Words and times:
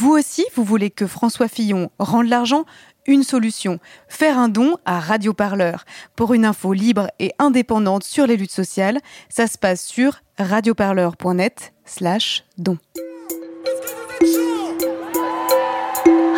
Vous 0.00 0.12
aussi, 0.12 0.46
vous 0.54 0.64
voulez 0.64 0.88
que 0.88 1.06
François 1.06 1.46
Fillon 1.46 1.90
rende 1.98 2.26
l'argent? 2.26 2.64
Une 3.06 3.22
solution, 3.22 3.80
faire 4.08 4.38
un 4.38 4.48
don 4.48 4.78
à 4.86 4.98
Radio 4.98 5.34
Parleur. 5.34 5.84
Pour 6.16 6.32
une 6.32 6.46
info 6.46 6.72
libre 6.72 7.08
et 7.18 7.32
indépendante 7.38 8.02
sur 8.02 8.26
les 8.26 8.38
luttes 8.38 8.50
sociales, 8.50 9.00
ça 9.28 9.46
se 9.46 9.58
passe 9.58 9.84
sur 9.84 10.22
radioparleur.net 10.38 11.74
slash 11.84 12.44
don. 12.56 12.78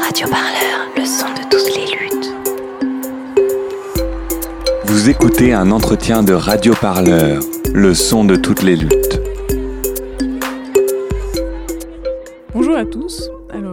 Radio 0.01 0.27
Parleur, 0.29 0.89
le 0.97 1.05
son 1.05 1.29
de 1.29 1.49
toutes 1.49 1.77
les 1.77 1.87
luttes. 1.87 2.35
Vous 4.87 5.09
écoutez 5.09 5.53
un 5.53 5.71
entretien 5.71 6.25
de 6.25 6.33
Radio 6.33 6.75
Parleur, 6.75 7.41
le 7.73 7.95
son 7.95 8.25
de 8.25 8.35
toutes 8.35 8.63
les 8.63 8.75
luttes. 8.75 9.21
Bonjour 12.53 12.77
à 12.77 12.85
tous. 12.85 13.32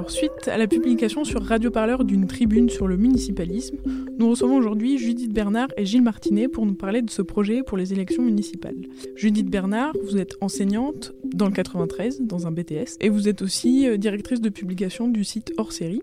Suite 0.09 0.47
à 0.47 0.57
la 0.57 0.65
publication 0.65 1.23
sur 1.23 1.43
Radio 1.43 1.69
Parleur 1.69 2.03
d'une 2.03 2.25
tribune 2.25 2.67
sur 2.67 2.87
le 2.87 2.97
municipalisme, 2.97 3.77
nous 4.17 4.31
recevons 4.31 4.57
aujourd'hui 4.57 4.97
Judith 4.97 5.31
Bernard 5.31 5.67
et 5.77 5.85
Gilles 5.85 6.01
Martinet 6.01 6.47
pour 6.47 6.65
nous 6.65 6.73
parler 6.73 7.03
de 7.03 7.11
ce 7.11 7.21
projet 7.21 7.61
pour 7.61 7.77
les 7.77 7.93
élections 7.93 8.23
municipales. 8.23 8.75
Judith 9.15 9.51
Bernard, 9.51 9.93
vous 10.03 10.17
êtes 10.17 10.33
enseignante 10.41 11.13
dans 11.23 11.45
le 11.45 11.51
93, 11.51 12.21
dans 12.21 12.47
un 12.47 12.51
BTS, 12.51 12.97
et 13.01 13.09
vous 13.09 13.29
êtes 13.29 13.43
aussi 13.43 13.87
euh, 13.87 13.97
directrice 13.97 14.41
de 14.41 14.49
publication 14.49 15.07
du 15.07 15.23
site 15.23 15.53
Hors 15.57 15.71
Série. 15.71 16.01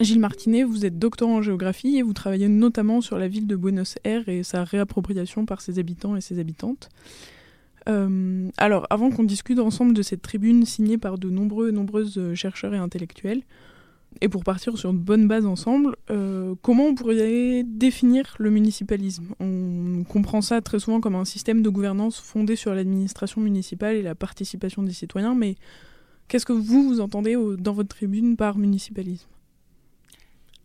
Gilles 0.00 0.20
Martinet, 0.20 0.62
vous 0.62 0.84
êtes 0.84 0.98
doctorant 0.98 1.36
en 1.36 1.42
géographie 1.42 1.96
et 1.96 2.02
vous 2.02 2.12
travaillez 2.12 2.48
notamment 2.48 3.00
sur 3.00 3.16
la 3.16 3.26
ville 3.26 3.46
de 3.46 3.56
Buenos 3.56 3.96
Aires 4.04 4.28
et 4.28 4.42
sa 4.42 4.64
réappropriation 4.64 5.46
par 5.46 5.62
ses 5.62 5.78
habitants 5.78 6.14
et 6.14 6.20
ses 6.20 6.38
habitantes. 6.38 6.90
Euh, 7.88 8.50
alors, 8.56 8.86
avant 8.90 9.10
qu'on 9.10 9.24
discute 9.24 9.58
ensemble 9.58 9.94
de 9.94 10.02
cette 10.02 10.22
tribune 10.22 10.64
signée 10.64 10.98
par 10.98 11.18
de 11.18 11.30
nombreux 11.30 11.70
et 11.70 11.72
nombreuses 11.72 12.18
euh, 12.18 12.34
chercheurs 12.34 12.74
et 12.74 12.78
intellectuels, 12.78 13.42
et 14.20 14.28
pour 14.28 14.42
partir 14.44 14.76
sur 14.76 14.90
une 14.90 14.98
bonne 14.98 15.28
base 15.28 15.46
ensemble, 15.46 15.96
euh, 16.10 16.54
comment 16.62 16.86
on 16.86 16.94
pourrait 16.94 17.62
définir 17.64 18.34
le 18.38 18.50
municipalisme? 18.50 19.26
On 19.38 20.04
comprend 20.04 20.40
ça 20.40 20.60
très 20.60 20.78
souvent 20.78 21.00
comme 21.00 21.14
un 21.14 21.24
système 21.24 21.62
de 21.62 21.68
gouvernance 21.68 22.18
fondé 22.18 22.56
sur 22.56 22.74
l'administration 22.74 23.40
municipale 23.40 23.96
et 23.96 24.02
la 24.02 24.14
participation 24.14 24.82
des 24.82 24.92
citoyens, 24.92 25.34
mais 25.34 25.56
qu'est-ce 26.26 26.46
que 26.46 26.52
vous, 26.52 26.88
vous 26.88 27.00
entendez 27.00 27.36
dans 27.58 27.72
votre 27.72 27.90
tribune 27.90 28.36
par 28.36 28.58
municipalisme? 28.58 29.28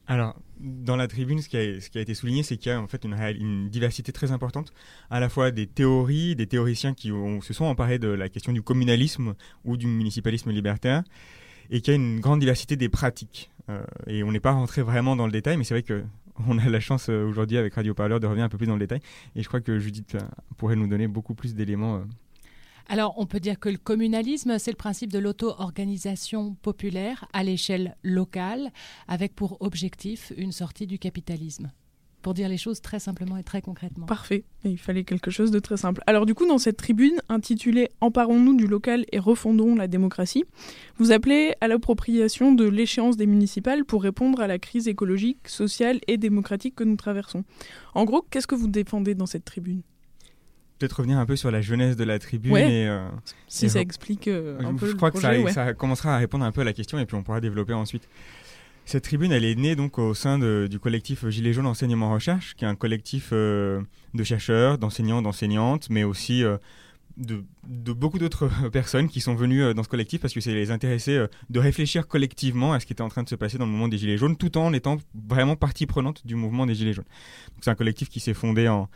Alors, 0.07 0.35
dans 0.59 0.95
la 0.95 1.07
tribune, 1.07 1.41
ce 1.41 1.49
qui 1.49 1.57
a, 1.57 2.01
été 2.01 2.13
souligné, 2.13 2.43
c'est 2.43 2.57
qu'il 2.57 2.71
y 2.71 2.75
a 2.75 2.81
en 2.81 2.87
fait 2.87 3.05
une, 3.05 3.69
diversité 3.69 4.11
très 4.11 4.31
importante, 4.31 4.73
à 5.09 5.19
la 5.19 5.29
fois 5.29 5.51
des 5.51 5.67
théories, 5.67 6.35
des 6.35 6.47
théoriciens 6.47 6.93
qui 6.93 7.09
se 7.41 7.53
sont 7.53 7.65
emparés 7.65 7.99
de 7.99 8.09
la 8.09 8.29
question 8.29 8.51
du 8.51 8.61
communalisme 8.61 9.33
ou 9.63 9.77
du 9.77 9.87
municipalisme 9.87 10.51
libertaire, 10.51 11.03
et 11.69 11.81
qu'il 11.81 11.93
y 11.93 11.95
a 11.95 11.99
une 11.99 12.19
grande 12.19 12.39
diversité 12.39 12.75
des 12.75 12.89
pratiques. 12.89 13.49
Euh, 13.69 13.83
et 14.07 14.23
on 14.23 14.31
n'est 14.33 14.41
pas 14.41 14.51
rentré 14.51 14.81
vraiment 14.81 15.15
dans 15.15 15.25
le 15.25 15.31
détail, 15.31 15.55
mais 15.55 15.63
c'est 15.63 15.73
vrai 15.73 15.83
que 15.83 16.03
on 16.47 16.57
a 16.57 16.67
la 16.67 16.79
chance 16.81 17.09
euh, 17.09 17.25
aujourd'hui 17.25 17.57
avec 17.57 17.73
Radio 17.73 17.93
Parleur 17.93 18.19
de 18.19 18.27
revenir 18.27 18.43
un 18.43 18.49
peu 18.49 18.57
plus 18.57 18.67
dans 18.67 18.73
le 18.73 18.79
détail, 18.79 18.99
et 19.35 19.41
je 19.41 19.47
crois 19.47 19.61
que 19.61 19.79
Judith 19.79 20.15
euh, 20.15 20.19
pourrait 20.57 20.75
nous 20.75 20.87
donner 20.87 21.07
beaucoup 21.07 21.33
plus 21.33 21.55
d'éléments. 21.55 22.03
Alors, 22.87 23.13
on 23.17 23.25
peut 23.25 23.39
dire 23.39 23.59
que 23.59 23.69
le 23.69 23.77
communalisme, 23.77 24.59
c'est 24.59 24.71
le 24.71 24.77
principe 24.77 25.11
de 25.11 25.19
l'auto-organisation 25.19 26.55
populaire 26.61 27.25
à 27.33 27.43
l'échelle 27.43 27.95
locale, 28.03 28.71
avec 29.07 29.35
pour 29.35 29.61
objectif 29.61 30.33
une 30.37 30.51
sortie 30.51 30.87
du 30.87 30.99
capitalisme 30.99 31.71
pour 32.23 32.33
dire 32.33 32.49
les 32.49 32.57
choses 32.57 32.81
très 32.81 32.99
simplement 32.99 33.37
et 33.37 33.43
très 33.43 33.61
concrètement. 33.61 34.07
Parfait, 34.07 34.45
il 34.63 34.79
fallait 34.79 35.03
quelque 35.03 35.29
chose 35.29 35.51
de 35.51 35.59
très 35.59 35.77
simple. 35.77 36.01
Alors 36.07 36.25
du 36.25 36.33
coup, 36.33 36.47
dans 36.47 36.57
cette 36.57 36.77
tribune 36.77 37.21
intitulée 37.29 37.89
Emparons-nous 38.01 38.55
du 38.55 38.65
local 38.65 39.05
et 39.11 39.19
refondons 39.19 39.75
la 39.75 39.87
démocratie, 39.87 40.45
vous 40.97 41.11
appelez 41.11 41.53
à 41.61 41.67
l'appropriation 41.67 42.53
de 42.53 42.63
l'échéance 42.63 43.17
des 43.17 43.27
municipales 43.27 43.85
pour 43.85 44.01
répondre 44.01 44.39
à 44.39 44.47
la 44.47 44.57
crise 44.57 44.87
écologique, 44.87 45.47
sociale 45.47 45.99
et 46.07 46.17
démocratique 46.17 46.75
que 46.75 46.83
nous 46.85 46.95
traversons. 46.95 47.43
En 47.93 48.05
gros, 48.05 48.25
qu'est-ce 48.31 48.47
que 48.47 48.55
vous 48.55 48.69
défendez 48.69 49.15
dans 49.15 49.25
cette 49.25 49.45
tribune? 49.45 49.81
Peut-être 50.83 50.97
revenir 50.97 51.17
un 51.17 51.25
peu 51.25 51.37
sur 51.37 51.49
la 51.49 51.61
jeunesse 51.61 51.95
de 51.95 52.03
la 52.03 52.19
tribune. 52.19 52.57
Et, 52.57 52.87
euh, 52.87 53.07
si 53.47 53.69
ça 53.69 53.79
explique 53.79 54.27
euh, 54.27 54.59
un 54.59 54.73
peu. 54.75 54.89
Je 54.89 54.95
crois 54.95 55.11
que 55.11 55.19
ça, 55.19 55.73
commencera 55.73 56.15
à 56.15 56.17
répondre 56.17 56.43
un 56.43 56.51
peu 56.51 56.61
à 56.61 56.65
la 56.65 56.73
question 56.73 56.99
et 56.99 57.05
puis 57.05 57.15
on 57.15 57.23
pourra 57.23 57.39
développer 57.39 57.73
ensuite. 57.73 58.09
Cette 58.85 59.05
tribune, 59.05 59.31
elle 59.31 59.45
est 59.45 59.55
née 59.55 59.77
donc 59.77 59.97
au 59.97 60.13
sein 60.13 60.37
du 60.67 60.79
collectif 60.79 61.25
Gilets 61.29 61.53
jaunes 61.53 61.67
enseignement 61.67 62.11
recherche, 62.11 62.53
qui 62.55 62.65
est 62.65 62.67
un 62.67 62.75
collectif 62.75 63.29
euh, 63.31 63.81
de 64.13 64.23
chercheurs, 64.25 64.77
d'enseignants, 64.77 65.21
d'enseignantes, 65.21 65.89
mais 65.89 66.03
aussi 66.03 66.43
de, 67.15 67.45
beaucoup 67.63 68.19
d'autres 68.19 68.49
personnes 68.73 69.07
qui 69.07 69.21
sont 69.21 69.35
venues 69.35 69.73
dans 69.73 69.83
ce 69.83 69.87
collectif 69.87 70.19
parce 70.19 70.33
que 70.33 70.41
c'est 70.41 70.53
les 70.53 70.69
intéressés 70.69 71.27
de 71.49 71.59
réfléchir 71.61 72.09
collectivement 72.09 72.73
à 72.73 72.81
ce 72.81 72.85
qui 72.85 72.91
était 72.91 73.03
en 73.03 73.07
train 73.07 73.23
de 73.23 73.29
se 73.29 73.35
passer 73.35 73.57
dans 73.57 73.65
le 73.65 73.71
mouvement 73.71 73.87
des 73.87 73.97
Gilets 73.97 74.17
jaunes, 74.17 74.35
tout 74.35 74.57
en 74.57 74.73
étant 74.73 74.97
vraiment 75.29 75.55
partie 75.55 75.85
prenante 75.85 76.27
du 76.27 76.35
mouvement 76.35 76.65
des 76.65 76.75
Gilets 76.75 76.91
jaunes. 76.91 77.05
C'est 77.61 77.71
un 77.71 77.75
collectif 77.75 78.09
qui 78.09 78.19
s'est 78.19 78.33
fondé 78.33 78.67
en 78.67 78.89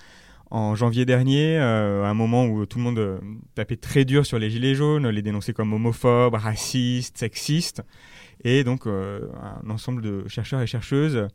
en 0.49 0.75
janvier 0.75 1.05
dernier, 1.05 1.57
euh, 1.57 2.03
à 2.03 2.09
un 2.09 2.13
moment 2.13 2.45
où 2.45 2.65
tout 2.65 2.77
le 2.77 2.83
monde 2.83 2.99
euh, 2.99 3.19
tapait 3.55 3.75
très 3.75 4.05
dur 4.05 4.25
sur 4.25 4.39
les 4.39 4.49
gilets 4.49 4.75
jaunes, 4.75 5.07
les 5.09 5.21
dénonçait 5.21 5.53
comme 5.53 5.73
homophobes, 5.73 6.35
racistes, 6.35 7.17
sexistes, 7.17 7.83
et 8.43 8.63
donc 8.63 8.87
euh, 8.87 9.27
un 9.63 9.69
ensemble 9.69 10.01
de 10.01 10.27
chercheurs 10.27 10.61
et 10.61 10.67
chercheuses 10.67 11.27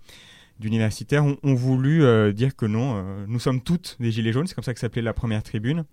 d'universitaires 0.59 1.25
ont, 1.25 1.55
voulu 1.55 2.05
dire 2.34 2.55
que 2.55 2.67
non, 2.67 3.05
nous 3.27 3.41
sommes 3.41 3.62
toutes 3.62 3.97
des 3.99 4.12
gilets 4.12 4.33
jaunes, 4.33 4.47
c'est 4.47 4.55
comme 4.55 4.62
ça 4.62 4.72
que 4.72 4.78
s'appelait 4.78 5.03
la 5.03 5.15
première 5.15 5.43
tribune, 5.43 5.84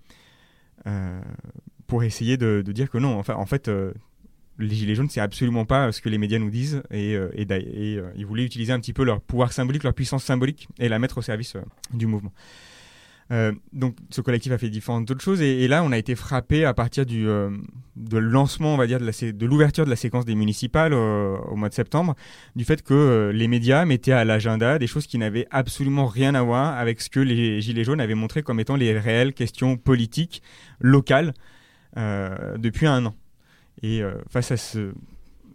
pour 1.88 2.04
essayer 2.04 2.38
de, 2.38 2.62
dire 2.62 2.92
que 2.92 3.00
non, 3.00 3.18
enfin, 3.18 3.34
en 3.34 3.48
fait, 3.48 3.72
les 4.60 4.76
gilets 4.76 4.94
jaunes, 4.94 5.10
c'est 5.10 5.22
absolument 5.22 5.66
pas 5.66 5.92
ce 5.92 6.02
que 6.02 6.10
les 6.10 6.20
médias 6.20 6.38
nous 6.38 6.52
disent, 6.52 6.84
et 6.92 7.18
ils 7.34 8.26
voulaient 8.28 8.44
utiliser 8.44 8.72
un 8.72 8.80
petit 8.80 8.94
peu 8.94 9.04
leur 9.04 9.22
pouvoir 9.22 9.54
symbolique, 9.54 9.84
leur 9.84 9.96
puissance 9.96 10.24
symbolique, 10.24 10.68
et 10.78 10.88
la 10.88 11.00
mettre 11.00 11.18
au 11.18 11.24
service 11.24 11.58
du 11.92 12.06
mouvement. 12.06 12.34
Euh, 13.32 13.52
donc 13.74 13.96
ce 14.10 14.22
collectif 14.22 14.52
a 14.52 14.58
fait 14.58 14.70
différentes 14.70 15.12
autres 15.12 15.22
choses 15.22 15.40
et, 15.40 15.68
là 15.68 15.84
on 15.84 15.92
a 15.92 16.00
été 16.00 16.16
frappé 16.16 16.66
à 16.66 16.74
partir 16.74 17.06
du 17.06 17.28
euh, 17.28 17.52
lancement 18.12 18.74
on 18.74 18.78
va 18.78 18.88
dire 18.88 19.00
de 19.00 19.46
l'ouverture 19.46 19.86
de 19.86 19.90
la 19.92 19.96
séquence 19.96 20.26
des 20.26 20.34
municipales 20.34 20.94
euh, 20.94 21.38
au 21.52 21.56
mois 21.56 21.70
de 21.70 21.76
septembre 21.76 22.16
du 22.56 22.66
fait 22.66 22.82
que 22.82 23.30
les 23.32 23.48
médias 23.48 23.86
mettaient 23.86 24.14
à 24.14 24.26
l'agenda 24.26 24.80
des 24.80 24.88
choses 24.88 25.06
qui 25.06 25.20
n'avaient 25.20 25.46
absolument 25.52 26.08
rien 26.08 26.34
à 26.34 26.42
voir 26.42 26.76
avec 26.76 27.02
ce 27.02 27.10
que 27.12 27.20
les 27.20 27.62
gilets 27.62 27.84
jaunes 27.84 28.02
avaient 28.02 28.16
montré 28.16 28.42
comme 28.42 28.60
étant 28.60 28.76
les 28.76 28.98
réelles 28.98 29.34
questions 29.34 29.78
politiques 29.78 30.42
locales 30.80 31.34
depuis 31.96 32.88
un 32.88 33.06
an. 33.08 33.16
Et 33.82 34.02
face 34.30 34.52
à 34.52 34.58
ce 34.58 34.94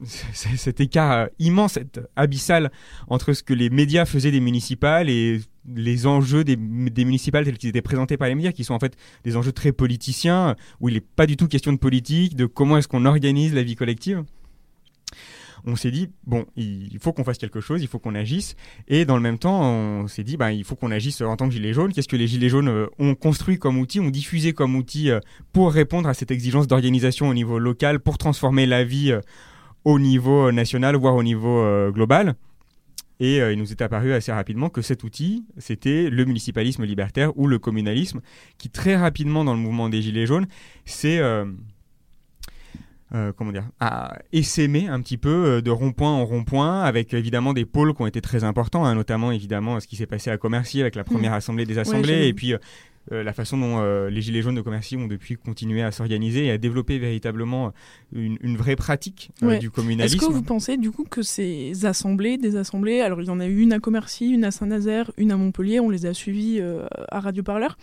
cet 0.34 0.80
écart 0.80 1.28
immense, 1.38 1.72
cet 1.74 2.00
abyssal 2.16 2.70
entre 3.08 3.32
ce 3.32 3.42
que 3.42 3.54
les 3.54 3.70
médias 3.70 4.04
faisaient 4.04 4.30
des 4.30 4.40
municipales 4.40 5.08
et 5.08 5.40
les 5.74 6.06
enjeux 6.06 6.44
des, 6.44 6.56
municipales 6.56 7.44
tels 7.44 7.58
qu'ils 7.58 7.70
étaient 7.70 7.82
présentés 7.82 8.16
par 8.16 8.28
les 8.28 8.34
médias, 8.34 8.52
qui 8.52 8.64
sont 8.64 8.74
en 8.74 8.78
fait 8.78 8.96
des 9.24 9.36
enjeux 9.36 9.52
très 9.52 9.72
politiciens, 9.72 10.56
où 10.80 10.88
il 10.88 10.94
n'est 10.94 11.00
pas 11.00 11.26
du 11.26 11.36
tout 11.36 11.48
question 11.48 11.72
de 11.72 11.78
politique, 11.78 12.36
de 12.36 12.46
comment 12.46 12.76
est-ce 12.78 12.88
qu'on 12.88 13.06
organise 13.06 13.54
la 13.54 13.62
vie 13.62 13.76
collective. 13.76 14.24
On 15.66 15.76
s'est 15.76 15.90
dit, 15.90 16.10
bon, 16.26 16.44
il 16.56 16.98
faut 17.00 17.14
qu'on 17.14 17.24
fasse 17.24 17.38
quelque 17.38 17.62
chose, 17.62 17.80
il 17.80 17.88
faut 17.88 17.98
qu'on 17.98 18.14
agisse. 18.14 18.54
Et 18.86 19.06
dans 19.06 19.16
le 19.16 19.22
même 19.22 19.38
temps, 19.38 19.62
on 19.62 20.08
s'est 20.08 20.22
dit, 20.22 20.36
bah, 20.36 20.52
il 20.52 20.62
faut 20.62 20.76
qu'on 20.76 20.90
agisse 20.90 21.22
en 21.22 21.36
tant 21.36 21.48
que 21.48 21.54
Gilets 21.54 21.72
jaunes. 21.72 21.90
Qu'est-ce 21.92 22.08
que 22.08 22.16
les 22.16 22.26
Gilets 22.26 22.50
jaunes 22.50 22.68
euh, 22.68 22.86
ont 22.98 23.14
construit 23.14 23.58
comme 23.58 23.78
outil, 23.78 23.98
ont 23.98 24.10
diffusé 24.10 24.52
comme 24.52 24.76
outil 24.76 25.10
euh, 25.10 25.20
pour 25.54 25.72
répondre 25.72 26.06
à 26.06 26.12
cette 26.12 26.30
exigence 26.30 26.66
d'organisation 26.66 27.28
au 27.28 27.34
niveau 27.34 27.58
local, 27.58 28.00
pour 28.00 28.18
transformer 28.18 28.66
la 28.66 28.84
vie 28.84 29.12
euh, 29.12 29.20
au 29.84 29.98
niveau 29.98 30.50
national, 30.52 30.96
voire 30.96 31.16
au 31.16 31.22
niveau 31.22 31.90
global 31.92 32.36
et 33.20 33.40
euh, 33.40 33.52
il 33.52 33.58
nous 33.58 33.70
est 33.70 33.82
apparu 33.82 34.12
assez 34.12 34.32
rapidement 34.32 34.68
que 34.68 34.82
cet 34.82 35.04
outil, 35.04 35.44
c'était 35.58 36.10
le 36.10 36.24
municipalisme 36.24 36.84
libertaire 36.84 37.36
ou 37.38 37.46
le 37.46 37.58
communalisme, 37.58 38.20
qui 38.58 38.70
très 38.70 38.96
rapidement 38.96 39.44
dans 39.44 39.54
le 39.54 39.60
mouvement 39.60 39.88
des 39.88 40.02
Gilets 40.02 40.26
jaunes 40.26 40.46
s'est 40.84 41.18
euh, 41.18 41.44
euh, 43.14 43.32
comment 43.36 43.52
dire, 43.52 43.68
à 43.78 44.18
essaimer 44.32 44.88
un 44.88 45.00
petit 45.00 45.18
peu 45.18 45.62
de 45.62 45.70
rond-point 45.70 46.10
en 46.10 46.24
rond-point, 46.24 46.82
avec 46.82 47.14
évidemment 47.14 47.52
des 47.52 47.64
pôles 47.64 47.94
qui 47.94 48.02
ont 48.02 48.06
été 48.06 48.20
très 48.20 48.42
importants, 48.42 48.84
hein, 48.84 48.96
notamment 48.96 49.30
évidemment 49.30 49.78
ce 49.78 49.86
qui 49.86 49.94
s'est 49.94 50.06
passé 50.06 50.30
à 50.30 50.38
Commercy 50.38 50.80
avec 50.80 50.96
la 50.96 51.04
première 51.04 51.30
mmh. 51.30 51.34
assemblée 51.34 51.66
des 51.66 51.78
assemblées, 51.78 52.26
et 52.26 52.34
puis 52.34 52.54
euh, 52.54 52.58
la 53.10 53.32
façon 53.32 53.58
dont 53.58 53.80
euh, 53.80 54.08
les 54.08 54.22
Gilets 54.22 54.42
jaunes 54.42 54.54
de 54.54 54.60
Commercy 54.60 54.96
ont 54.96 55.06
depuis 55.06 55.36
continué 55.36 55.82
à 55.82 55.90
s'organiser 55.90 56.46
et 56.46 56.50
à 56.50 56.58
développer 56.58 56.98
véritablement 56.98 57.72
une, 58.12 58.56
vraie 58.56 58.76
pratique 58.76 59.30
euh, 59.42 59.58
du 59.58 59.70
communalisme. 59.70 60.16
Est-ce 60.16 60.26
que 60.26 60.32
vous 60.32 60.42
pensez 60.42 60.76
du 60.76 60.90
coup 60.90 61.04
que 61.04 61.22
ces 61.22 61.84
assemblées, 61.84 62.38
des 62.38 62.56
assemblées, 62.56 63.00
alors 63.00 63.20
il 63.20 63.26
y 63.26 63.30
en 63.30 63.40
a 63.40 63.46
eu 63.46 63.60
une 63.60 63.72
à 63.72 63.78
Commercy, 63.78 64.30
une 64.30 64.44
à 64.44 64.50
Saint-Nazaire, 64.50 65.10
une 65.16 65.32
à 65.32 65.36
Montpellier, 65.36 65.80
on 65.80 65.90
les 65.90 66.06
a 66.06 66.14
suivies 66.14 66.60
à 67.08 67.20
Radio 67.20 67.42
Parleur. 67.42 67.76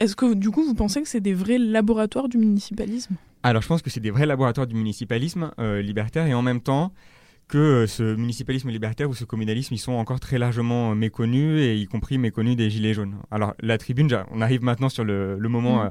Est-ce 0.00 0.16
que 0.16 0.34
du 0.34 0.50
coup 0.50 0.64
vous 0.64 0.74
pensez 0.74 1.02
que 1.02 1.08
c'est 1.08 1.20
des 1.20 1.34
vrais 1.34 1.58
laboratoires 1.58 2.28
du 2.28 2.38
municipalisme? 2.38 3.16
Alors 3.42 3.62
je 3.62 3.68
pense 3.68 3.80
que 3.80 3.90
c'est 3.90 4.00
des 4.00 4.10
vrais 4.10 4.26
laboratoires 4.26 4.66
du 4.66 4.74
municipalisme 4.74 5.50
libertaire 5.58 6.26
et 6.26 6.34
en 6.34 6.42
même 6.42 6.60
temps 6.60 6.92
que 7.50 7.58
euh, 7.58 7.86
ce 7.86 8.14
municipalisme 8.14 8.70
libertaire 8.70 9.10
ou 9.10 9.14
ce 9.14 9.24
communalisme, 9.24 9.74
ils 9.74 9.78
sont 9.78 9.92
encore 9.92 10.20
très 10.20 10.38
largement 10.38 10.94
méconnus, 10.94 11.60
et 11.60 11.76
y 11.76 11.86
compris 11.86 12.16
méconnus 12.16 12.56
des 12.56 12.70
Gilets 12.70 12.94
jaunes. 12.94 13.16
Alors 13.30 13.54
la 13.60 13.76
tribune, 13.76 14.08
on 14.30 14.40
arrive 14.40 14.62
maintenant 14.62 14.88
sur 14.88 15.04
le, 15.04 15.36
moment 15.36 15.84
mmh. 15.84 15.90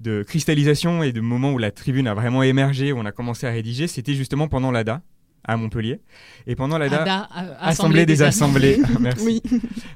de 0.00 0.22
cristallisation 0.22 1.02
et 1.02 1.12
de 1.12 1.20
moment 1.20 1.52
où 1.52 1.58
la 1.58 1.70
tribune 1.70 2.06
a 2.06 2.14
vraiment 2.14 2.42
émergé, 2.42 2.92
où 2.92 2.98
on 2.98 3.06
a 3.06 3.12
commencé 3.12 3.46
à 3.46 3.50
rédiger, 3.50 3.88
c'était 3.88 4.14
justement 4.14 4.48
pendant 4.48 4.70
l'ADA, 4.70 5.00
à 5.44 5.56
Montpellier. 5.56 6.00
Et 6.46 6.54
pendant 6.54 6.78
l'ADA, 6.78 7.28
Assemblée 7.58 8.06
des, 8.06 8.22
Assemblées, 8.22 8.78
merci. 9.00 9.42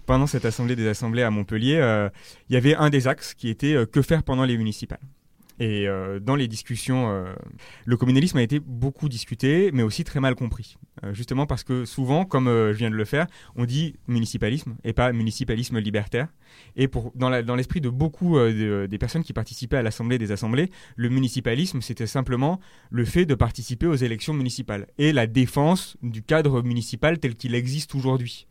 pendant 0.07 0.27
cette 0.27 0.47
Assemblée 0.47 0.75
des 0.75 0.89
Assemblées 0.89 1.23
à 1.23 1.31
Montpellier, 1.31 2.09
il 2.49 2.55
y 2.55 2.57
avait 2.57 2.75
un 2.75 2.91
des 2.91 3.07
axes 3.07 3.35
qui 3.35 3.49
était 3.49 3.77
que 3.93 4.03
faire 4.03 4.23
pendant 4.23 4.45
les 4.45 4.57
municipales. 4.57 4.99
Et 5.59 5.89
euh, 5.89 6.21
dans 6.21 6.37
les 6.37 6.49
discussions, 6.49 7.09
euh, 7.09 7.33
le 7.87 7.97
communalisme 7.97 8.37
a 8.37 8.43
été 8.43 8.61
beaucoup 8.61 9.09
discuté, 9.09 9.71
mais 9.73 9.83
aussi 9.83 10.05
très 10.05 10.21
mal 10.21 10.35
compris. 10.35 10.77
Euh, 11.05 11.15
justement 11.15 11.47
parce 11.47 11.65
que 11.65 11.85
souvent, 11.85 12.25
comme 12.25 12.47
je 12.47 12.73
viens 12.73 12.91
de 12.91 12.95
le 12.95 13.05
faire, 13.05 13.27
on 13.55 13.65
dit 13.65 13.97
municipalisme 14.07 14.77
et 14.85 14.93
pas 14.93 15.13
municipalisme 15.13 15.79
libertaire. 15.79 16.29
Et 16.77 16.89
dans 17.15 17.57
l'esprit 17.57 17.81
de 17.81 17.91
beaucoup 17.91 18.39
des 18.39 18.99
personnes 18.99 19.23
qui 19.23 19.33
participaient 19.33 19.77
à 19.77 19.83
l'Assemblée 19.83 20.17
des 20.17 20.33
Assemblées, 20.33 20.71
le 20.97 21.09
municipalisme, 21.09 21.81
c'était 21.83 22.07
simplement 22.07 22.61
le 22.91 23.05
fait 23.05 23.27
de 23.27 23.35
participer 23.35 23.87
aux 23.87 23.95
élections 23.95 24.33
municipales 24.33 24.87
et 24.97 25.13
la 25.13 25.27
défense 25.27 25.97
du 26.03 26.23
cadre 26.23 26.63
municipal 26.63 27.19
tel 27.19 27.35
qu'il 27.35 27.55
existe 27.55 27.95
aujourd'hui. 27.95 28.47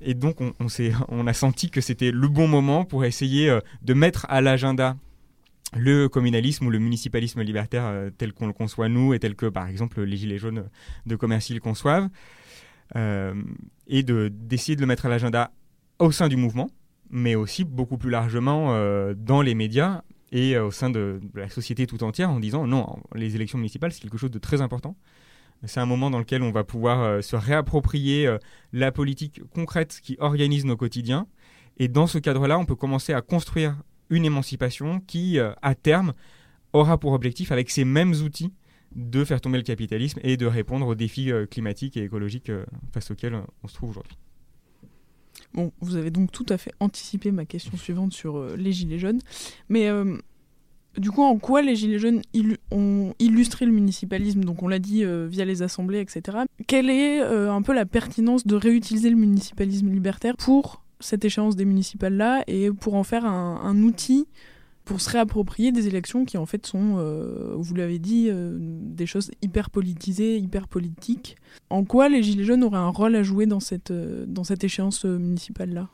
et 0.00 0.14
donc, 0.14 0.40
on, 0.40 0.52
on, 0.58 0.66
on, 1.08 1.26
a 1.26 1.32
senti 1.32 1.70
que 1.70 1.80
c'était 1.80 2.10
le 2.10 2.28
bon 2.28 2.48
moment 2.48 2.84
pour 2.84 3.04
essayer 3.04 3.56
de 3.82 3.94
mettre 3.94 4.26
à 4.28 4.40
l'agenda 4.40 4.96
le 5.76 6.08
communalisme 6.08 6.66
ou 6.66 6.70
le 6.70 6.78
municipalisme 6.78 7.42
libertaire 7.42 7.84
euh, 7.84 8.10
tel 8.16 8.32
qu'on 8.32 8.46
le 8.46 8.52
conçoit 8.52 8.88
nous 8.88 9.14
et 9.14 9.18
tel 9.18 9.34
que 9.34 9.46
par 9.46 9.68
exemple 9.68 10.02
les 10.02 10.16
gilets 10.16 10.38
jaunes 10.38 10.68
de 11.06 11.16
Commercy 11.16 11.54
le 11.54 11.60
conçoivent, 11.60 12.08
euh, 12.96 13.34
et 13.86 14.02
d'essayer 14.02 14.76
de, 14.76 14.80
le 14.80 14.86
mettre 14.86 15.06
à 15.06 15.08
l'agenda 15.08 15.52
au 15.98 16.12
sein 16.12 16.28
du 16.28 16.36
mouvement, 16.36 16.70
mais 17.10 17.34
aussi 17.34 17.64
beaucoup 17.64 17.98
plus 17.98 18.10
largement 18.10 18.74
euh, 18.74 19.14
dans 19.16 19.42
les 19.42 19.54
médias 19.54 20.02
et 20.32 20.58
au 20.58 20.70
sein 20.70 20.90
de, 20.90 21.20
la 21.34 21.48
société 21.48 21.86
tout 21.86 22.02
entière 22.02 22.30
en 22.30 22.40
disant 22.40 22.66
non, 22.66 22.98
les 23.14 23.36
élections 23.36 23.58
municipales 23.58 23.92
c'est 23.92 24.00
quelque 24.00 24.18
chose 24.18 24.32
de 24.32 24.38
très 24.38 24.60
important. 24.60 24.96
C'est 25.64 25.80
un 25.80 25.86
moment 25.86 26.10
dans 26.10 26.18
lequel 26.18 26.42
on 26.42 26.50
va 26.50 26.62
pouvoir 26.62 27.22
se 27.22 27.36
réapproprier 27.36 28.36
la 28.72 28.92
politique 28.92 29.40
concrète 29.54 29.98
qui 30.02 30.16
organise 30.18 30.66
nos 30.66 30.76
quotidiens. 30.76 31.26
Et 31.78 31.88
dans 31.88 32.06
ce 32.06 32.18
cadre-là, 32.18 32.58
on 32.58 32.66
peut 32.66 32.74
commencer 32.74 33.14
à 33.14 33.22
construire 33.22 33.76
une 34.10 34.24
émancipation 34.24 35.00
qui, 35.06 35.38
euh, 35.38 35.52
à 35.62 35.74
terme, 35.74 36.14
aura 36.72 36.98
pour 36.98 37.12
objectif, 37.12 37.52
avec 37.52 37.70
ces 37.70 37.84
mêmes 37.84 38.12
outils, 38.12 38.52
de 38.94 39.24
faire 39.24 39.40
tomber 39.40 39.58
le 39.58 39.64
capitalisme 39.64 40.20
et 40.22 40.36
de 40.36 40.46
répondre 40.46 40.86
aux 40.86 40.94
défis 40.94 41.32
euh, 41.32 41.46
climatiques 41.46 41.96
et 41.96 42.04
écologiques 42.04 42.50
euh, 42.50 42.64
face 42.92 43.10
auxquels 43.10 43.36
on 43.62 43.68
se 43.68 43.74
trouve 43.74 43.90
aujourd'hui. 43.90 44.16
Bon, 45.52 45.72
vous 45.80 45.96
avez 45.96 46.10
donc 46.10 46.30
tout 46.32 46.46
à 46.48 46.58
fait 46.58 46.72
anticipé 46.80 47.32
ma 47.32 47.44
question 47.44 47.76
suivante 47.76 48.12
sur 48.12 48.56
les 48.56 48.72
Gilets 48.72 48.98
jaunes. 48.98 49.20
Mais 49.68 49.88
du 50.96 51.12
coup, 51.12 51.22
en 51.22 51.38
quoi 51.38 51.62
les 51.62 51.76
Gilets 51.76 52.00
jaunes 52.00 52.22
ont 52.72 53.14
illustré 53.20 53.64
le 53.64 53.70
municipalisme? 53.70 54.42
Donc, 54.42 54.64
on 54.64 54.68
l'a 54.68 54.80
dit 54.80 55.04
via 55.04 55.44
les 55.44 55.62
assemblées, 55.62 56.00
etc. 56.00 56.38
Quelle 56.66 56.90
est 56.90 57.20
un 57.20 57.62
peu 57.62 57.72
la 57.72 57.86
pertinence 57.86 58.48
de 58.48 58.56
réutiliser 58.56 59.10
le 59.10 59.16
municipalisme 59.16 59.90
libertaire 59.92 60.36
pour 60.36 60.83
cette 61.00 61.24
échéance 61.24 61.56
des 61.56 61.64
municipales-là 61.64 62.44
et 62.46 62.70
pour 62.70 62.94
en 62.94 63.04
faire 63.04 63.24
un, 63.24 63.82
outil 63.82 64.26
pour 64.84 65.00
se 65.00 65.10
réapproprier 65.10 65.72
des 65.72 65.86
élections 65.88 66.26
qui 66.26 66.36
en 66.36 66.44
fait 66.44 66.66
sont, 66.66 66.96
euh, 66.98 67.54
vous 67.56 67.74
l'avez 67.74 67.98
dit, 67.98 68.28
euh, 68.28 68.58
des 68.60 69.06
choses 69.06 69.30
hyper 69.40 69.70
politisées, 69.70 70.36
hyper 70.36 70.68
politiques. 70.68 71.36
En 71.70 71.84
quoi 71.84 72.10
les 72.10 72.22
Gilets 72.22 72.44
jaunes 72.44 72.62
auraient 72.62 72.76
un 72.76 72.90
rôle 72.90 73.16
à 73.16 73.22
jouer 73.22 73.46
dans 73.46 73.60
cette, 73.60 73.90
euh, 73.90 74.26
dans 74.28 74.44
cette 74.44 74.62
échéance 74.62 75.06
municipale-là? 75.06 75.88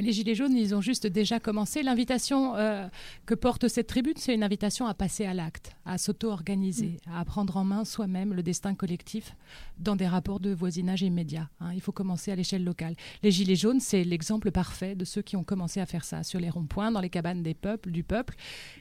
Les 0.00 0.12
Gilets 0.12 0.34
jaunes, 0.34 0.56
ils 0.56 0.74
ont 0.74 0.80
juste 0.80 1.06
déjà 1.06 1.40
commencé. 1.40 1.82
L'invitation 1.82 2.56
euh, 2.56 2.88
que 3.26 3.34
porte 3.34 3.68
cette 3.68 3.86
tribune, 3.86 4.14
c'est 4.16 4.34
une 4.34 4.42
invitation 4.42 4.86
à 4.86 4.94
passer 4.94 5.24
à 5.24 5.34
l'acte, 5.34 5.76
à 5.84 5.98
s'auto-organiser, 5.98 6.98
mm. 7.06 7.12
à 7.14 7.24
prendre 7.24 7.56
en 7.56 7.64
main 7.64 7.84
soi-même 7.84 8.34
le 8.34 8.42
destin 8.42 8.74
collectif 8.74 9.34
dans 9.78 9.96
des 9.96 10.06
rapports 10.06 10.40
de 10.40 10.52
voisinage 10.52 11.02
immédiat. 11.02 11.48
Hein. 11.60 11.70
Il 11.74 11.80
faut 11.80 11.92
commencer 11.92 12.32
à 12.32 12.36
l'échelle 12.36 12.64
locale. 12.64 12.94
Les 13.22 13.30
Gilets 13.30 13.56
jaunes, 13.56 13.80
c'est 13.80 14.04
l'exemple 14.04 14.50
parfait 14.50 14.94
de 14.94 15.04
ceux 15.04 15.22
qui 15.22 15.36
ont 15.36 15.44
commencé 15.44 15.80
à 15.80 15.86
faire 15.86 16.04
ça 16.04 16.22
sur 16.22 16.40
les 16.40 16.50
ronds-points, 16.50 16.90
dans 16.90 17.00
les 17.00 17.10
cabanes 17.10 17.42
des 17.42 17.54
peuples, 17.54 17.90
du 17.90 18.02
peuple. 18.02 18.34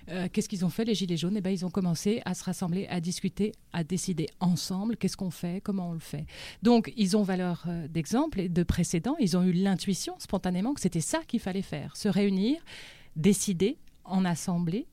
Euh, 0.09 0.27
qu'est-ce 0.31 0.49
qu'ils 0.49 0.65
ont 0.65 0.69
fait, 0.69 0.85
les 0.85 0.95
Gilets 0.95 1.17
jaunes? 1.17 1.37
Eh 1.37 1.41
ben, 1.41 1.51
Ils 1.51 1.65
ont 1.65 1.69
commencé 1.69 2.21
à 2.25 2.33
se 2.33 2.43
rassembler, 2.43 2.87
à 2.87 2.99
discuter, 2.99 3.53
à 3.73 3.83
décider 3.83 4.27
ensemble 4.39 4.97
qu'est-ce 4.97 5.17
qu'on 5.17 5.31
fait, 5.31 5.61
comment 5.61 5.89
on 5.89 5.93
le 5.93 5.99
fait. 5.99 6.25
Donc, 6.63 6.91
ils 6.97 7.15
ont 7.15 7.23
valeur 7.23 7.63
euh, 7.67 7.87
d'exemple 7.87 8.39
et 8.39 8.49
de 8.49 8.63
précédent. 8.63 9.15
Ils 9.19 9.37
ont 9.37 9.43
eu 9.43 9.51
l'intuition 9.51 10.15
spontanément 10.19 10.73
que 10.73 10.81
c'était 10.81 11.01
ça 11.07 11.19
qu'il 11.27 11.39
fallait 11.39 11.61
faire, 11.61 11.95
se 11.95 12.09
réunir, 12.09 12.61
décider 13.15 13.77
en 14.03 14.25
assemblée 14.25 14.87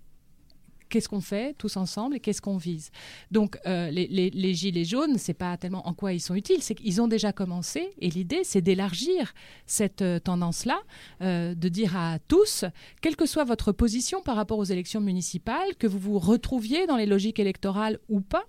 qu'est-ce 0.95 1.09
qu'on 1.09 1.21
fait 1.21 1.55
tous 1.55 1.77
ensemble 1.77 2.15
et 2.15 2.21
qu'est-ce 2.21 2.41
qu'on 2.41 2.57
vise. 2.57 2.93
Donc 3.33 3.59
euh, 3.67 3.91
les, 3.91 4.55
gilets 4.55 4.85
jaunes, 4.85 5.19
c'est 5.19 5.35
pas 5.35 5.57
tellement 5.57 5.89
en 5.89 5.93
quoi 5.93 6.13
ils 6.13 6.21
sont 6.21 6.37
utiles, 6.37 6.63
c'est 6.63 6.77
qu'ils 6.77 7.03
ont 7.03 7.09
déjà 7.09 7.33
commencé 7.33 7.91
et 7.99 8.11
l'idée 8.11 8.43
c'est 8.45 8.61
d'élargir 8.61 9.35
cette 9.67 10.03
euh, 10.03 10.21
tendance-là, 10.21 10.81
euh, 11.21 11.57
de 11.57 11.69
dire 11.69 11.97
à 11.97 12.21
tous, 12.29 12.65
quelle 13.03 13.17
que 13.17 13.27
soit 13.27 13.43
votre 13.43 13.73
position 13.73 14.23
par 14.23 14.37
rapport 14.37 14.59
aux 14.59 14.65
élections 14.65 15.01
municipales, 15.01 15.75
que 15.81 15.89
vous 15.89 15.99
vous 15.99 16.21
retrouviez 16.21 16.87
dans 16.87 16.97
les 16.97 17.07
logiques 17.07 17.41
électorales 17.41 17.99
ou 18.09 18.21
pas, 18.21 18.45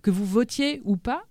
que 0.00 0.10
vous 0.10 0.24
votiez 0.24 0.80
ou 0.86 0.96
pas, 0.96 1.24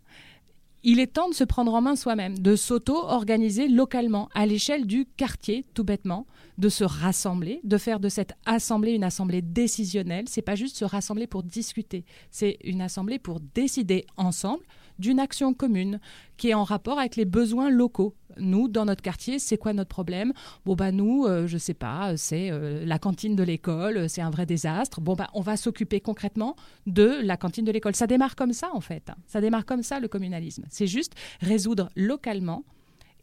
il 0.83 0.99
est 0.99 1.07
temps 1.07 1.29
de 1.29 1.33
se 1.33 1.43
prendre 1.43 1.73
en 1.73 1.81
main 1.81 1.95
soi-même, 1.95 2.37
de 2.37 2.55
s'auto-organiser 2.55 3.67
localement, 3.67 4.29
à 4.33 4.45
l'échelle 4.45 4.85
du 4.85 5.05
quartier, 5.17 5.65
tout 5.73 5.83
bêtement, 5.83 6.25
de 6.57 6.69
se 6.69 6.83
rassembler, 6.83 7.59
de 7.63 7.77
faire 7.77 7.99
de 7.99 8.09
cette 8.09 8.33
assemblée 8.45 8.93
une 8.93 9.03
assemblée 9.03 9.41
décisionnelle. 9.41 10.25
C'est 10.27 10.41
pas 10.41 10.55
juste 10.55 10.77
se 10.77 10.85
rassembler 10.85 11.27
pour 11.27 11.43
discuter, 11.43 12.05
c'est 12.31 12.57
une 12.63 12.81
assemblée 12.81 13.19
pour 13.19 13.39
décider 13.39 14.05
ensemble 14.17 14.63
d'une 14.99 15.19
action 15.19 15.53
commune 15.53 15.99
qui 16.37 16.49
est 16.49 16.53
en 16.53 16.63
rapport 16.63 16.99
avec 16.99 17.15
les 17.15 17.25
besoins 17.25 17.69
locaux. 17.69 18.15
Nous, 18.37 18.67
dans 18.67 18.85
notre 18.85 19.01
quartier, 19.01 19.39
c'est 19.39 19.57
quoi 19.57 19.73
notre 19.73 19.89
problème? 19.89 20.33
Bon, 20.65 20.75
bah, 20.75 20.91
nous, 20.91 21.25
je 21.25 21.31
euh, 21.31 21.47
je 21.47 21.57
sais 21.57 21.73
pas, 21.73 22.15
c'est 22.15 22.51
euh, 22.51 22.85
la 22.85 22.99
cantine 22.99 23.35
de 23.35 23.43
l'école, 23.43 24.09
c'est 24.09 24.21
un 24.21 24.29
vrai 24.29 24.45
désastre. 24.45 25.01
Bon, 25.01 25.13
bah, 25.13 25.29
on 25.33 25.41
va 25.41 25.57
s'occuper 25.57 25.99
concrètement 25.99 26.55
de 26.87 27.19
la 27.21 27.35
cantine 27.35 27.65
de 27.65 27.71
l'école. 27.71 27.95
Ça 27.95 28.07
démarre 28.07 28.35
comme 28.35 28.53
ça, 28.53 28.69
en 28.73 28.81
fait. 28.81 29.11
Ça 29.27 29.41
démarre 29.41 29.65
comme 29.65 29.83
ça, 29.83 29.99
le 29.99 30.07
communalisme. 30.07 30.63
C'est 30.69 30.87
juste 30.87 31.15
résoudre 31.41 31.89
localement 31.95 32.63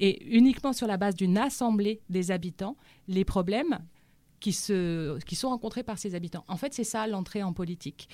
et 0.01 0.27
uniquement 0.37 0.73
sur 0.73 0.87
la 0.87 0.97
base 0.97 1.15
d'une 1.15 1.39
assemblée 1.39 2.03
des 2.11 2.31
habitants 2.31 2.77
les 3.09 3.25
problèmes 3.25 3.79
qui, 4.41 4.53
se, 4.53 5.19
qui 5.25 5.37
sont 5.37 5.49
rencontrés 5.49 5.83
par 5.83 5.99
ses 5.99 6.15
habitants. 6.15 6.45
En 6.49 6.57
fait, 6.57 6.75
c'est 6.75 6.85
ça 6.85 7.07
l'entrée 7.07 7.43
en 7.43 7.53
politique. 7.53 8.09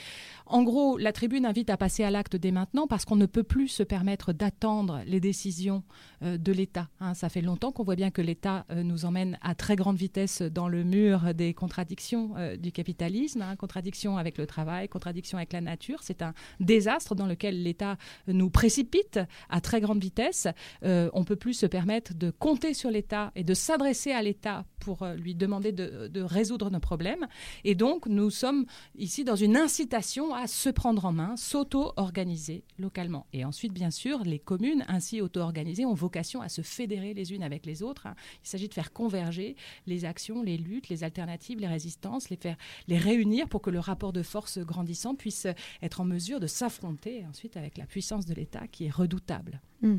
En 0.47 0.63
gros, 0.63 0.99
la 0.99 1.13
tribune 1.13 1.47
invite 1.47 1.71
à 1.71 1.77
passer 1.77 2.05
à 2.05 2.11
l'acte 2.11 2.37
dès 2.37 2.51
maintenant 2.51 2.87
parce 2.87 3.05
qu'on 3.05 3.17
ne 3.17 3.27
peut 3.27 3.43
plus 3.43 3.69
se 3.69 3.83
permettre 3.83 4.33
d'attendre 4.33 5.03
les 5.07 5.21
décisions 5.21 5.83
euh, 6.23 6.37
de 6.37 6.53
l'État. 6.53 6.89
Hein. 7.01 7.15
ça 7.15 7.29
fait 7.29 7.41
longtemps 7.41 7.73
qu'on 7.73 7.85
voit 7.85 7.97
bien 7.97 8.11
que 8.11 8.23
l'État 8.23 8.67
euh, 8.71 8.83
nous 8.83 9.05
emmène 9.05 9.39
à 9.41 9.55
très 9.55 9.77
grande 9.77 9.97
vitesse 9.97 10.43
dans 10.43 10.69
le 10.69 10.85
mur 10.85 11.35
des 11.35 11.55
contradictions 11.55 12.35
euh, 12.37 12.57
du 12.57 12.71
capitalisme, 12.73 13.43
hein. 13.43 13.57
contradiction 13.57 14.19
avec 14.19 14.39
le 14.39 14.47
travail, 14.47 14.89
contradiction 14.89 15.39
avec 15.39 15.53
la 15.53 15.61
nature. 15.61 16.01
C'est 16.03 16.23
un 16.23 16.35
désastre 16.61 17.15
dans 17.15 17.27
lequel 17.27 17.63
l'État 17.63 17.97
nous 18.27 18.51
précipite 18.51 19.21
à 19.49 19.61
très 19.61 19.81
grande 19.81 20.03
vitesse. 20.03 20.49
on 20.83 21.21
ne 21.21 21.25
peut 21.25 21.37
plus 21.37 21.55
se 21.55 21.67
permettre 21.67 22.15
de 22.15 22.31
compter 22.31 22.75
sur 22.75 22.91
l'État 22.91 23.33
et 23.35 23.45
de 23.45 23.55
s'adresser 23.55 24.13
à 24.13 24.23
l'État 24.23 24.65
pour 24.81 25.07
lui 25.17 25.35
demander 25.35 25.73
de 25.73 26.12
de 26.13 26.23
résoudre 26.23 26.71
nos 26.71 26.81
problèmes. 26.81 27.27
Et 27.65 27.75
donc, 27.75 28.07
nous 28.07 28.31
sommes 28.31 28.67
ici 28.97 29.25
dans 29.25 29.37
une 29.37 29.57
incitation 29.57 30.35
à 30.35 30.47
se 30.47 30.69
prendre 30.71 31.05
en 31.05 31.13
main, 31.13 31.37
s'auto-organiser 31.37 32.65
localement. 32.79 33.27
Et 33.33 33.45
ensuite, 33.45 33.73
bien 33.73 33.91
sûr, 33.91 34.23
les 34.25 34.39
communes 34.39 34.85
ainsi 34.89 35.21
auto-organisées 35.21 35.87
ont 35.87 35.95
vocation 35.95 36.41
à 36.41 36.49
se 36.49 36.63
fédérer 36.63 37.15
les 37.15 37.33
unes 37.33 37.43
avec 37.43 37.67
les 37.67 37.83
autres. 37.83 38.07
Il 38.45 38.49
s'agit 38.49 38.69
de 38.69 38.75
faire 38.75 38.93
converger 38.93 39.57
les 39.87 40.05
actions, 40.05 40.43
les 40.43 40.57
luttes, 40.57 40.89
les 40.89 41.05
alternatives, 41.05 41.59
les 41.59 41.67
résistances, 41.67 42.31
les 42.31 42.37
faire 42.37 42.57
les 42.89 42.99
réunir 42.99 43.49
pour 43.49 43.63
que 43.63 43.71
le 43.71 43.81
rapport 43.81 44.13
de 44.13 44.23
force 44.23 44.59
grandissant 44.59 45.15
puisse 45.15 45.47
être 45.83 46.01
en 46.01 46.05
mesure 46.05 46.41
de 46.41 46.47
s'affronter 46.47 47.25
ensuite 47.27 47.57
avec 47.57 47.79
la 47.79 47.87
puissance 47.87 48.27
de 48.27 48.35
l'État 48.35 48.67
qui 48.69 48.87
est 48.87 48.91
redoutable. 48.91 49.61
Hmm. 49.81 49.99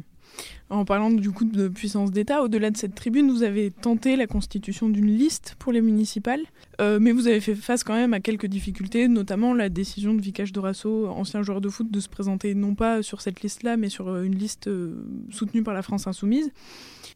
En 0.70 0.86
parlant 0.86 1.12
du 1.12 1.30
coup 1.30 1.46
de 1.46 1.68
puissance 1.68 2.12
d'État, 2.12 2.42
au-delà 2.42 2.72
de 2.72 2.78
cette 2.78 2.96
tribune, 2.96 3.30
vous 3.30 3.44
avez 3.44 3.70
tenté 3.70 4.16
la 4.16 4.26
constitution 4.26 4.90
d'une 4.90 5.06
liste 5.06 5.56
pour 5.60 5.72
les 5.72 5.82
municipales, 5.82 6.42
euh, 6.82 6.98
mais 7.00 7.12
vous 7.12 7.28
avez 7.28 7.42
fait 7.42 7.54
face 7.54 7.84
quand 7.84 7.94
même 7.94 8.14
à 8.14 8.20
quelques 8.20 8.48
difficultés, 8.48 9.08
notamment 9.08 9.54
la 9.54 9.70
décision 9.70 10.16
de 10.16 10.22
Vicage 10.22 10.52
Dorasso, 10.52 11.08
ancien 11.08 11.44
joueur 11.44 11.62
de 11.62 11.70
foot, 11.70 11.92
de 11.92 12.00
se 12.00 12.10
présenter 12.10 12.56
non 12.56 12.74
pas 12.74 13.04
sur 13.04 13.22
cette 13.22 13.42
liste-là, 13.42 13.78
mais 13.78 13.90
sur 13.90 14.08
euh, 14.08 14.24
une 14.24 14.36
liste 14.36 14.68
euh, 14.68 15.06
soutenue 15.30 15.62
par 15.62 15.76
la 15.76 15.84
France 15.84 16.08
Insoumise. 16.08 16.52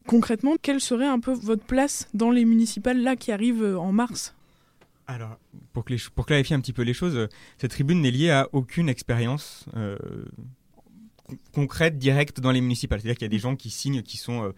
Concrètement, 0.05 0.55
quelle 0.61 0.79
serait 0.79 1.07
un 1.07 1.19
peu 1.19 1.31
votre 1.31 1.63
place 1.63 2.09
dans 2.13 2.29
les 2.29 2.45
municipales 2.45 3.01
là 3.01 3.15
qui 3.15 3.31
arrivent 3.31 3.75
en 3.75 3.91
mars? 3.91 4.35
Alors, 5.07 5.37
pour, 5.73 5.85
pour, 6.13 6.25
clarifier 6.25 6.55
un 6.55 6.59
petit 6.59 6.73
peu 6.73 6.83
les 6.83 6.93
choses, 6.93 7.27
cette 7.57 7.71
tribune 7.71 8.01
n'est 8.01 8.11
liée 8.11 8.29
à 8.29 8.49
aucune 8.51 8.87
expérience 8.87 9.65
concrète, 11.51 11.97
directe 11.97 12.39
dans 12.39 12.51
les 12.51 12.61
municipales. 12.61 13.01
C'est-à-dire 13.01 13.17
qu'il 13.17 13.25
y 13.25 13.27
a 13.27 13.29
des 13.29 13.39
gens 13.39 13.55
qui 13.55 13.69
signent, 13.69 14.01
qui 14.01 14.17
sont 14.17 14.43
euh, 14.43 14.51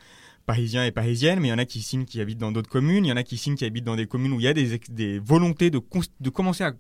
parisiens 0.46 0.86
et 0.86 0.92
parisiennes, 0.92 1.40
mais 1.40 1.50
il 1.50 1.52
y 1.52 1.54
en 1.54 1.58
a 1.58 1.66
qui 1.66 1.82
signent 1.82 2.06
qui 2.06 2.22
habitent 2.22 2.38
dans 2.38 2.52
d'autres 2.52 2.70
communes, 2.70 3.06
il 3.06 3.10
y 3.10 3.12
en 3.12 3.18
a 3.18 3.24
qui 3.24 3.38
signent 3.38 3.56
qui 3.56 3.66
habitent 3.66 3.86
dans 3.86 3.96
des 3.96 4.08
communes 4.08 4.34
où 4.34 4.40
il 4.40 4.44
y 4.44 4.48
a 4.48 4.54
des, 4.54 5.20
volontés 5.20 5.70
de, 5.70 5.82
de 6.20 6.30
commencer 6.30 6.64
à 6.64 6.74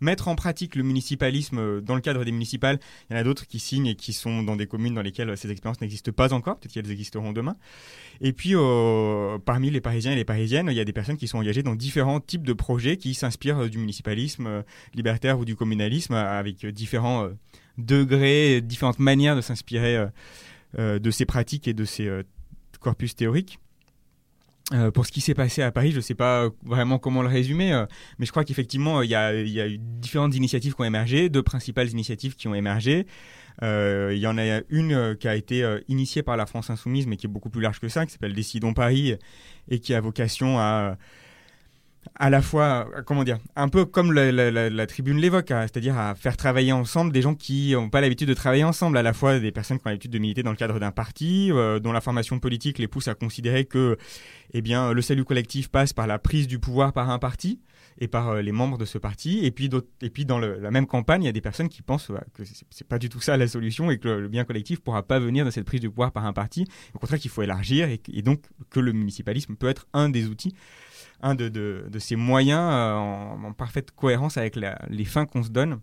mettre 0.00 0.28
en 0.28 0.36
pratique 0.36 0.76
le 0.76 0.84
municipalisme 0.84 1.58
euh, 1.58 1.80
dans 1.80 1.96
le 1.96 2.00
cadre 2.00 2.24
des 2.24 2.30
municipales. 2.30 2.78
Il 3.10 3.14
y 3.14 3.16
en 3.16 3.20
a 3.20 3.24
d'autres 3.24 3.48
qui 3.48 3.58
signent 3.58 3.88
et 3.88 3.96
qui 3.96 4.12
sont 4.12 4.44
dans 4.44 4.54
des 4.54 4.68
communes 4.68 4.94
dans 4.94 5.02
lesquelles 5.02 5.30
euh, 5.30 5.36
ces 5.36 5.50
expériences 5.50 5.80
n'existent 5.80 6.12
pas 6.12 6.32
encore, 6.32 6.58
peut-être 6.58 6.72
qu'elles 6.72 6.90
existeront 6.92 7.32
demain. 7.32 7.56
Et 8.20 8.32
puis, 8.32 8.54
parmi 9.44 9.70
les 9.70 9.80
Parisiens 9.80 10.12
et 10.12 10.16
les 10.16 10.24
Parisiennes, 10.24 10.68
il 10.70 10.76
y 10.76 10.80
a 10.80 10.84
des 10.84 10.92
personnes 10.92 11.16
qui 11.16 11.26
sont 11.26 11.38
engagées 11.38 11.62
dans 11.62 11.76
différents 11.76 12.20
types 12.20 12.46
de 12.46 12.52
projets 12.52 12.96
qui 12.96 13.14
s'inspirent 13.14 13.68
du 13.70 13.78
municipalisme 13.78 14.64
libertaire 14.94 15.38
ou 15.38 15.44
du 15.44 15.54
communalisme, 15.54 16.14
avec 16.14 16.66
différents 16.66 17.28
degrés, 17.78 18.60
différentes 18.60 18.98
manières 18.98 19.36
de 19.36 19.40
s'inspirer 19.40 19.96
euh, 19.96 20.06
euh, 20.78 20.98
de 20.98 21.10
ces 21.10 21.24
pratiques 21.24 21.66
et 21.68 21.74
de 21.74 21.84
ces 21.84 22.06
euh, 22.06 22.22
corpus 22.80 23.16
théoriques. 23.16 23.58
Euh, 24.74 24.90
pour 24.90 25.06
ce 25.06 25.12
qui 25.12 25.22
s'est 25.22 25.34
passé 25.34 25.62
à 25.62 25.72
Paris, 25.72 25.92
je 25.92 25.96
ne 25.96 26.02
sais 26.02 26.14
pas 26.14 26.50
vraiment 26.62 26.98
comment 26.98 27.22
le 27.22 27.28
résumer, 27.28 27.72
euh, 27.72 27.86
mais 28.18 28.26
je 28.26 28.32
crois 28.32 28.44
qu'effectivement, 28.44 28.98
euh, 28.98 29.04
il 29.04 29.10
y, 29.10 29.14
a, 29.14 29.34
il 29.34 29.48
y 29.48 29.62
a 29.62 29.66
eu 29.66 29.78
différentes 29.78 30.34
initiatives 30.34 30.74
qui 30.74 30.80
ont 30.82 30.84
émergé, 30.84 31.30
deux 31.30 31.42
principales 31.42 31.88
initiatives 31.88 32.36
qui 32.36 32.48
ont 32.48 32.54
émergé. 32.54 33.06
Euh, 33.62 34.12
il 34.12 34.18
y 34.18 34.26
en 34.26 34.36
a 34.36 34.60
une 34.68 34.92
euh, 34.92 35.14
qui 35.14 35.26
a 35.26 35.36
été 35.36 35.62
euh, 35.64 35.80
initiée 35.88 36.22
par 36.22 36.36
la 36.36 36.44
France 36.44 36.68
Insoumise, 36.68 37.06
mais 37.06 37.16
qui 37.16 37.26
est 37.26 37.30
beaucoup 37.30 37.48
plus 37.48 37.62
large 37.62 37.80
que 37.80 37.88
ça, 37.88 38.04
qui 38.04 38.12
s'appelle 38.12 38.34
Décidons 38.34 38.74
Paris, 38.74 39.14
et 39.70 39.78
qui 39.80 39.94
a 39.94 40.00
vocation 40.02 40.58
à 40.58 40.98
à 42.14 42.30
la 42.30 42.42
fois, 42.42 42.88
euh, 42.96 43.02
comment 43.02 43.24
dire, 43.24 43.38
un 43.56 43.68
peu 43.68 43.84
comme 43.84 44.12
la, 44.12 44.86
tribune 44.86 45.18
l'évoque, 45.18 45.50
hein, 45.50 45.62
c'est-à-dire 45.62 45.98
à 45.98 46.14
faire 46.14 46.36
travailler 46.36 46.72
ensemble 46.72 47.12
des 47.12 47.22
gens 47.22 47.34
qui 47.34 47.72
n'ont 47.72 47.90
pas 47.90 48.00
l'habitude 48.00 48.28
de 48.28 48.34
travailler 48.34 48.64
ensemble, 48.64 48.98
à 48.98 49.02
la 49.02 49.12
fois 49.12 49.38
des 49.38 49.52
personnes 49.52 49.78
qui 49.78 49.86
ont 49.86 49.90
l'habitude 49.90 50.10
de 50.10 50.18
militer 50.18 50.42
dans 50.42 50.50
le 50.50 50.56
cadre 50.56 50.78
d'un 50.78 50.92
parti, 50.92 51.50
euh, 51.52 51.78
dont 51.78 51.92
la 51.92 52.00
formation 52.00 52.38
politique 52.38 52.78
les 52.78 52.88
pousse 52.88 53.08
à 53.08 53.14
considérer 53.14 53.64
que 53.64 53.96
eh 54.52 54.62
bien, 54.62 54.92
le 54.92 55.02
salut 55.02 55.24
collectif 55.24 55.68
passe 55.68 55.92
par 55.92 56.06
la 56.06 56.18
prise 56.18 56.46
du 56.46 56.58
pouvoir 56.58 56.92
par 56.92 57.10
un 57.10 57.18
parti 57.18 57.60
et 58.00 58.08
par 58.08 58.28
euh, 58.28 58.42
les 58.42 58.52
membres 58.52 58.78
de 58.78 58.84
ce 58.84 58.98
parti. 58.98 59.44
Et 59.44 59.50
puis, 59.50 59.68
et 60.00 60.10
puis 60.10 60.24
dans 60.24 60.38
la 60.38 60.70
même 60.70 60.86
campagne, 60.86 61.22
il 61.22 61.26
y 61.26 61.28
a 61.28 61.32
des 61.32 61.40
personnes 61.40 61.68
qui 61.68 61.82
pensent 61.82 62.10
euh, 62.10 62.18
que 62.34 62.42
c'est 62.70 62.86
pas 62.86 62.98
du 62.98 63.08
tout 63.08 63.20
ça 63.20 63.36
la 63.36 63.48
solution 63.48 63.90
et 63.90 63.98
que 63.98 64.08
le, 64.08 64.28
bien 64.28 64.44
collectif 64.44 64.80
pourra 64.80 65.02
pas 65.02 65.18
venir 65.18 65.44
de 65.44 65.50
cette 65.50 65.64
prise 65.64 65.80
du 65.80 65.88
pouvoir 65.88 66.12
par 66.12 66.24
un 66.24 66.32
parti. 66.32 66.66
Au 66.94 66.98
contraire, 66.98 67.18
qu'il 67.18 67.30
faut 67.30 67.42
élargir 67.42 67.88
et 67.88 68.22
donc 68.22 68.42
que 68.70 68.80
le 68.80 68.92
municipalisme 68.92 69.56
peut 69.56 69.68
être 69.68 69.86
un 69.92 70.08
des 70.08 70.26
outils 70.26 70.54
un 71.20 71.34
de, 71.34 71.84
ces 71.98 72.16
moyens 72.16 72.60
euh, 72.72 72.94
en, 72.94 73.52
parfaite 73.52 73.90
cohérence 73.90 74.36
avec 74.36 74.56
les 74.56 75.04
fins 75.04 75.26
qu'on 75.26 75.42
se 75.42 75.50
donne 75.50 75.80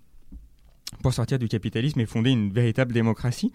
pour 1.01 1.13
sortir 1.13 1.39
du 1.39 1.47
capitalisme 1.47 1.99
et 1.99 2.05
fonder 2.05 2.31
une 2.31 2.51
véritable 2.53 2.93
démocratie. 2.93 3.51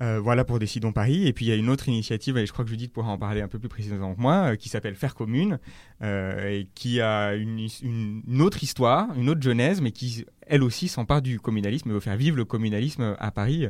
Euh, 0.00 0.18
voilà 0.20 0.42
pour 0.44 0.58
Décidons 0.58 0.92
Paris. 0.92 1.26
Et 1.26 1.34
puis 1.34 1.44
il 1.44 1.48
y 1.48 1.52
a 1.52 1.56
une 1.56 1.68
autre 1.68 1.86
initiative, 1.88 2.38
et 2.38 2.46
je 2.46 2.52
crois 2.52 2.64
que 2.64 2.70
Judith 2.70 2.92
pourra 2.92 3.10
en 3.10 3.18
parler 3.18 3.42
un 3.42 3.48
peu 3.48 3.58
plus 3.58 3.68
précisément 3.68 4.14
que 4.14 4.20
moi, 4.20 4.52
euh, 4.52 4.56
qui 4.56 4.70
s'appelle 4.70 4.94
Faire 4.94 5.14
Commune, 5.14 5.58
et 6.02 6.66
qui 6.74 7.00
a 7.02 7.34
une, 7.34 7.58
une- 7.82 8.22
une 8.26 8.42
autre 8.42 8.62
histoire, 8.62 9.08
une 9.16 9.28
autre 9.28 9.42
genèse, 9.42 9.80
mais 9.82 9.92
qui, 9.92 10.24
elle 10.46 10.62
aussi, 10.62 10.88
s'empare 10.88 11.20
du 11.20 11.38
communalisme 11.40 11.90
et 11.90 11.92
veut 11.92 12.00
faire 12.00 12.16
vivre 12.16 12.36
le 12.38 12.44
communalisme 12.46 13.16
à 13.18 13.30
Paris. 13.30 13.68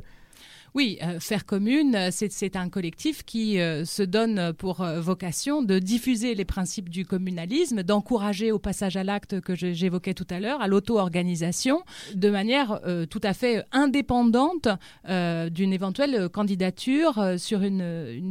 Oui, 0.74 0.98
euh, 1.02 1.20
Faire 1.20 1.44
Commune, 1.44 1.94
euh, 1.94 2.08
c'est 2.10 2.56
un 2.56 2.70
collectif 2.70 3.24
qui 3.24 3.60
euh, 3.60 3.84
se 3.84 4.02
donne 4.02 4.54
pour 4.54 4.82
vocation 4.82 5.62
de 5.62 5.78
diffuser 5.78 6.34
les 6.34 6.46
principes 6.46 6.88
du 6.88 7.04
communalisme, 7.04 7.82
d'encourager 7.82 8.52
au 8.52 8.58
passage 8.58 8.96
à 8.96 9.04
l'acte 9.04 9.40
que 9.40 9.54
j'évoquais 9.54 10.14
tout 10.14 10.26
à 10.30 10.40
l'heure, 10.40 10.62
à 10.62 10.68
l'auto-organisation, 10.68 11.82
de 12.14 12.30
manière 12.30 12.80
tout 13.10 13.20
à 13.22 13.34
fait 13.34 13.64
indépendante 13.72 14.68
d'une 15.08 15.72
éventuelle 15.72 16.28
candidature 16.28 17.34
sur 17.38 17.62
une, 17.62 17.82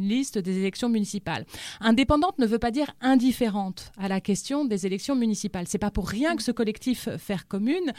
liste 0.08 0.38
des 0.38 0.58
élections 0.58 0.88
municipales. 0.88 1.44
Indépendante 1.80 2.38
ne 2.38 2.46
veut 2.46 2.58
pas 2.58 2.70
dire 2.70 2.92
indifférente 3.00 3.92
à 3.98 4.08
la 4.08 4.20
question 4.20 4.64
des 4.64 4.86
élections 4.86 5.14
municipales. 5.14 5.66
C'est 5.68 5.78
pas 5.78 5.90
pour 5.90 6.08
rien 6.08 6.36
que 6.36 6.42
ce 6.42 6.52
collectif 6.52 7.08
Faire 7.18 7.46
Commune 7.46 7.92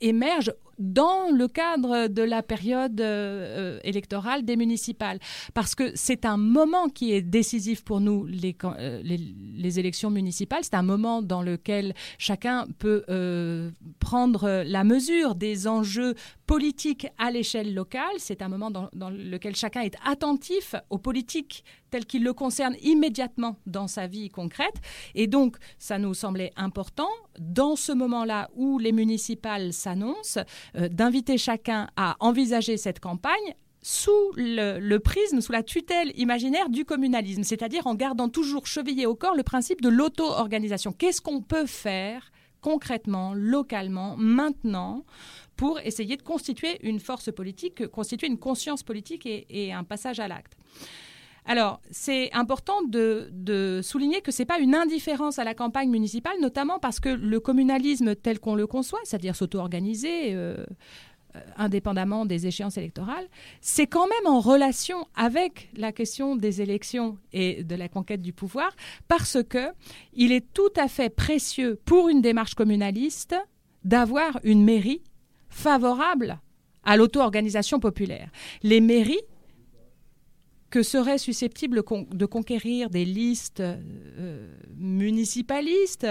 émerge 0.00 0.52
dans 0.78 1.30
le 1.30 1.48
cadre 1.48 2.08
de 2.08 2.22
la 2.22 2.42
période 2.42 3.00
euh, 3.00 3.78
électorale 3.84 4.44
des 4.44 4.56
municipales. 4.56 5.18
Parce 5.54 5.74
que 5.74 5.92
c'est 5.94 6.24
un 6.24 6.36
moment 6.36 6.88
qui 6.88 7.12
est 7.12 7.22
décisif 7.22 7.84
pour 7.84 8.00
nous, 8.00 8.26
les, 8.26 8.56
euh, 8.64 9.02
élections 9.62 10.10
municipales. 10.10 10.60
C'est 10.62 10.74
un 10.74 10.82
moment 10.82 11.22
dans 11.22 11.42
lequel 11.42 11.94
chacun 12.18 12.66
peut 12.78 13.04
euh, 13.08 13.70
prendre 13.98 14.62
la 14.66 14.84
mesure 14.84 15.34
des 15.34 15.66
enjeux 15.66 16.14
politiques 16.46 17.06
à 17.18 17.30
l'échelle 17.30 17.74
locale. 17.74 18.14
C'est 18.18 18.42
un 18.42 18.48
moment 18.48 18.70
dans 18.70 19.10
lequel 19.10 19.56
chacun 19.56 19.80
est 19.82 19.96
attentif 20.04 20.74
aux 20.90 20.98
politiques 20.98 21.64
telles 21.94 22.06
qu'il 22.06 22.24
le 22.24 22.32
concerne 22.32 22.74
immédiatement 22.82 23.56
dans 23.66 23.86
sa 23.86 24.08
vie 24.08 24.28
concrète. 24.28 24.74
Et 25.14 25.28
donc, 25.28 25.58
ça 25.78 25.96
nous 25.96 26.12
semblait 26.12 26.50
important, 26.56 27.10
dans 27.38 27.76
ce 27.76 27.92
moment-là 27.92 28.50
où 28.56 28.80
les 28.80 28.90
municipales 28.90 29.72
s'annoncent, 29.72 30.40
euh, 30.74 30.88
d'inviter 30.88 31.38
chacun 31.38 31.88
à 31.96 32.16
envisager 32.18 32.78
cette 32.78 32.98
campagne 32.98 33.54
sous 33.80 34.32
le, 34.34 34.98
prisme, 34.98 35.40
sous 35.40 35.52
la 35.52 35.62
tutelle 35.62 36.10
imaginaire 36.16 36.68
du 36.68 36.84
communalisme, 36.84 37.44
c'est-à-dire 37.44 37.86
en 37.86 37.94
gardant 37.94 38.28
toujours 38.28 38.66
chevillé 38.66 39.06
au 39.06 39.14
corps 39.14 39.36
le 39.36 39.44
principe 39.44 39.80
de 39.80 39.88
l'auto-organisation. 39.88 40.90
Qu'est-ce 40.90 41.20
qu'on 41.20 41.42
peut 41.42 41.66
faire 41.66 42.32
concrètement, 42.60 43.34
localement, 43.34 44.16
maintenant, 44.16 45.04
pour 45.54 45.78
essayer 45.78 46.16
de 46.16 46.22
constituer 46.22 46.76
une 46.82 46.98
force 46.98 47.30
politique, 47.30 47.86
constituer 47.86 48.26
une 48.26 48.38
conscience 48.38 48.82
politique 48.82 49.26
et 49.26 49.72
un 49.72 49.84
passage 49.84 50.18
à 50.18 50.26
l'acte? 50.26 50.56
Alors, 51.46 51.80
c'est 51.90 52.32
important 52.32 52.82
de, 52.82 53.80
souligner 53.82 54.22
que 54.22 54.32
ce 54.32 54.42
n'est 54.42 54.46
pas 54.46 54.58
une 54.58 54.74
indifférence 54.74 55.38
à 55.38 55.44
la 55.44 55.54
campagne 55.54 55.90
municipale, 55.90 56.34
notamment 56.40 56.78
parce 56.78 57.00
que 57.00 57.10
le 57.10 57.38
communalisme 57.40 58.14
tel 58.14 58.40
qu'on 58.40 58.54
le 58.54 58.66
conçoit, 58.66 59.00
c'est-à-dire 59.04 59.36
s'auto-organiser, 59.36 60.34
euh, 60.34 60.56
euh, 61.36 61.40
indépendamment 61.58 62.24
des 62.24 62.46
échéances 62.46 62.78
électorales, 62.78 63.26
c'est 63.60 63.86
quand 63.86 64.06
même 64.06 64.32
en 64.32 64.40
relation 64.40 65.06
avec 65.16 65.68
la 65.76 65.92
question 65.92 66.34
des 66.36 66.62
élections 66.62 67.18
et 67.32 67.62
de 67.62 67.74
la 67.74 67.88
conquête 67.88 68.22
du 68.22 68.32
pouvoir, 68.32 68.70
parce 69.08 69.38
que 69.42 69.68
il 70.14 70.32
est 70.32 70.52
tout 70.54 70.72
à 70.76 70.88
fait 70.88 71.10
précieux 71.10 71.78
pour 71.84 72.08
une 72.08 72.22
démarche 72.22 72.54
communaliste 72.54 73.34
d'avoir 73.84 74.40
une 74.44 74.64
mairie 74.64 75.02
favorable 75.50 76.38
à 76.84 76.96
l'auto-organisation 76.96 77.80
populaire. 77.80 78.30
Les 78.62 78.80
mairies 78.80 79.20
que 80.74 80.82
seraient 80.82 81.18
susceptibles 81.18 81.84
de 82.10 82.26
conquérir 82.26 82.90
des 82.90 83.04
listes 83.04 83.60
euh, 83.60 84.48
municipalistes, 84.76 86.08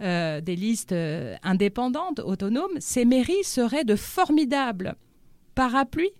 euh, 0.00 0.40
des 0.40 0.56
listes 0.56 0.92
euh, 0.92 1.36
indépendantes, 1.42 2.20
autonomes, 2.20 2.78
ces 2.78 3.04
mairies 3.04 3.44
seraient 3.44 3.84
de 3.84 3.94
formidables 3.94 4.94
parapluies 5.54 6.14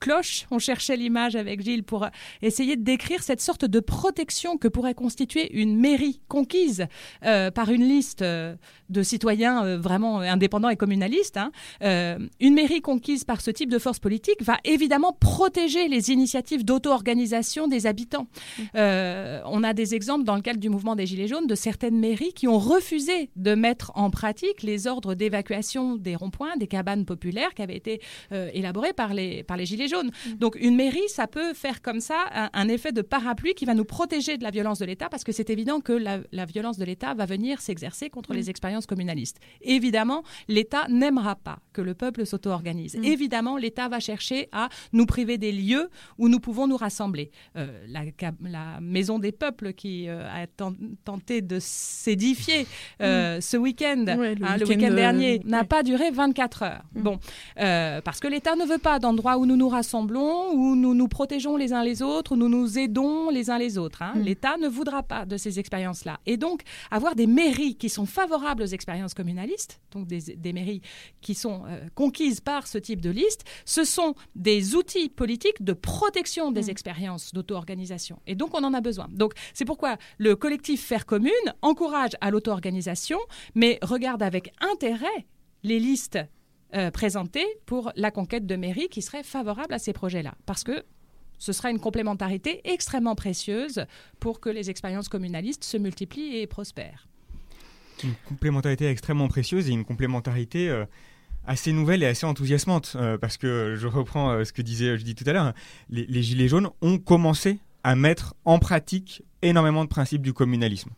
cloches. 0.00 0.46
On 0.50 0.58
cherchait 0.58 0.96
l'image 0.96 1.36
avec 1.36 1.62
Gilles 1.62 1.84
pour 1.84 2.08
essayer 2.42 2.76
de 2.76 2.82
décrire 2.82 3.22
cette 3.22 3.40
sorte 3.40 3.64
de 3.64 3.80
protection 3.80 4.56
que 4.56 4.66
pourrait 4.68 4.94
constituer 4.94 5.54
une 5.60 5.76
mairie 5.78 6.20
conquise 6.28 6.86
euh, 7.24 7.50
par 7.50 7.70
une 7.70 7.84
liste 7.86 8.22
euh, 8.22 8.56
de 8.88 9.02
citoyens 9.02 9.64
euh, 9.64 9.78
vraiment 9.78 10.20
indépendants 10.20 10.70
et 10.70 10.76
communalistes. 10.76 11.36
hein. 11.36 11.52
Euh, 11.82 12.18
une 12.40 12.54
mairie 12.54 12.80
conquise 12.80 13.24
par 13.24 13.40
ce 13.40 13.50
type 13.50 13.70
de 13.70 13.78
force 13.78 13.98
politique 13.98 14.42
va 14.42 14.56
évidemment 14.64 15.12
protéger 15.12 15.88
les 15.88 16.10
initiatives 16.10 16.64
d'auto-organisation 16.64 17.68
des 17.68 17.86
habitants. 17.86 18.26
Euh, 18.74 19.40
on 19.44 19.62
a 19.62 19.74
des 19.74 19.94
exemples 19.94 20.24
dans 20.24 20.36
le 20.36 20.42
cadre 20.42 20.58
du 20.60 20.70
mouvement 20.70 20.96
des 20.96 21.06
Gilets 21.06 21.28
jaunes 21.28 21.46
de 21.46 21.54
certaines 21.54 21.98
mairies 21.98 22.32
qui 22.32 22.48
ont 22.48 22.58
refusé 22.58 23.30
de 23.36 23.54
mettre 23.54 23.92
en 23.94 24.10
pratique 24.10 24.62
les 24.62 24.86
ordres 24.86 25.14
d'évacuation 25.14 25.96
des 25.96 26.16
ronds-points, 26.16 26.56
des 26.56 26.66
cabanes 26.66 27.04
populaires 27.04 27.52
qui 27.54 27.62
avaient 27.62 27.76
été 27.76 28.00
euh, 28.32 28.48
élaborés 28.54 28.94
par 28.94 29.12
les, 29.12 29.42
par 29.42 29.56
les 29.56 29.66
Gilets 29.66 29.88
jaunes. 29.88 29.89
Donc 30.38 30.56
une 30.60 30.76
mairie, 30.76 31.08
ça 31.08 31.26
peut 31.26 31.54
faire 31.54 31.82
comme 31.82 32.00
ça 32.00 32.24
un, 32.34 32.50
un 32.52 32.68
effet 32.68 32.92
de 32.92 33.02
parapluie 33.02 33.54
qui 33.54 33.64
va 33.64 33.74
nous 33.74 33.84
protéger 33.84 34.36
de 34.38 34.42
la 34.42 34.50
violence 34.50 34.78
de 34.78 34.84
l'État 34.84 35.08
parce 35.08 35.24
que 35.24 35.32
c'est 35.32 35.50
évident 35.50 35.80
que 35.80 35.92
la, 35.92 36.18
la 36.32 36.44
violence 36.44 36.78
de 36.78 36.84
l'État 36.84 37.14
va 37.14 37.26
venir 37.26 37.60
s'exercer 37.60 38.10
contre 38.10 38.32
les 38.34 38.50
expériences 38.50 38.86
communalistes. 38.86 39.38
Évidemment, 39.62 40.22
l'État 40.48 40.86
n'aimera 40.88 41.36
pas 41.36 41.58
que 41.72 41.80
le 41.80 41.94
peuple 41.94 42.26
s'auto-organise. 42.26 42.96
Évidemment, 43.02 43.56
l'État 43.56 43.88
va 43.88 44.00
chercher 44.00 44.48
à 44.52 44.68
nous 44.92 45.06
priver 45.06 45.38
des 45.38 45.52
lieux 45.52 45.88
où 46.18 46.28
nous 46.28 46.40
pouvons 46.40 46.66
nous 46.66 46.76
rassembler. 46.76 47.30
Euh, 47.56 47.66
la, 47.88 48.80
Maison 48.80 49.18
des 49.18 49.32
Peuples 49.32 49.72
qui 49.72 50.08
euh, 50.08 50.28
a 50.30 50.46
ten- 50.46 50.76
tenté 51.04 51.42
de 51.42 51.58
s'édifier 51.60 52.66
euh, 53.02 53.40
ce 53.40 53.56
week-end, 53.56 54.04
Ouais, 54.18 54.34
le 54.34 54.44
hein, 54.44 54.56
le 54.58 54.66
week-end, 54.66 54.94
dernier, 54.94 55.40
n'a 55.44 55.60
ouais. 55.60 55.66
pas 55.66 55.82
duré 55.82 56.10
24 56.10 56.62
heures. 56.62 56.82
Bon, 56.94 57.18
parce 57.56 58.20
que 58.20 58.28
l'État 58.28 58.56
ne 58.56 58.64
veut 58.64 58.78
pas 58.78 58.98
d'endroits 58.98 59.36
où 59.38 59.46
nous 59.46 59.56
nous 59.56 59.68
rassemblons 59.68 59.79
rassemblons, 59.80 60.52
où 60.52 60.76
nous 60.76 60.94
nous 60.94 61.08
protégeons 61.08 61.56
les 61.56 61.72
uns 61.72 61.82
les 61.82 62.02
autres, 62.02 62.32
où 62.32 62.36
nous 62.36 62.48
nous 62.48 62.78
aidons 62.78 63.30
les 63.30 63.48
uns 63.50 63.58
les 63.58 63.78
autres. 63.78 64.02
hein. 64.02 64.12
Mm. 64.14 64.20
L'État 64.20 64.56
ne 64.58 64.68
voudra 64.68 65.02
pas 65.02 65.24
de 65.24 65.36
ces 65.38 65.58
expériences-là. 65.58 66.20
Et 66.26 66.36
donc, 66.36 66.62
avoir 66.90 67.14
des 67.14 67.26
mairies 67.26 67.76
qui 67.76 67.88
sont 67.88 68.06
favorables 68.06 68.62
aux 68.62 68.66
expériences 68.78 69.14
communalistes, 69.14 69.80
donc 69.92 70.06
des, 70.06 70.20
des 70.36 70.52
mairies 70.52 70.82
qui 71.22 71.34
sont 71.34 71.62
euh, 71.66 71.80
conquises 71.94 72.40
par 72.40 72.66
ce 72.66 72.78
type 72.78 73.00
de 73.00 73.10
liste, 73.10 73.44
ce 73.64 73.84
sont 73.84 74.14
des 74.36 74.74
outils 74.76 75.08
politiques 75.08 75.62
de 75.64 75.72
protection 75.72 76.52
des 76.52 76.66
Mm. 76.66 76.70
expériences 76.70 77.32
d'auto-organisation. 77.32 78.16
Et 78.26 78.34
donc, 78.34 78.50
on 78.54 78.62
en 78.64 78.74
a 78.74 78.80
besoin. 78.82 79.06
Donc, 79.10 79.32
c'est 79.54 79.64
pourquoi 79.64 79.96
le 80.18 80.36
collectif 80.36 80.84
Faire 80.84 81.06
Commune 81.06 81.46
encourage 81.62 82.14
à 82.20 82.30
l'auto-organisation, 82.30 83.18
mais 83.54 83.78
regarde 83.82 84.22
avec 84.22 84.52
intérêt 84.72 85.20
les 85.62 85.78
listes 85.80 86.18
euh, 86.74 86.90
présentées 86.90 87.46
pour 87.66 87.92
la 87.96 88.10
conquête 88.10 88.46
de 88.46 88.56
mairies 88.56 88.88
qui 88.88 89.02
seraient 89.02 89.22
favorables 89.22 89.74
à 89.74 89.78
ces 89.78 89.92
projets-là. 89.92 90.34
Parce 90.46 90.64
que 90.64 90.84
ce 91.38 91.52
sera 91.52 91.70
une 91.70 91.80
complémentarité 91.80 92.60
extrêmement 92.64 93.14
précieuse 93.14 93.86
pour 94.20 94.40
que 94.40 94.50
les 94.50 94.70
expériences 94.70 95.08
communalistes 95.08 95.64
se 95.64 95.78
multiplient 95.78 96.36
et 96.36 96.46
prospèrent. 96.46 97.08
une 98.04 98.14
complémentarité 98.28 98.86
extrêmement 98.88 99.28
précieuse 99.28 99.68
et 99.68 99.72
une 99.72 99.84
complémentarité 99.84 100.68
euh, 100.68 100.84
assez 101.46 101.72
nouvelle 101.72 102.02
et 102.02 102.06
assez 102.06 102.26
enthousiasmante. 102.26 102.92
euh, 102.96 103.18
parce 103.18 103.36
que 103.36 103.74
je 103.76 103.86
reprends 103.86 104.30
euh, 104.30 104.44
ce 104.44 104.52
que 104.52 104.62
disait 104.62 104.96
Judy 104.98 105.14
tout 105.14 105.24
à 105.26 105.32
l'heure, 105.32 105.54
les, 105.88 106.06
les 106.06 106.22
Gilets 106.22 106.48
jaunes 106.48 106.68
ont 106.82 106.98
commencé 106.98 107.58
à 107.82 107.96
mettre 107.96 108.34
en 108.44 108.58
pratique 108.58 109.22
énormément 109.42 109.84
de 109.84 109.88
principes 109.88 110.22
du 110.22 110.32
communalisme. 110.32 110.90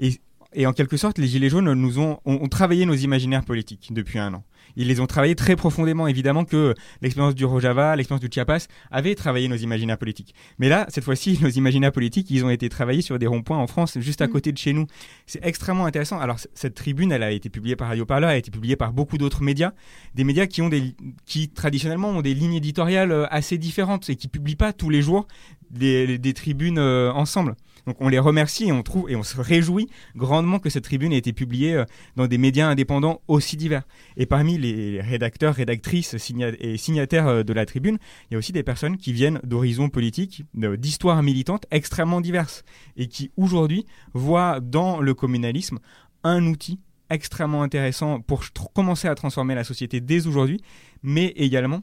Et, 0.00 0.20
et 0.54 0.66
en 0.66 0.72
quelque 0.72 0.96
sorte, 0.96 1.18
les 1.18 1.26
Gilets 1.26 1.48
jaunes 1.48 1.72
nous 1.72 1.98
ont, 1.98 2.18
ont, 2.24 2.38
ont 2.42 2.48
travaillé 2.48 2.86
nos 2.86 2.94
imaginaires 2.94 3.44
politiques 3.44 3.88
depuis 3.92 4.18
un 4.18 4.34
an. 4.34 4.44
Ils 4.76 4.88
les 4.88 5.00
ont 5.00 5.06
travaillés 5.06 5.34
très 5.34 5.56
profondément. 5.56 6.06
Évidemment 6.06 6.44
que 6.44 6.74
l'expérience 7.00 7.34
du 7.34 7.44
Rojava, 7.44 7.94
l'expérience 7.96 8.22
du 8.22 8.28
Chiapas 8.32 8.66
avaient 8.90 9.14
travaillé 9.14 9.48
nos 9.48 9.56
imaginaires 9.56 9.98
politiques. 9.98 10.34
Mais 10.58 10.68
là, 10.68 10.86
cette 10.88 11.04
fois-ci, 11.04 11.38
nos 11.42 11.48
imaginaires 11.48 11.92
politiques, 11.92 12.30
ils 12.30 12.44
ont 12.44 12.50
été 12.50 12.68
travaillés 12.68 13.02
sur 13.02 13.18
des 13.18 13.26
ronds-points 13.26 13.58
en 13.58 13.66
France, 13.66 13.98
juste 14.00 14.20
à 14.20 14.26
Mm. 14.26 14.30
côté 14.30 14.52
de 14.52 14.58
chez 14.58 14.72
nous. 14.72 14.86
C'est 15.26 15.44
extrêmement 15.44 15.86
intéressant. 15.86 16.18
Alors, 16.18 16.38
cette 16.54 16.74
tribune, 16.74 17.12
elle 17.12 17.22
a 17.22 17.30
été 17.30 17.48
publiée 17.48 17.76
par 17.76 17.88
Radio 17.88 18.04
elle 18.08 18.24
a 18.24 18.36
été 18.36 18.50
publiée 18.50 18.76
par 18.76 18.92
beaucoup 18.92 19.18
d'autres 19.18 19.42
médias, 19.42 19.72
des 20.14 20.24
médias 20.24 20.46
qui 20.46 20.62
ont 20.62 20.68
des, 20.68 20.94
qui 21.26 21.48
traditionnellement 21.48 22.10
ont 22.10 22.22
des 22.22 22.34
lignes 22.34 22.54
éditoriales 22.54 23.12
euh, 23.12 23.26
assez 23.30 23.58
différentes 23.58 24.08
et 24.08 24.16
qui 24.16 24.28
publient 24.28 24.56
pas 24.56 24.72
tous 24.72 24.90
les 24.90 25.02
jours 25.02 25.26
des, 25.70 26.18
des 26.18 26.32
tribunes 26.32 26.78
euh, 26.78 27.12
ensemble. 27.12 27.56
Donc, 27.86 27.96
on 28.00 28.08
les 28.08 28.18
remercie 28.18 28.68
et 28.68 28.72
on 28.72 28.82
trouve 28.82 29.10
et 29.10 29.16
on 29.16 29.22
se 29.22 29.40
réjouit 29.40 29.88
grandement 30.16 30.58
que 30.58 30.70
cette 30.70 30.84
tribune 30.84 31.12
ait 31.12 31.18
été 31.18 31.32
publiée 31.32 31.74
euh, 31.74 31.84
dans 32.16 32.26
des 32.26 32.38
médias 32.38 32.68
indépendants 32.68 33.20
aussi 33.28 33.56
divers. 33.56 33.84
Et 34.16 34.26
parmi 34.26 34.58
les 34.58 35.00
rédacteurs, 35.00 35.54
rédactrices 35.54 36.14
et 36.14 36.76
signataires 36.78 37.28
euh, 37.28 37.42
de 37.42 37.52
la 37.52 37.66
tribune, 37.66 37.98
il 38.30 38.34
y 38.34 38.36
a 38.36 38.38
aussi 38.38 38.52
des 38.52 38.62
personnes 38.62 38.96
qui 38.96 39.12
viennent 39.12 39.40
d'horizons 39.44 39.88
politiques, 39.88 40.44
d'histoires 40.54 41.22
militantes 41.22 41.66
extrêmement 41.70 42.20
diverses 42.20 42.64
et 42.96 43.08
qui 43.08 43.30
aujourd'hui 43.36 43.84
voient 44.14 44.60
dans 44.60 45.00
le 45.00 45.14
communalisme 45.14 45.78
un 46.22 46.46
outil 46.46 46.80
extrêmement 47.10 47.62
intéressant 47.62 48.20
pour 48.20 48.44
commencer 48.72 49.08
à 49.08 49.14
transformer 49.14 49.54
la 49.54 49.64
société 49.64 50.00
dès 50.00 50.26
aujourd'hui, 50.26 50.60
mais 51.02 51.26
également 51.36 51.82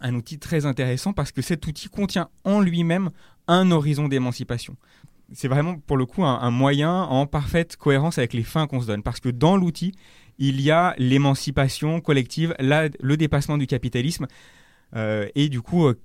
un 0.00 0.14
outil 0.14 0.38
très 0.38 0.66
intéressant 0.66 1.12
parce 1.12 1.32
que 1.32 1.42
cet 1.42 1.66
outil 1.66 1.88
contient 1.88 2.28
en 2.44 2.60
lui-même 2.60 3.10
un 3.46 3.70
horizon 3.70 4.08
d'émancipation. 4.08 4.76
C'est 5.32 5.48
vraiment 5.48 5.76
pour 5.78 5.96
le 5.96 6.06
coup 6.06 6.24
un, 6.24 6.50
moyen 6.50 7.02
en 7.02 7.26
parfaite 7.26 7.76
cohérence 7.76 8.18
avec 8.18 8.32
les 8.32 8.42
fins 8.42 8.66
qu'on 8.66 8.80
se 8.80 8.86
donne 8.86 9.02
parce 9.02 9.20
que 9.20 9.28
dans 9.28 9.56
l'outil, 9.56 9.92
il 10.38 10.60
y 10.60 10.70
a 10.70 10.94
l'émancipation 10.98 12.00
collective, 12.00 12.54
le 12.58 13.16
dépassement 13.16 13.58
du 13.58 13.66
capitalisme 13.66 14.26
euh, 14.96 15.28
et 15.34 15.48
du 15.48 15.60
coup, 15.60 15.86
euh, 15.86 16.00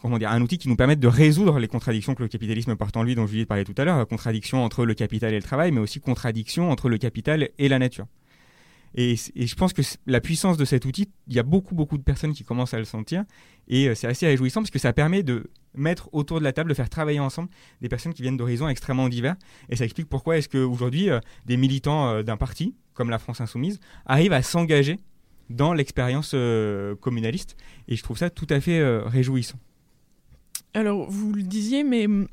comment 0.00 0.18
dire, 0.18 0.30
un 0.30 0.40
outil 0.40 0.58
qui 0.58 0.68
nous 0.68 0.76
permette 0.76 1.00
de 1.00 1.08
résoudre 1.08 1.58
les 1.58 1.68
contradictions 1.68 2.14
que 2.14 2.22
le 2.22 2.28
capitalisme 2.28 2.74
porte 2.76 2.96
en 2.96 3.02
lui, 3.02 3.14
dont 3.14 3.26
Julie 3.26 3.44
parlait 3.44 3.64
tout 3.64 3.74
à 3.76 3.84
l'heure, 3.84 4.06
contradiction 4.06 4.64
entre 4.64 4.84
le 4.84 4.94
capital 4.94 5.32
et 5.32 5.36
le 5.36 5.42
travail, 5.42 5.72
mais 5.72 5.80
aussi 5.80 6.00
contradiction 6.00 6.70
entre 6.70 6.88
le 6.88 6.98
capital 6.98 7.50
et 7.58 7.68
la 7.68 7.78
nature. 7.78 8.06
Et, 8.94 9.16
je 9.16 9.54
pense 9.54 9.72
que 9.72 9.82
la 10.06 10.20
puissance 10.20 10.56
de 10.56 10.64
cet 10.64 10.84
outil, 10.84 11.08
il 11.26 11.34
y 11.34 11.38
a 11.38 11.42
beaucoup, 11.42 11.74
beaucoup 11.74 11.98
de 11.98 12.02
personnes 12.02 12.32
qui 12.32 12.44
commencent 12.44 12.74
à 12.74 12.78
le 12.78 12.84
sentir, 12.84 13.24
et 13.68 13.88
euh, 13.88 13.94
c'est 13.94 14.06
assez 14.06 14.26
réjouissant 14.26 14.60
parce 14.60 14.70
que 14.70 14.78
ça 14.78 14.92
permet 14.92 15.22
de 15.22 15.50
mettre 15.74 16.08
autour 16.12 16.38
de 16.38 16.44
la 16.44 16.52
table, 16.52 16.70
de 16.70 16.74
faire 16.74 16.88
travailler 16.88 17.20
ensemble 17.20 17.50
des 17.80 17.88
personnes 17.88 18.14
qui 18.14 18.22
viennent 18.22 18.36
d'horizons 18.36 18.68
extrêmement 18.68 19.08
divers, 19.08 19.36
et 19.68 19.76
ça 19.76 19.84
explique 19.84 20.08
pourquoi 20.08 20.38
est-ce 20.38 20.48
qu'aujourd'hui, 20.48 21.10
euh, 21.10 21.20
des 21.46 21.56
militants 21.56 22.08
euh, 22.08 22.22
d'un 22.22 22.36
parti, 22.36 22.74
comme 22.94 23.10
la 23.10 23.18
France 23.18 23.40
Insoumise, 23.40 23.78
arrivent 24.06 24.32
à 24.32 24.42
s'engager 24.42 24.98
dans 25.50 25.72
l'expérience 25.72 26.34
communaliste, 27.00 27.56
et 27.86 27.96
je 27.96 28.02
trouve 28.02 28.18
ça 28.18 28.28
tout 28.28 28.46
à 28.50 28.60
fait 28.60 28.84
réjouissant. 29.06 29.58
Alors, 30.74 31.10
vous 31.10 31.32
le 31.32 31.42
disiez, 31.42 31.84
mais 31.84 32.04
hum, 32.04 32.28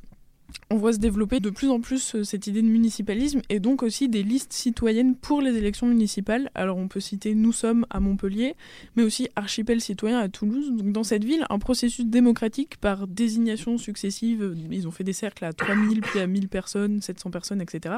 on 0.69 0.77
voit 0.77 0.93
se 0.93 0.97
développer 0.97 1.39
de 1.39 1.49
plus 1.49 1.69
en 1.69 1.79
plus 1.79 2.15
euh, 2.15 2.23
cette 2.23 2.47
idée 2.47 2.61
de 2.61 2.67
municipalisme 2.67 3.41
et 3.49 3.59
donc 3.59 3.83
aussi 3.83 4.09
des 4.09 4.23
listes 4.23 4.53
citoyennes 4.53 5.15
pour 5.15 5.41
les 5.41 5.55
élections 5.57 5.87
municipales. 5.87 6.49
Alors, 6.55 6.77
on 6.77 6.87
peut 6.87 6.99
citer 6.99 7.35
Nous 7.35 7.51
sommes 7.51 7.85
à 7.89 7.99
Montpellier, 7.99 8.55
mais 8.95 9.03
aussi 9.03 9.29
Archipel 9.35 9.81
citoyen 9.81 10.19
à 10.19 10.29
Toulouse. 10.29 10.71
Donc, 10.71 10.91
dans 10.91 11.03
cette 11.03 11.23
ville, 11.23 11.45
un 11.49 11.59
processus 11.59 12.05
démocratique 12.05 12.77
par 12.77 13.07
désignation 13.07 13.77
successive, 13.77 14.43
euh, 14.43 14.55
ils 14.71 14.87
ont 14.87 14.91
fait 14.91 15.03
des 15.03 15.13
cercles 15.13 15.45
à 15.45 15.53
3000, 15.53 16.01
puis 16.01 16.19
à 16.19 16.27
1000 16.27 16.47
personnes, 16.47 17.01
700 17.01 17.31
personnes, 17.31 17.61
etc., 17.61 17.95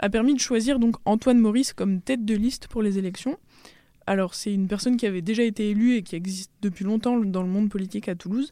a 0.00 0.08
permis 0.10 0.34
de 0.34 0.40
choisir 0.40 0.78
donc 0.78 0.96
Antoine 1.04 1.38
Maurice 1.38 1.72
comme 1.72 2.00
tête 2.00 2.24
de 2.24 2.36
liste 2.36 2.68
pour 2.68 2.82
les 2.82 2.98
élections. 2.98 3.36
Alors, 4.06 4.34
c'est 4.34 4.54
une 4.54 4.68
personne 4.68 4.96
qui 4.96 5.06
avait 5.06 5.22
déjà 5.22 5.42
été 5.42 5.70
élue 5.70 5.96
et 5.96 6.02
qui 6.02 6.16
existe 6.16 6.52
depuis 6.62 6.84
longtemps 6.84 7.18
dans 7.18 7.42
le 7.42 7.48
monde 7.48 7.68
politique 7.68 8.08
à 8.08 8.14
Toulouse. 8.14 8.50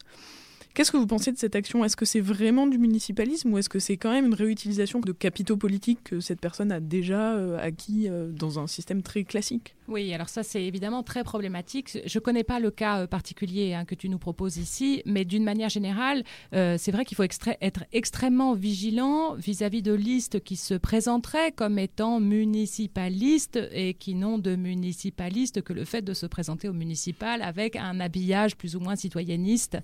Qu'est-ce 0.77 0.91
que 0.91 0.97
vous 0.97 1.07
pensez 1.07 1.31
de 1.31 1.39
cette 1.39 1.55
action? 1.55 1.83
Est-ce 1.83 1.95
que 1.95 2.05
c'est 2.05 2.19
vraiment 2.19 2.67
du 2.67 2.77
municipalisme 2.77 3.51
ou 3.51 3.57
est-ce 3.57 3.67
que 3.67 3.79
c'est 3.79 3.97
quand 3.97 4.11
même 4.11 4.27
une 4.27 4.35
réutilisation 4.35 4.99
de 4.99 5.11
capitaux 5.11 5.57
politiques 5.57 6.03
que 6.03 6.19
cette 6.19 6.39
personne 6.39 6.71
a 6.71 6.79
déjà 6.79 7.33
euh, 7.33 7.57
acquis 7.59 8.07
euh, 8.07 8.29
dans 8.31 8.59
un 8.59 8.67
système 8.67 9.01
très 9.01 9.23
classique? 9.23 9.73
Oui, 9.87 10.13
alors 10.13 10.29
ça 10.29 10.43
c'est 10.43 10.63
évidemment 10.63 11.01
très 11.01 11.23
problématique. 11.23 11.97
Je 12.05 12.19
ne 12.19 12.21
connais 12.21 12.43
pas 12.43 12.59
le 12.59 12.69
cas 12.69 12.99
euh, 12.99 13.07
particulier 13.07 13.73
hein, 13.73 13.85
que 13.85 13.95
tu 13.95 14.07
nous 14.07 14.19
proposes 14.19 14.57
ici, 14.57 15.01
mais 15.07 15.25
d'une 15.25 15.43
manière 15.43 15.69
générale, 15.69 16.23
c'est 16.51 16.91
vrai 16.91 17.05
qu'il 17.05 17.17
faut 17.17 17.23
être 17.23 17.83
extrêmement 17.91 18.53
vigilant 18.53 19.33
vis-à-vis 19.33 19.81
de 19.81 19.93
listes 19.93 20.43
qui 20.43 20.57
se 20.57 20.75
présenteraient 20.75 21.53
comme 21.53 21.79
étant 21.79 22.19
municipalistes 22.19 23.59
et 23.71 23.95
qui 23.95 24.13
n'ont 24.13 24.37
de 24.37 24.55
municipalistes 24.55 25.63
que 25.63 25.73
le 25.73 25.85
fait 25.85 26.03
de 26.03 26.13
se 26.13 26.27
présenter 26.27 26.69
au 26.69 26.73
municipal 26.73 27.41
avec 27.41 27.75
un 27.75 27.99
habillage 27.99 28.55
plus 28.55 28.75
ou 28.75 28.79
moins 28.79 28.95
citoyenniste. 28.95 29.79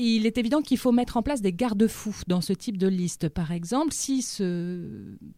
Il 0.00 0.26
est 0.26 0.38
évident 0.38 0.62
qu'il 0.62 0.78
faut 0.78 0.92
mettre 0.92 1.16
en 1.16 1.22
place 1.22 1.42
des 1.42 1.52
garde-fous 1.52 2.20
dans 2.28 2.40
ce 2.40 2.52
type 2.52 2.78
de 2.78 2.86
liste. 2.86 3.28
Par 3.28 3.50
exemple, 3.50 3.92
si 3.92 4.22
ce 4.22 4.80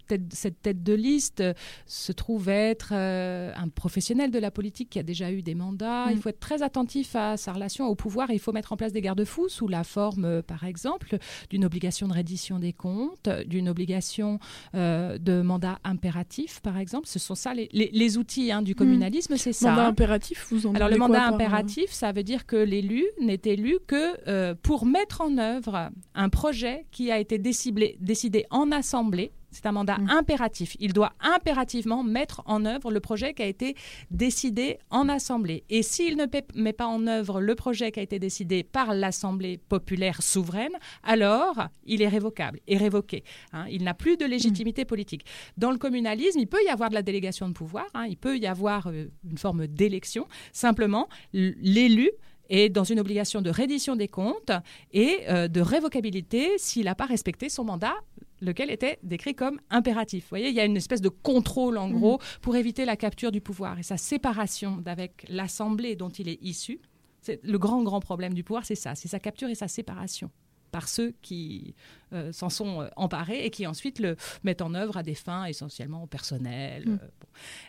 tête- 0.07 0.33
cette 0.35 0.61
tête 0.61 0.83
de 0.83 0.93
liste 0.93 1.43
se 1.87 2.13
trouve 2.13 2.49
être 2.51 2.91
euh, 2.93 3.53
un 3.57 3.69
professionnel 3.69 4.31
de 4.31 4.39
la 4.39 4.51
politique 4.51 4.91
qui 4.91 4.99
a 4.99 5.03
déjà 5.03 5.33
eu 5.33 5.41
des 5.41 5.55
mandats. 5.55 6.07
Mm. 6.07 6.13
Il 6.13 6.19
faut 6.19 6.29
être 6.29 6.41
très 6.41 6.63
attentif 6.63 7.17
à 7.17 7.39
sa 7.39 7.53
relation 7.55 7.87
au 7.87 7.95
pouvoir. 7.95 8.31
et 8.31 8.35
Il 8.35 8.39
faut 8.39 8.53
mettre 8.53 8.73
en 8.73 8.77
place 8.77 8.93
des 8.93 9.01
garde-fous 9.01 9.49
sous 9.49 9.67
la 9.67 9.83
forme, 9.83 10.25
euh, 10.27 10.43
par 10.43 10.65
exemple, 10.65 11.17
d'une 11.49 11.65
obligation 11.65 12.07
de 12.07 12.13
reddition 12.13 12.59
des 12.59 12.73
comptes, 12.75 13.29
d'une 13.47 13.69
obligation 13.69 14.39
euh, 14.75 15.17
de 15.17 15.41
mandat 15.41 15.79
impératif, 15.85 16.61
par 16.61 16.77
exemple. 16.77 17.07
Ce 17.07 17.19
sont 17.19 17.35
ça 17.35 17.55
les, 17.55 17.69
les- 17.73 17.91
les 17.93 18.19
outils 18.19 18.53
hein, 18.53 18.61
du 18.61 18.75
communalisme, 18.75 19.37
c'est 19.39 19.55
ça. 19.55 19.71
Mandat 19.71 19.87
hein. 19.87 19.89
impératif, 19.89 20.47
vous 20.51 20.67
en 20.67 20.75
Alors 20.75 20.89
le 20.91 20.97
mandat 20.99 21.21
par, 21.21 21.35
impératif, 21.35 21.91
ça 21.93 22.13
veut 22.13 22.23
dire 22.25 22.45
que 22.45 22.57
l'élu 22.57 23.07
n'est 23.23 23.41
élu 23.47 23.79
que 23.87 24.17
euh, 24.29 24.50
pour 24.55 24.87
mettre 24.87 25.21
en 25.21 25.39
œuvre 25.39 25.91
un 26.15 26.29
projet 26.29 26.87
qui 26.91 27.11
a 27.11 27.19
été 27.19 27.39
décidé, 27.39 27.97
décidé 28.01 28.45
en 28.51 28.71
assemblée. 28.73 29.33
C'est 29.53 29.67
un 29.67 29.73
mandat 29.73 29.99
Mm. 29.99 30.11
impératif. 30.11 30.77
Il 30.79 30.93
doit 30.93 31.13
impérativement 31.19 32.05
mettre 32.05 32.41
en 32.47 32.65
œuvre 32.65 32.93
le 32.93 33.01
projet 33.01 33.35
qui 33.35 33.43
a 33.43 33.47
été 33.47 33.75
décidé 34.13 34.79
en 34.91 35.09
assemblée. 35.09 35.65
Et 35.69 35.83
s'il 35.83 36.17
ne 36.17 36.27
met 36.55 36.73
pas 36.73 36.87
en 36.87 37.05
œuvre 37.09 37.41
le 37.41 37.57
projet 37.57 37.91
qui 37.91 37.99
a 37.99 38.03
été 38.05 38.21
décidé 38.21 38.63
par 38.63 38.95
l'Assemblée 38.95 39.59
populaire 39.59 40.23
souveraine, 40.23 40.71
alors 41.03 41.67
il 41.85 42.01
est 42.01 42.07
révocable 42.07 42.61
et 42.69 42.77
révoqué. 42.77 43.25
hein. 43.53 43.67
Il 43.69 43.83
n'a 43.83 43.95
plus 43.95 44.17
de 44.17 44.25
légitimité 44.25 44.85
politique. 44.85 45.25
Dans 45.57 45.73
le 45.73 45.79
communalisme, 45.79 46.39
il 46.39 46.47
peut 46.47 46.63
y 46.65 46.69
avoir 46.69 46.89
de 46.91 46.95
la 46.95 47.03
délégation 47.03 47.49
de 47.49 47.53
pouvoir, 47.53 47.87
hein. 47.95 48.07
il 48.09 48.17
peut 48.17 48.39
y 48.39 48.47
avoir 48.47 48.87
euh, 48.87 49.07
une 49.29 49.39
forme 49.39 49.67
d'élection. 49.67 50.29
Simplement, 50.53 51.09
l'élu 51.33 52.11
est 52.51 52.69
dans 52.69 52.85
une 52.85 53.01
obligation 53.01 53.41
de 53.41 53.51
reddition 53.51 53.97
des 53.97 54.09
comptes 54.09 54.53
et 54.93 55.21
euh, 55.29 55.49
de 55.49 55.61
révocabilité 55.61 56.59
s'il 56.59 56.85
n'a 56.85 56.95
pas 56.95 57.07
respecté 57.07 57.49
son 57.49 57.65
mandat 57.65 57.95
lequel 58.43 58.71
était 58.71 58.99
décrit 59.03 59.35
comme 59.35 59.61
impératif. 59.71 60.25
Vous 60.25 60.31
voyez, 60.31 60.49
il 60.49 60.55
y 60.55 60.61
a 60.61 60.65
une 60.65 60.77
espèce 60.77 61.01
de 61.01 61.09
contrôle, 61.09 61.79
en 61.79 61.91
gros, 61.91 62.21
pour 62.41 62.57
éviter 62.57 62.85
la 62.85 62.97
capture 62.97 63.33
du 63.33 63.41
pouvoir 63.41 63.79
et 63.79 63.83
sa 63.83 63.97
séparation 63.97 64.77
d'avec 64.79 65.27
l'Assemblée 65.29 65.97
dont 65.97 66.09
il 66.09 66.29
est 66.29 66.39
issu. 66.43 66.81
C'est 67.21 67.41
le 67.45 67.59
grand, 67.59 67.83
grand 67.83 68.01
problème 68.01 68.33
du 68.33 68.43
pouvoir, 68.43 68.65
c'est 68.65 68.75
ça, 68.75 68.95
c'est 68.95 69.09
sa 69.09 69.21
capture 69.21 69.49
et 69.49 69.55
sa 69.55 69.69
séparation. 69.69 70.31
Par 70.71 70.89
ceux 70.89 71.13
qui 71.23 71.75
euh, 72.13 72.33
s'en 72.33 72.49
sont 72.49 72.83
euh, 72.83 72.89
emparés 72.97 73.45
et 73.45 73.51
qui 73.51 73.67
ensuite 73.67 73.99
le 74.01 74.17
mettent 74.43 74.63
en 74.63 74.75
œuvre 74.75 74.97
à 74.97 75.03
des 75.03 75.15
fins 75.15 75.45
essentiellement 75.45 76.07
personnelles. 76.07 76.89
Mm. 76.89 76.99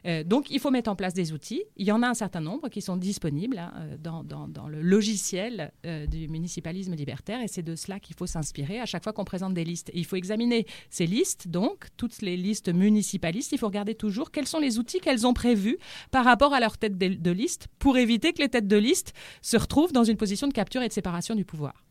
Euh, 0.06 0.24
donc 0.24 0.50
il 0.50 0.60
faut 0.60 0.72
mettre 0.72 0.90
en 0.90 0.96
place 0.96 1.14
des 1.14 1.32
outils. 1.34 1.64
Il 1.78 1.86
y 1.86 1.92
en 1.92 2.02
a 2.02 2.08
un 2.08 2.14
certain 2.16 2.42
nombre 2.42 2.70
qui 2.70 2.82
sont 2.82 2.98
disponibles 2.98 3.60
hein, 3.60 3.72
dans, 4.00 4.24
dans- 4.24 4.48
dans 4.48 4.68
le 4.68 4.82
logiciel 4.82 5.72
du 5.84 6.28
municipalisme 6.28 6.96
libertaire 6.96 7.42
et 7.42 7.48
c'est 7.48 7.62
de 7.62 7.76
cela 7.76 8.00
qu'il 8.00 8.16
faut 8.16 8.26
s'inspirer 8.28 8.80
à 8.80 8.86
chaque 8.86 9.04
fois 9.04 9.14
qu'on 9.14 9.26
présente 9.26 9.54
des 9.54 9.64
listes. 9.64 9.90
Et 9.90 10.00
il 10.00 10.06
faut 10.06 10.16
examiner 10.16 10.66
ces 10.90 11.06
listes, 11.06 11.48
donc 11.48 11.88
toutes 11.98 12.22
les 12.22 12.36
listes 12.38 12.70
municipalistes. 12.74 13.52
Il 13.52 13.58
faut 13.60 13.68
regarder 13.68 13.96
toujours 13.96 14.32
quels 14.32 14.48
sont 14.48 14.60
les 14.60 14.80
outils 14.80 15.00
qu'elles 15.00 15.28
ont 15.28 15.34
prévus 15.34 15.78
par 16.10 16.26
rapport 16.26 16.54
à 16.54 16.60
leur 16.60 16.78
tête 16.78 16.98
de, 16.98 17.08
de 17.10 17.32
liste 17.32 17.68
pour 17.80 17.98
éviter 17.98 18.34
que 18.34 18.42
les 18.42 18.50
têtes 18.50 18.68
de 18.68 18.78
liste 18.78 19.14
se 19.42 19.58
retrouvent 19.58 19.94
dans 19.94 20.04
une 20.04 20.18
position 20.18 20.48
de 20.48 20.54
capture 20.54 20.82
et 20.82 20.88
de 20.88 20.94
séparation 20.94 21.36
du 21.36 21.46
pouvoir. 21.46 21.84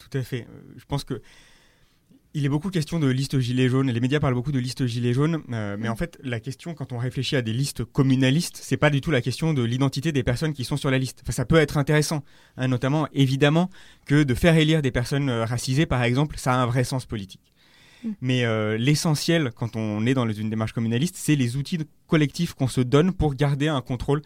Tout 0.00 0.18
à 0.18 0.22
fait. 0.22 0.42
Euh, 0.42 0.74
Je 0.76 0.84
pense 0.86 1.04
que 1.04 1.22
il 2.34 2.44
est 2.44 2.48
beaucoup 2.48 2.70
question 2.70 3.00
de 3.00 3.08
listes 3.08 3.40
gilets 3.40 3.68
jaunes. 3.68 3.90
Les 3.90 4.00
médias 4.00 4.20
parlent 4.20 4.34
beaucoup 4.34 4.52
de 4.52 4.58
listes 4.58 4.86
gilets 4.86 5.12
jaunes, 5.12 5.42
euh, 5.52 5.76
mais 5.78 5.88
en 5.88 5.96
fait, 5.96 6.18
la 6.22 6.38
question 6.38 6.74
quand 6.74 6.92
on 6.92 6.98
réfléchit 6.98 7.36
à 7.36 7.42
des 7.42 7.52
listes 7.52 7.84
communalistes, 7.84 8.58
c'est 8.62 8.76
pas 8.76 8.90
du 8.90 9.00
tout 9.00 9.10
la 9.10 9.20
question 9.20 9.52
de 9.52 9.62
l'identité 9.62 10.12
des 10.12 10.22
personnes 10.22 10.52
qui 10.52 10.64
sont 10.64 10.76
sur 10.76 10.90
la 10.90 10.98
liste. 10.98 11.20
Enfin, 11.22 11.32
ça 11.32 11.44
peut 11.44 11.56
être 11.56 11.76
intéressant, 11.76 12.22
hein, 12.56 12.68
notamment 12.68 13.08
évidemment 13.12 13.68
que 14.06 14.22
de 14.22 14.34
faire 14.34 14.56
élire 14.56 14.82
des 14.82 14.92
personnes 14.92 15.28
euh, 15.28 15.44
racisées, 15.44 15.86
par 15.86 16.02
exemple, 16.04 16.36
ça 16.38 16.54
a 16.54 16.56
un 16.58 16.66
vrai 16.66 16.84
sens 16.84 17.04
politique. 17.04 17.52
Mm. 18.04 18.08
Mais 18.20 18.44
euh, 18.44 18.78
l'essentiel, 18.78 19.50
quand 19.54 19.74
on 19.74 20.06
est 20.06 20.14
dans 20.14 20.30
une 20.30 20.50
démarche 20.50 20.72
communaliste, 20.72 21.16
c'est 21.16 21.36
les 21.36 21.56
outils 21.56 21.78
collectifs 22.06 22.54
qu'on 22.54 22.68
se 22.68 22.80
donne 22.80 23.12
pour 23.12 23.34
garder 23.34 23.66
un 23.66 23.80
contrôle 23.80 24.22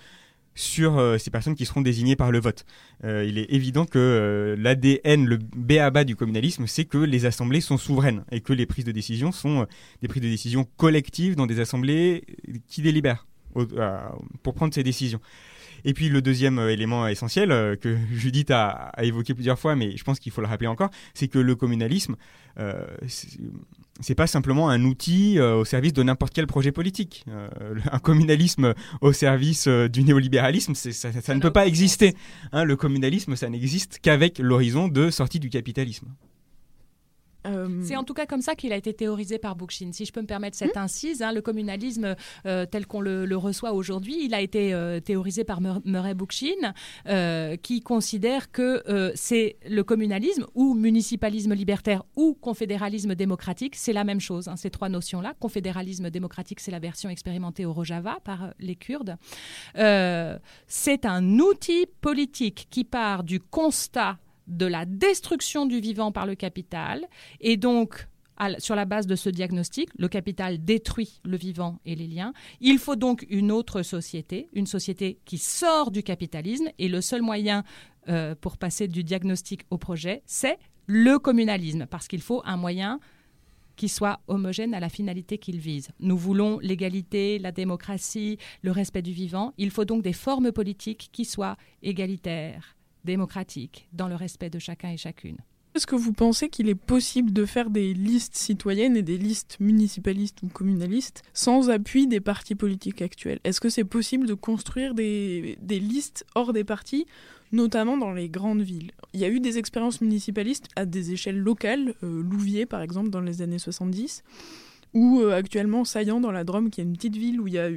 sur 0.55 0.99
euh, 0.99 1.19
ces 1.19 1.31
personnes 1.31 1.55
qui 1.55 1.67
seront 1.67 1.83
désignées 1.83 2.17
par 2.17 2.31
le 2.31 2.41
vote. 2.41 2.65
Euh, 3.05 3.25
il 3.27 3.39
est 3.39 3.53
évident 3.53 3.87
que 3.87 3.99
euh, 3.99 4.57
l'ADN, 4.59 5.27
le 5.27 5.39
BABA 5.39 6.05
du 6.05 6.17
communalisme, 6.17 6.67
c'est 6.67 6.85
que 6.85 6.99
les 6.99 7.27
assemblées 7.27 7.61
sont 7.61 7.77
souveraines 7.77 8.25
et 8.31 8.41
que 8.41 8.53
les 8.53 8.67
prises 8.67 8.85
de 8.85 8.93
décision 8.93 9.33
sont 9.33 9.67
des 10.03 10.09
prises 10.09 10.23
de 10.23 10.29
décision 10.29 10.67
collectives 10.77 11.37
dans 11.37 11.47
des 11.47 11.61
assemblées 11.61 12.25
qui 12.69 12.83
délibèrent 12.83 13.27
pour 14.43 14.55
prendre 14.55 14.75
ces 14.75 14.83
décisions. 14.83 15.21
Et 15.85 15.93
puis 15.93 16.09
le 16.09 16.23
deuxième 16.23 16.59
élément 16.59 17.07
essentiel 17.07 17.79
que 17.79 17.97
Judith 18.13 18.51
a, 18.51 18.69
a 18.69 19.05
évoqué 19.05 19.35
plusieurs 19.35 19.59
fois, 19.59 19.77
mais 19.77 19.97
je 19.97 20.05
pense 20.05 20.19
qu'il 20.19 20.33
faut 20.33 20.41
le 20.41 20.47
rappeler 20.47 20.67
encore, 20.67 20.91
c'est 21.13 21.29
que 21.29 21.39
le 21.39 21.55
communalisme, 21.55 22.17
c'est- 24.01 24.15
pas 24.15 24.27
simplement 24.27 24.69
un 24.71 24.85
outil 24.85 25.39
euh, 25.39 25.57
au 25.57 25.65
service 25.65 25.93
de 25.93 26.03
n'importe 26.03 26.33
quel 26.35 26.47
projet 26.47 26.73
politique. 26.73 27.25
Euh, 27.29 27.49
un 27.93 27.99
communalisme 27.99 28.75
au 29.01 29.13
service 29.13 29.67
euh, 29.69 29.89
du 29.89 30.05
néolibéralisme, 30.05 30.75
ça, 30.75 30.93
ça- 30.93 31.13
ça 31.21 31.35
ne 31.35 31.41
peut 31.41 31.53
pas 31.53 31.67
exister. 31.67 32.15
Hein, 32.53 32.65
le 32.65 32.77
communalisme, 32.77 33.37
ça 33.37 33.49
n'existe 33.49 33.99
qu'avec 34.03 34.39
l'horizon 34.39 34.89
de 34.89 35.11
sortie 35.11 35.41
du 35.41 35.51
capitalisme. 35.51 36.09
Euh, 37.47 37.83
C'est 37.83 37.97
en 37.97 38.05
tout 38.05 38.15
cas 38.15 38.27
comme 38.27 38.41
ça 38.43 38.55
qu'il 38.55 38.73
a 38.73 38.77
été 38.77 38.95
théorisé 38.95 39.39
par 39.39 39.57
Bookchin. 39.57 39.91
Si 39.93 40.05
je 40.05 40.13
peux 40.13 40.21
me 40.23 40.27
permettre 40.27 40.57
cette 40.57 40.77
incise, 40.77 41.23
hein, 41.23 41.33
le 41.33 41.43
communalisme 41.43 42.17
euh, 42.47 42.67
tel 42.67 42.87
qu'on 42.87 43.01
le, 43.01 43.27
le 43.27 43.37
reçoit 43.37 43.73
aujourd'hui, 43.73 44.25
il 44.25 44.35
a 44.35 44.41
été 44.41 44.73
euh, 44.73 45.01
théorisé 45.01 45.45
par 45.45 45.61
Mur- 45.61 45.81
Murray 45.85 46.15
Bookchin, 46.15 46.73
euh, 47.09 47.57
qui 47.57 47.81
considère 47.81 48.51
que 48.51 48.83
c'est 49.15 49.57
le 49.69 49.83
communalisme 49.85 50.47
ou 50.55 50.75
municipalisme 50.75 51.53
libertaire 51.55 52.03
ou 52.17 52.35
confédéralisme 52.35 53.15
démocratique, 53.15 53.75
c'est 53.77 53.93
la 53.93 54.05
même 54.05 54.21
chose. 54.21 54.49
hein, 54.49 54.57
ces 54.57 54.71
trois 54.71 54.89
notions-là. 54.89 55.35
Confédéralisme 55.41 56.11
démocratique, 56.11 56.61
c'est 56.61 56.71
la 56.71 56.79
version 56.79 57.09
expérimentée 57.11 57.65
au 57.67 57.73
Rojava 57.73 58.19
par 58.25 58.55
les 58.59 58.77
Kurdes. 58.77 59.17
C'est 60.67 61.05
un 61.05 61.39
outil 61.39 61.87
politique 62.01 62.67
qui 62.71 62.85
part 62.85 63.25
du 63.25 63.41
constat 63.41 64.19
de 64.47 64.67
la 64.67 64.85
destruction 64.85 65.67
du 65.67 65.81
vivant 65.81 66.13
par 66.13 66.27
le 66.27 66.35
capital 66.35 67.07
et 67.41 67.57
donc 67.57 68.09
sur 68.59 68.75
la 68.75 68.85
base 68.85 69.07
de 69.07 69.15
ce 69.15 69.31
diagnostic, 69.31 69.91
le 69.97 70.09
capital 70.09 70.65
détruit 70.65 71.21
le 71.25 71.37
vivant 71.37 71.79
et 71.85 71.95
les 71.95 72.07
liens. 72.07 72.33
Il 72.61 72.79
faut 72.79 72.97
donc 72.97 73.25
une 73.31 73.53
autre 73.53 73.83
société, 73.83 74.49
une 74.53 74.67
société 74.67 75.19
qui 75.25 75.39
sort 75.39 75.91
du 75.91 76.03
capitalisme 76.03 76.69
et 76.79 76.89
le 76.89 77.01
seul 77.01 77.23
moyen 77.23 77.65
euh, 78.09 78.35
pour 78.35 78.59
passer 78.59 78.89
du 78.89 79.05
diagnostic 79.05 79.63
au 79.71 79.79
projet, 79.79 80.23
c'est 80.27 80.59
le 80.87 81.19
communalisme 81.19 81.87
parce 81.87 82.09
qu'il 82.09 82.21
faut 82.21 82.43
un 82.45 82.57
moyen 82.57 83.01
qui 83.77 83.89
soit 83.89 84.21
homogène 84.29 84.75
à 84.75 84.81
la 84.81 84.89
finalité 84.89 85.39
qu'il 85.39 85.59
vise. 85.59 85.89
Nous 85.99 86.17
voulons 86.17 86.59
l'égalité, 86.61 87.39
la 87.39 87.51
démocratie, 87.51 88.39
le 88.63 88.71
respect 88.71 89.03
du 89.03 89.13
vivant. 89.13 89.53
Il 89.59 89.71
faut 89.71 89.85
donc 89.85 90.03
des 90.03 90.13
formes 90.13 90.53
politiques 90.53 91.09
qui 91.13 91.25
soient 91.25 91.57
égalitaires, 91.83 92.77
démocratiques, 93.05 93.89
dans 93.93 94.09
le 94.09 94.15
respect 94.15 94.51
de 94.51 94.59
chacun 94.59 94.91
et 94.91 94.97
chacune. 94.97 95.39
Est-ce 95.75 95.89
que 95.89 95.97
vous 95.97 96.13
pensez 96.13 96.49
qu'il 96.49 96.69
est 96.69 96.77
possible 96.77 97.33
de 97.33 97.45
faire 97.45 97.69
des 97.69 97.95
listes 97.95 98.37
citoyennes 98.37 98.97
et 98.97 99.03
des 99.03 99.19
listes 99.19 99.57
municipalistes 99.59 100.41
ou 100.45 100.47
communalistes 100.47 101.25
sans 101.33 101.69
appui 101.69 102.07
des 102.07 102.21
partis 102.21 102.55
politiques 102.55 103.03
actuels? 103.03 103.41
Est-ce 103.43 103.61
que 103.61 103.69
c'est 103.69 103.83
possible 103.83 104.29
de 104.29 104.35
construire 104.35 104.95
des, 104.95 105.59
listes 105.69 106.25
hors 106.37 106.53
des 106.53 106.63
partis, 106.63 107.07
notamment 107.51 107.97
dans 107.97 108.13
les 108.13 108.29
grandes 108.29 108.63
villes? 108.63 108.93
Il 109.15 109.21
y 109.21 109.25
a 109.25 109.29
eu 109.29 109.41
des 109.41 109.59
expériences 109.59 110.01
municipalistes 110.01 110.69
à 110.77 110.87
des 110.87 111.11
échelles 111.11 111.41
locales, 111.41 111.95
euh, 112.05 112.23
Louviers 112.23 112.67
par 112.67 112.81
exemple 112.81 113.11
dans 113.11 113.21
les 113.21 113.43
années 113.43 113.59
70, 113.59 114.23
ou 114.93 115.23
euh, 115.23 115.37
actuellement 115.37 115.85
Saillant 115.85 116.21
dans 116.21 116.31
la 116.31 116.45
Drôme, 116.45 116.71
qui 116.71 116.83
est 116.83 116.85
une 116.85 116.93
petite 116.93 117.17
ville 117.17 117.41
où 117.41 117.49
il 117.49 117.55
y 117.55 117.59
a 117.59 117.71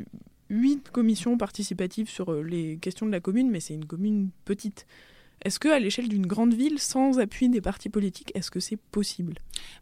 huit 0.52 0.88
commissions 0.92 1.36
participatives 1.36 2.10
sur 2.10 2.32
euh, 2.32 2.44
les 2.44 2.78
questions 2.78 3.08
de 3.08 3.12
la 3.12 3.22
commune, 3.22 3.50
mais 3.50 3.60
c'est 3.60 3.74
une 3.74 3.86
commune 3.86 4.30
petite. 4.46 4.86
Est-ce 5.46 5.60
que 5.60 5.70
à 5.70 5.80
l'échelle 5.80 6.10
d'une 6.10 6.26
grande 6.26 6.54
ville, 6.54 6.80
sans 6.80 7.20
appui 7.20 7.48
des 7.50 7.62
partis 7.62 7.90
politiques, 7.90 8.32
est-ce 8.36 8.52
que 8.52 8.60
c'est 8.60 8.78
possible? 8.78 9.36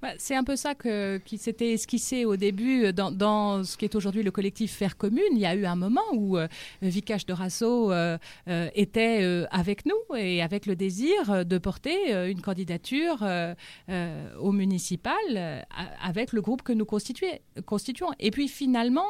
Ouais, 0.03 0.15
c'est 0.17 0.35
un 0.35 0.43
peu 0.43 0.55
ça 0.55 0.75
qui 0.75 1.37
s'était 1.37 1.73
esquissé 1.73 2.25
au 2.25 2.35
début 2.35 2.91
dans, 2.93 3.11
dans 3.11 3.63
ce 3.63 3.77
qui 3.77 3.85
est 3.85 3.95
aujourd'hui 3.95 4.23
le 4.23 4.31
collectif 4.31 4.71
Faire 4.73 4.97
Commune. 4.97 5.23
Il 5.31 5.39
y 5.39 5.45
a 5.45 5.55
eu 5.55 5.65
un 5.65 5.75
moment 5.75 6.01
où 6.13 6.37
euh, 6.37 6.47
Vikash 6.81 7.25
de 7.25 7.33
Rasso 7.33 7.91
euh, 7.91 8.17
euh, 8.47 8.69
était 8.75 9.19
euh, 9.23 9.45
avec 9.51 9.85
nous 9.85 10.15
et 10.15 10.41
avec 10.41 10.65
le 10.65 10.75
désir 10.75 11.45
de 11.45 11.57
porter 11.57 12.13
euh, 12.13 12.29
une 12.29 12.41
candidature 12.41 13.19
euh, 13.21 13.53
euh, 13.89 14.35
au 14.37 14.51
municipal 14.51 15.13
euh, 15.31 15.61
avec 16.01 16.33
le 16.33 16.41
groupe 16.41 16.61
que 16.61 16.73
nous 16.73 16.85
constituons. 16.85 18.11
Et 18.19 18.31
puis 18.31 18.47
finalement, 18.47 19.07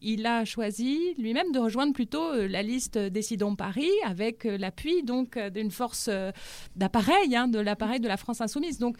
il 0.00 0.26
a 0.26 0.44
choisi 0.44 1.14
lui-même 1.18 1.52
de 1.52 1.58
rejoindre 1.58 1.92
plutôt 1.92 2.32
euh, 2.32 2.48
la 2.48 2.62
liste 2.62 2.98
Décidons 2.98 3.56
Paris 3.56 3.90
avec 4.04 4.44
euh, 4.44 4.56
l'appui 4.56 5.02
donc 5.02 5.36
euh, 5.36 5.50
d'une 5.50 5.70
force 5.70 6.10
d'appareil, 6.76 7.34
hein, 7.34 7.48
de 7.48 7.58
l'appareil 7.58 8.00
de 8.00 8.08
la 8.08 8.16
France 8.16 8.40
insoumise. 8.40 8.78
Donc 8.78 8.96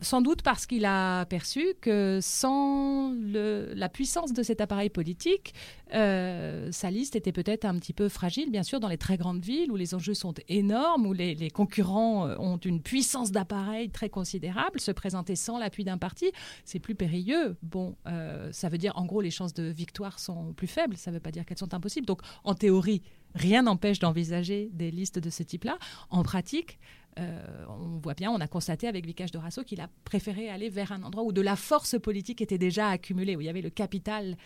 sans 0.00 0.20
doute 0.20 0.42
parce 0.42 0.66
qu'il 0.66 0.84
a 0.84 1.24
perçu 1.26 1.74
que 1.80 2.18
sans 2.22 3.12
la 3.22 3.88
puissance 3.88 4.32
de 4.32 4.42
cet 4.42 4.60
appareil 4.60 4.90
politique, 4.90 5.54
euh, 5.94 6.70
sa 6.72 6.90
liste 6.90 7.16
était 7.16 7.32
peut-être 7.32 7.64
un 7.64 7.78
petit 7.78 7.92
peu 7.92 8.08
fragile, 8.08 8.50
bien 8.50 8.62
sûr, 8.62 8.80
dans 8.80 8.88
les 8.88 8.98
très 8.98 9.16
grandes 9.16 9.44
villes 9.44 9.70
où 9.70 9.76
les 9.76 9.94
enjeux 9.94 10.14
sont 10.14 10.34
énormes, 10.48 11.06
où 11.06 11.12
les, 11.12 11.50
concurrents 11.50 12.26
euh, 12.26 12.36
ont 12.38 12.56
une 12.56 12.80
puissance 12.80 13.30
d'appareil 13.30 13.90
très 13.90 14.08
considérable. 14.08 14.80
Se 14.80 14.90
présenter 14.90 15.36
sans 15.36 15.58
l'appui 15.58 15.84
d'un 15.84 15.98
parti, 15.98 16.32
c'est 16.64 16.78
plus 16.78 16.94
périlleux. 16.94 17.56
Bon, 17.62 17.96
euh, 18.06 18.50
ça 18.52 18.68
veut 18.68 18.78
dire 18.78 18.96
en 18.96 19.04
gros 19.04 19.20
les 19.20 19.30
chances 19.30 19.54
de 19.54 19.64
victoire 19.64 20.18
sont 20.18 20.52
plus 20.54 20.66
faibles. 20.66 20.96
Ça 20.96 21.10
ne 21.10 21.16
veut 21.16 21.20
pas 21.20 21.30
dire 21.30 21.44
qu'elles 21.44 21.58
sont 21.58 21.74
impossibles. 21.74 22.06
Donc 22.06 22.22
en 22.44 22.54
théorie, 22.54 23.02
rien 23.34 23.62
n'empêche 23.62 23.98
d'envisager 23.98 24.70
des 24.72 24.90
listes 24.90 25.18
de 25.18 25.30
ce 25.30 25.42
type-là. 25.42 25.78
En 26.10 26.22
pratique, 26.22 26.78
on 27.18 27.98
voit 28.02 28.14
bien, 28.14 28.30
on 28.30 28.40
a 28.40 28.48
constaté 28.48 28.88
avec 28.88 29.04
Vikash 29.04 29.30
de 29.30 29.38
Rasso 29.38 29.62
qu'il 29.64 29.82
a 29.82 29.88
préféré 30.04 30.48
aller 30.48 30.70
vers 30.70 30.92
un 30.92 31.02
endroit 31.02 31.24
où 31.24 31.32
de 31.32 31.42
la 31.42 31.56
force 31.56 32.00
politique 32.00 32.40
était 32.40 32.56
déjà 32.56 32.88
accumulée, 32.88 33.36
où 33.36 33.42
il 33.42 33.44
y 33.44 33.50
avait 33.50 33.60
le 33.60 33.68
capital 33.68 34.38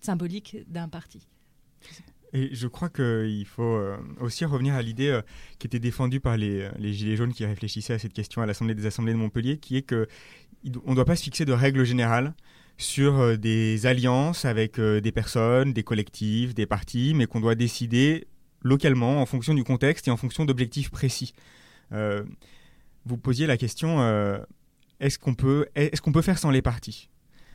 symbolique 0.00 0.58
d'un 0.68 0.88
parti. 0.88 1.26
Et 2.32 2.54
je 2.54 2.66
crois 2.66 2.88
qu'il 2.88 3.46
faut 3.46 3.62
euh, 3.62 3.96
aussi 4.20 4.44
revenir 4.44 4.74
à 4.74 4.82
l'idée 4.82 5.08
euh, 5.08 5.22
qui 5.58 5.66
était 5.68 5.78
défendue 5.78 6.20
par 6.20 6.36
les, 6.36 6.62
euh, 6.62 6.70
les 6.78 6.92
Gilets 6.92 7.16
jaunes 7.16 7.32
qui 7.32 7.46
réfléchissaient 7.46 7.94
à 7.94 7.98
cette 7.98 8.12
question 8.12 8.42
à 8.42 8.46
l'Assemblée 8.46 8.74
des 8.74 8.86
Assemblées 8.86 9.12
de 9.12 9.18
Montpellier, 9.18 9.58
qui 9.58 9.76
est 9.76 9.82
que 9.82 10.08
il 10.64 10.72
do- 10.72 10.82
on 10.86 10.90
ne 10.90 10.96
doit 10.96 11.04
pas 11.04 11.16
se 11.16 11.22
fixer 11.22 11.44
de 11.44 11.52
règles 11.52 11.84
générales 11.84 12.34
sur 12.78 13.38
des 13.38 13.86
alliances 13.86 14.44
avec 14.44 14.78
des 14.78 15.12
personnes, 15.12 15.72
des 15.72 15.82
collectifs, 15.82 16.54
des 16.54 16.66
partis, 16.66 17.14
mais 17.14 17.26
qu'on 17.26 17.40
doit 17.40 17.54
décider 17.54 18.26
localement 18.62 19.22
en 19.22 19.26
fonction 19.26 19.54
du 19.54 19.64
contexte 19.64 20.08
et 20.08 20.10
en 20.10 20.18
fonction 20.18 20.44
d'objectifs 20.44 20.90
précis. 20.90 21.32
Vous 21.90 23.16
posiez 23.16 23.46
la 23.46 23.56
question 23.56 23.98
est-ce 25.00 25.18
qu'on 25.18 25.34
peut, 25.34 25.66
est-ce 25.74 26.02
qu'on 26.02 26.12
peut 26.12 26.20
faire 26.20 26.36
sans 26.38 26.50
les 26.50 26.60
partis? 26.60 27.08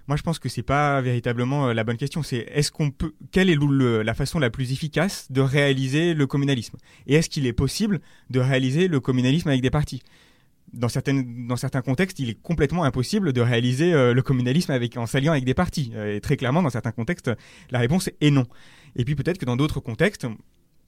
Moi, 0.07 0.17
je 0.17 0.23
pense 0.23 0.39
que 0.39 0.49
c'est 0.49 0.63
pas 0.63 1.01
véritablement 1.01 1.67
euh, 1.67 1.73
la 1.73 1.83
bonne 1.83 1.97
question. 1.97 2.23
C'est 2.23 2.45
est-ce 2.51 2.71
qu'on 2.71 2.91
peut, 2.91 3.13
quelle 3.31 3.49
est 3.49 3.57
la 4.03 4.13
façon 4.13 4.39
la 4.39 4.49
plus 4.49 4.71
efficace 4.71 5.31
de 5.31 5.41
réaliser 5.41 6.13
le 6.13 6.27
communalisme? 6.27 6.77
Et 7.07 7.15
est-ce 7.15 7.29
qu'il 7.29 7.45
est 7.45 7.53
possible 7.53 8.01
de 8.29 8.39
réaliser 8.39 8.87
le 8.87 8.99
communalisme 8.99 9.49
avec 9.49 9.61
des 9.61 9.69
partis? 9.69 10.01
Dans, 10.73 10.89
certaines, 10.89 11.47
dans 11.47 11.57
certains 11.57 11.81
contextes, 11.81 12.19
il 12.19 12.29
est 12.29 12.41
complètement 12.41 12.83
impossible 12.83 13.33
de 13.33 13.41
réaliser 13.41 13.93
euh, 13.93 14.13
le 14.13 14.21
communalisme 14.21 14.77
en 14.95 15.05
s'alliant 15.05 15.33
avec 15.33 15.45
des 15.45 15.53
partis. 15.53 15.91
Euh, 15.95 16.15
et 16.15 16.21
très 16.21 16.37
clairement, 16.37 16.63
dans 16.63 16.69
certains 16.69 16.91
contextes, 16.91 17.31
la 17.71 17.79
réponse 17.79 18.09
est 18.21 18.31
non. 18.31 18.45
Et 18.95 19.05
puis 19.05 19.15
peut-être 19.15 19.37
que 19.37 19.45
dans 19.45 19.57
d'autres 19.57 19.79
contextes, 19.79 20.27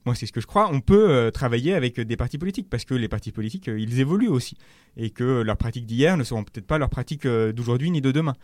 moi 0.06 0.16
c'est 0.16 0.26
ce 0.26 0.34
que 0.34 0.42
je 0.42 0.48
crois, 0.48 0.70
on 0.70 0.82
peut 0.82 1.32
travailler 1.34 1.74
avec 1.74 1.98
des 1.98 2.18
partis 2.18 2.38
politiques 2.38 2.70
parce 2.70 2.84
que 2.84 2.94
les 2.94 3.08
partis 3.08 3.32
politiques, 3.32 3.68
ils 3.68 4.02
évoluent 4.02 4.28
aussi 4.28 4.58
et 4.98 5.12
que 5.12 5.42
leurs 5.42 5.56
pratiques 5.56 5.86
d'hier 5.86 6.18
ne 6.18 6.26
seront 6.26 6.44
peut-être 6.44 6.68
pas 6.68 6.78
leurs 6.78 6.90
pratiques 6.90 7.26
d'aujourd'hui 7.26 7.90
ni 7.90 8.02
de 8.02 8.12
demain. 8.12 8.36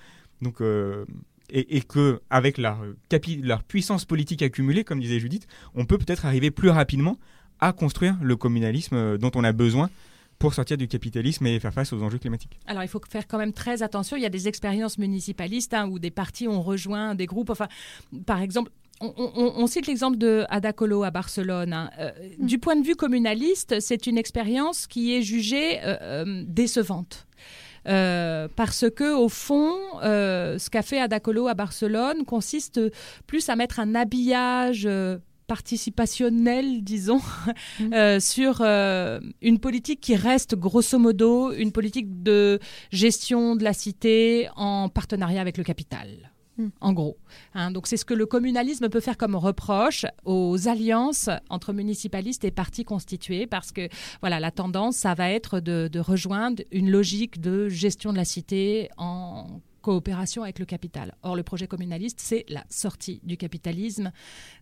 Donc, 0.41 0.61
euh, 0.61 1.05
et, 1.49 1.77
et 1.77 1.81
que 1.81 2.21
avec 2.29 2.57
leur, 2.57 2.77
capi- 3.09 3.41
leur 3.43 3.63
puissance 3.63 4.05
politique 4.05 4.41
accumulée, 4.41 4.83
comme 4.83 4.99
disait 4.99 5.19
Judith, 5.19 5.47
on 5.75 5.85
peut 5.85 5.97
peut-être 5.97 6.25
arriver 6.25 6.51
plus 6.51 6.69
rapidement 6.69 7.17
à 7.59 7.73
construire 7.73 8.15
le 8.21 8.35
communalisme 8.35 8.95
euh, 8.95 9.17
dont 9.17 9.31
on 9.35 9.43
a 9.43 9.51
besoin 9.51 9.89
pour 10.37 10.53
sortir 10.53 10.77
du 10.77 10.87
capitalisme 10.87 11.45
et 11.47 11.59
faire 11.59 11.73
face 11.73 11.91
aux 11.91 12.01
enjeux 12.01 12.17
climatiques. 12.19 12.57
Alors, 12.65 12.83
il 12.83 12.87
faut 12.87 13.01
faire 13.09 13.27
quand 13.27 13.37
même 13.37 13.51
très 13.51 13.83
attention. 13.83 14.15
Il 14.15 14.23
y 14.23 14.25
a 14.25 14.29
des 14.29 14.47
expériences 14.47 14.97
municipalistes 14.97 15.73
hein, 15.73 15.89
où 15.89 15.99
des 15.99 16.11
partis 16.11 16.47
ont 16.47 16.61
rejoint 16.61 17.13
des 17.15 17.25
groupes. 17.25 17.49
Enfin, 17.49 17.67
par 18.25 18.39
exemple, 18.41 18.71
on, 19.01 19.13
on- 19.17 19.53
on 19.57 19.67
cite 19.67 19.87
l'exemple 19.87 20.17
de 20.17 20.45
Ada 20.49 20.71
Colau 20.71 21.03
à 21.03 21.11
Barcelone. 21.11 21.73
hein. 21.73 21.89
Euh, 21.99 22.11
Du 22.39 22.57
point 22.59 22.77
de 22.77 22.85
vue 22.85 22.95
communaliste, 22.95 23.81
c'est 23.81 24.07
une 24.07 24.17
expérience 24.17 24.87
qui 24.87 25.13
est 25.13 25.21
jugée 25.23 25.79
euh, 25.83 25.97
euh, 26.01 26.43
décevante. 26.47 27.27
Euh, 27.87 28.47
parce 28.55 28.85
que 28.89 29.15
au 29.15 29.29
fond, 29.29 29.75
euh, 30.03 30.57
ce 30.57 30.69
qu'a 30.69 30.81
fait 30.81 30.99
Ada 30.99 31.19
Colau 31.19 31.47
à 31.47 31.53
Barcelone 31.53 32.25
consiste 32.25 32.79
plus 33.27 33.49
à 33.49 33.55
mettre 33.55 33.79
un 33.79 33.95
habillage 33.95 34.85
euh, 34.85 35.17
participationnel, 35.47 36.83
disons, 36.83 37.21
euh, 37.93 38.19
sur 38.19 38.59
euh, 38.61 39.19
une 39.41 39.59
politique 39.59 39.99
qui 39.99 40.15
reste 40.15 40.55
grosso 40.55 40.97
modo 40.97 41.51
une 41.51 41.71
politique 41.71 42.23
de 42.23 42.59
gestion 42.91 43.55
de 43.55 43.63
la 43.63 43.73
cité 43.73 44.47
en 44.55 44.87
partenariat 44.87 45.41
avec 45.41 45.57
le 45.57 45.63
capital. 45.63 46.31
Mm. 46.59 46.67
En 46.81 46.93
gros. 46.93 47.17
Hein, 47.53 47.71
donc 47.71 47.87
c'est 47.87 47.95
ce 47.95 48.03
que 48.03 48.13
le 48.13 48.25
communalisme 48.25 48.89
peut 48.89 48.99
faire 48.99 49.17
comme 49.17 49.35
reproche 49.35 50.05
aux 50.25 50.67
alliances 50.67 51.29
entre 51.49 51.71
municipalistes 51.71 52.43
et 52.43 52.51
partis 52.51 52.83
constitués, 52.83 53.47
parce 53.47 53.71
que 53.71 53.87
voilà, 54.19 54.41
la 54.41 54.51
tendance, 54.51 54.97
ça 54.97 55.13
va 55.13 55.31
être 55.31 55.61
de, 55.61 55.89
rejoindre 55.99 56.61
une 56.71 56.91
logique 56.91 57.39
de 57.39 57.69
gestion 57.69 58.11
de 58.11 58.17
la 58.17 58.25
cité 58.25 58.89
en 58.97 59.61
coopération 59.81 60.43
avec 60.43 60.59
le 60.59 60.65
capital. 60.65 61.15
Or, 61.23 61.37
le 61.37 61.43
projet 61.43 61.65
communaliste, 61.65 62.19
c'est 62.19 62.45
la 62.49 62.65
sortie 62.69 63.21
du 63.23 63.37
capitalisme. 63.37 64.11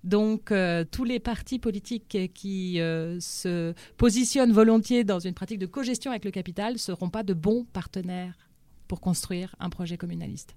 Donc, 0.04 0.52
euh, 0.52 0.86
tous 0.90 1.04
les 1.04 1.20
partis 1.20 1.58
politiques 1.58 2.32
qui 2.34 2.80
euh, 2.80 3.20
se 3.20 3.74
positionnent 3.98 4.52
volontiers 4.52 5.04
dans 5.04 5.20
une 5.20 5.34
pratique 5.34 5.60
de 5.60 5.66
cogestion 5.66 6.12
avec 6.12 6.26
le 6.26 6.32
capital 6.32 6.74
ne 6.74 6.78
seront 6.78 7.10
pas 7.10 7.24
de 7.24 7.34
bons 7.34 7.66
partenaires 7.74 8.36
pour 8.88 9.02
construire 9.02 9.56
un 9.60 9.72
projet 9.72 9.98
communaliste. 9.98 10.56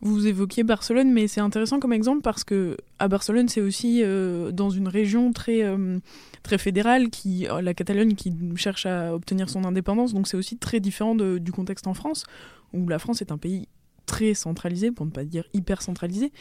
Vous 0.00 0.26
évoquiez 0.26 0.64
Barcelone, 0.64 1.12
mais 1.12 1.28
c'est 1.28 1.40
intéressant 1.40 1.78
comme 1.78 1.92
exemple 1.92 2.22
parce 2.22 2.44
que 2.44 2.76
à 2.98 3.08
Barcelone, 3.08 3.48
c'est 3.48 3.60
aussi 3.60 4.02
euh, 4.02 4.50
dans 4.50 4.70
une 4.70 4.88
région 4.88 5.32
très 5.32 5.62
euh, 5.62 5.98
très 6.42 6.58
fédérale, 6.58 7.10
qui 7.10 7.46
euh, 7.46 7.60
la 7.60 7.74
Catalogne 7.74 8.14
qui 8.14 8.32
cherche 8.56 8.86
à 8.86 9.14
obtenir 9.14 9.50
son 9.50 9.64
indépendance. 9.64 10.14
Donc 10.14 10.26
c'est 10.26 10.36
aussi 10.36 10.56
très 10.56 10.80
différent 10.80 11.14
du 11.14 11.52
contexte 11.52 11.86
en 11.86 11.94
France, 11.94 12.24
où 12.72 12.88
la 12.88 12.98
France 12.98 13.20
est 13.20 13.32
un 13.32 13.38
pays 13.38 13.68
très 14.10 14.34
centralisé, 14.34 14.90
pour 14.90 15.06
ne 15.06 15.12
pas 15.12 15.24
dire 15.24 15.44
hyper 15.54 15.82
centralisé. 15.82 16.32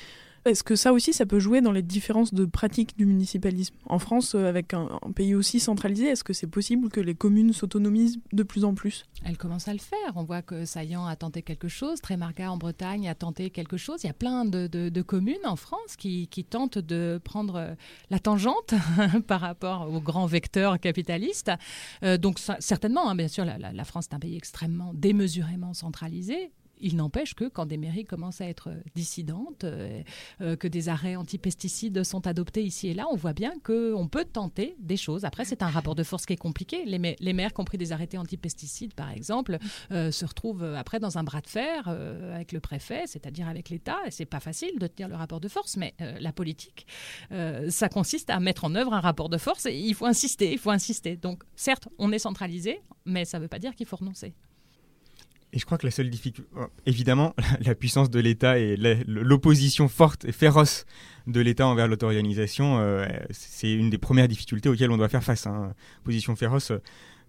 Est-ce 0.46 0.64
que 0.64 0.76
ça 0.76 0.94
aussi, 0.94 1.14
ça 1.14 1.26
peut 1.26 1.40
jouer 1.40 1.62
dans 1.62 1.72
les 1.72 1.82
différences 1.82 2.34
de 2.34 2.46
pratique 2.46 2.98
du 2.98 3.06
municipalisme? 3.06 3.76
En 3.86 4.00
France, 4.00 4.36
euh, 4.36 4.48
avec 4.48 4.74
un, 4.74 4.88
pays 5.14 5.36
aussi 5.36 5.60
centralisé, 5.60 6.08
est-ce 6.08 6.24
que 6.24 6.34
c'est 6.34 6.48
possible 6.48 6.90
que 6.90 7.02
les 7.02 7.14
communes 7.14 7.52
s'autonomisent 7.52 8.20
de 8.32 8.44
plus 8.44 8.64
en 8.64 8.74
plus? 8.74 9.06
Elle 9.26 9.38
commence 9.38 9.68
à 9.68 9.74
le 9.74 9.80
faire. 9.80 10.14
On 10.16 10.24
voit 10.24 10.42
que 10.42 10.66
Saillant 10.66 11.06
a 11.06 11.16
tenté 11.16 11.42
quelque 11.42 11.68
chose, 11.68 12.00
Trémargat 12.02 12.52
en 12.52 12.58
Bretagne 12.58 13.10
a 13.10 13.16
tenté 13.16 13.50
quelque 13.50 13.78
chose. 13.78 14.02
Il 14.04 14.08
y 14.08 14.10
a 14.10 14.14
plein 14.14 14.46
de, 14.46 15.02
communes 15.02 15.46
en 15.46 15.56
France 15.56 15.96
qui, 15.98 16.28
tentent 16.50 16.80
de 16.80 17.20
prendre 17.24 17.76
la 18.10 18.20
tangente 18.20 18.74
par 19.28 19.42
rapport 19.42 19.92
aux 19.94 20.02
grands 20.02 20.26
vecteurs 20.26 20.80
capitalistes. 20.80 21.52
Euh, 22.04 22.18
donc 22.18 22.40
certainement, 22.60 23.10
hein, 23.10 23.16
bien 23.16 23.28
sûr, 23.28 23.46
la 23.46 23.84
France 23.84 24.08
est 24.10 24.16
un 24.16 24.20
pays 24.20 24.38
extrêmement 24.38 24.94
démesurément 24.94 25.74
centralisé. 25.74 26.52
Il 26.80 26.96
n'empêche 26.96 27.34
que 27.34 27.46
quand 27.46 27.66
des 27.66 27.78
mairies 27.78 28.06
commencent 28.06 28.42
à 28.42 28.48
être 28.48 28.70
dissidentes, 28.96 29.64
euh, 29.64 30.02
euh, 30.42 30.56
que 30.56 30.68
des 30.68 30.90
arrêts 30.90 31.16
anti-pesticides 31.16 32.04
sont 32.04 32.28
adoptés 32.28 32.64
ici 32.64 32.88
et 32.88 32.94
là, 32.94 33.06
on 33.12 33.16
voit 33.16 33.34
bien 33.34 33.54
qu'on 33.64 34.08
peut 34.08 34.26
tenter 34.26 34.76
des 34.80 34.98
choses. 34.98 35.26
Après, 35.26 35.46
c'est 35.46 35.62
un 35.62 35.70
rapport 35.70 35.96
de 35.96 36.04
force 36.04 36.26
qui 36.26 36.34
est 36.34 36.38
compliqué. 36.38 36.86
Les, 36.86 37.00
ma- 37.00 37.16
les 37.20 37.34
maires 37.34 37.54
qui 37.54 37.78
des 37.78 37.92
arrêtés 37.92 38.18
anti-pesticides, 38.18 38.94
par 38.94 39.12
exemple, 39.12 39.58
euh, 39.92 40.12
se 40.12 40.26
retrouvent 40.26 40.64
euh, 40.64 40.76
après 40.78 41.00
dans 41.00 41.18
un 41.18 41.24
bras 41.24 41.42
de 41.42 41.48
fer 41.48 41.84
euh, 41.88 42.34
avec 42.34 42.52
le 42.52 42.60
préfet, 42.60 43.04
c'est-à-dire 43.06 43.48
avec 43.48 43.70
l'État. 43.70 43.98
Et 44.08 44.12
c'est 44.12 44.26
pas 44.26 44.40
facile 44.40 44.80
de 44.80 44.88
tenir 44.88 45.10
le 45.10 45.16
rapport 45.16 45.40
de 45.40 45.48
force, 45.48 45.78
mais 45.78 45.94
euh, 46.02 46.18
la 46.20 46.32
politique, 46.32 46.88
euh, 47.32 47.70
ça 47.70 47.90
consiste 47.90 48.30
à 48.30 48.40
mettre 48.40 48.64
en 48.66 48.76
œuvre 48.76 48.94
un 48.94 49.02
rapport 49.02 49.30
de 49.30 49.38
force 49.38 49.68
il 49.78 49.94
faut 49.94 50.06
insister, 50.06 50.52
il 50.52 50.58
faut 50.58 50.72
insister. 50.72 51.18
Donc, 51.18 51.44
certes, 51.56 51.88
on 51.98 52.12
est 52.12 52.20
centralisé, 52.20 52.82
mais 53.06 53.26
ça 53.26 53.38
ne 53.38 53.44
veut 53.44 53.50
pas 53.50 53.60
dire 53.60 53.76
qu'il 53.76 53.86
faut 53.86 53.98
renoncer. 53.98 54.34
Et 55.52 55.60
je 55.60 55.66
crois 55.66 55.78
que 55.78 55.88
la 55.88 55.92
seule 55.92 56.10
difficulté, 56.10 56.50
évidemment, 56.86 57.34
la 57.66 57.74
puissance 57.74 58.10
de 58.10 58.20
l'État 58.20 58.60
et 58.60 58.76
l'opposition 59.08 59.88
forte 59.88 60.26
et 60.26 60.32
féroce 60.32 60.86
de 61.28 61.42
l'État 61.42 61.68
envers 61.68 61.88
l'auto-organisation, 61.88 62.78
euh, 62.80 63.06
c'est 63.32 63.72
une 63.72 63.90
des 63.90 63.98
premières 63.98 64.28
difficultés 64.28 64.70
auxquelles 64.70 64.92
on 64.92 64.98
doit 64.98 65.10
faire 65.10 65.24
face. 65.24 65.48
Hein. 65.48 65.74
Position 66.04 66.36
féroce. 66.36 66.72
euh, 66.72 66.80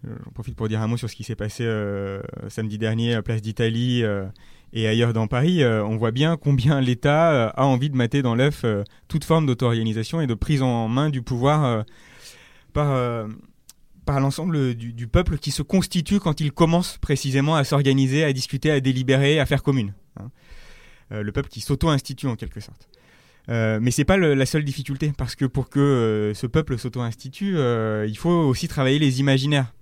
J'en 0.03 0.31
profite 0.31 0.55
pour 0.55 0.67
dire 0.67 0.81
un 0.81 0.87
mot 0.87 0.97
sur 0.97 1.09
ce 1.09 1.15
qui 1.15 1.23
s'est 1.23 1.35
passé 1.35 1.63
euh, 1.63 2.21
samedi 2.49 2.77
dernier 2.77 3.15
à 3.15 3.21
Place 3.21 3.41
d'Italie 3.41 4.03
et 4.73 4.87
ailleurs 4.87 5.13
dans 5.13 5.27
Paris. 5.27 5.63
On 5.63 5.97
voit 5.97 6.11
bien 6.11 6.37
combien 6.37 6.81
l'État 6.81 7.49
a 7.49 7.65
envie 7.65 7.91
de 7.91 7.95
mater 7.95 8.23
dans 8.23 8.33
l'œuf 8.33 8.65
toute 9.07 9.23
forme 9.23 9.45
d'auto-organisation 9.45 10.19
et 10.19 10.25
de 10.25 10.33
prise 10.33 10.63
en 10.63 10.87
main 10.87 11.11
du 11.11 11.21
pouvoir 11.21 11.85
par, 12.73 13.27
par 14.05 14.19
l'ensemble 14.19 14.75
du, 14.75 15.07
peuple 15.07 15.37
qui 15.37 15.51
se 15.51 15.61
constitue 15.61 16.19
quand 16.19 16.39
il 16.39 16.51
commence 16.51 16.97
précisément 16.97 17.55
à 17.55 17.63
s'organiser, 17.63 18.23
à 18.23 18.33
discuter, 18.33 18.71
à 18.71 18.79
délibérer, 18.79 19.39
à 19.39 19.45
faire 19.45 19.63
commune. 19.63 19.93
hein. 20.19 20.29
Euh, 21.11 21.23
le 21.23 21.31
peuple 21.31 21.49
qui 21.49 21.61
s'auto-institue 21.61 22.27
en 22.27 22.35
quelque 22.35 22.61
sorte. 22.61 22.87
Euh, 23.49 23.79
mais 23.81 23.91
c'est 23.91 24.05
pas 24.05 24.17
la 24.17 24.45
seule 24.45 24.63
difficulté, 24.63 25.13
parce 25.17 25.35
que 25.35 25.45
pour 25.45 25.69
que 25.69 25.79
euh, 25.79 26.33
ce 26.33 26.47
peuple 26.47 26.77
s'auto-institue, 26.77 27.57
euh, 27.57 28.05
il 28.07 28.17
faut 28.17 28.29
aussi 28.29 28.67
travailler 28.67 28.99
les 28.99 29.19
imaginaires. 29.19 29.73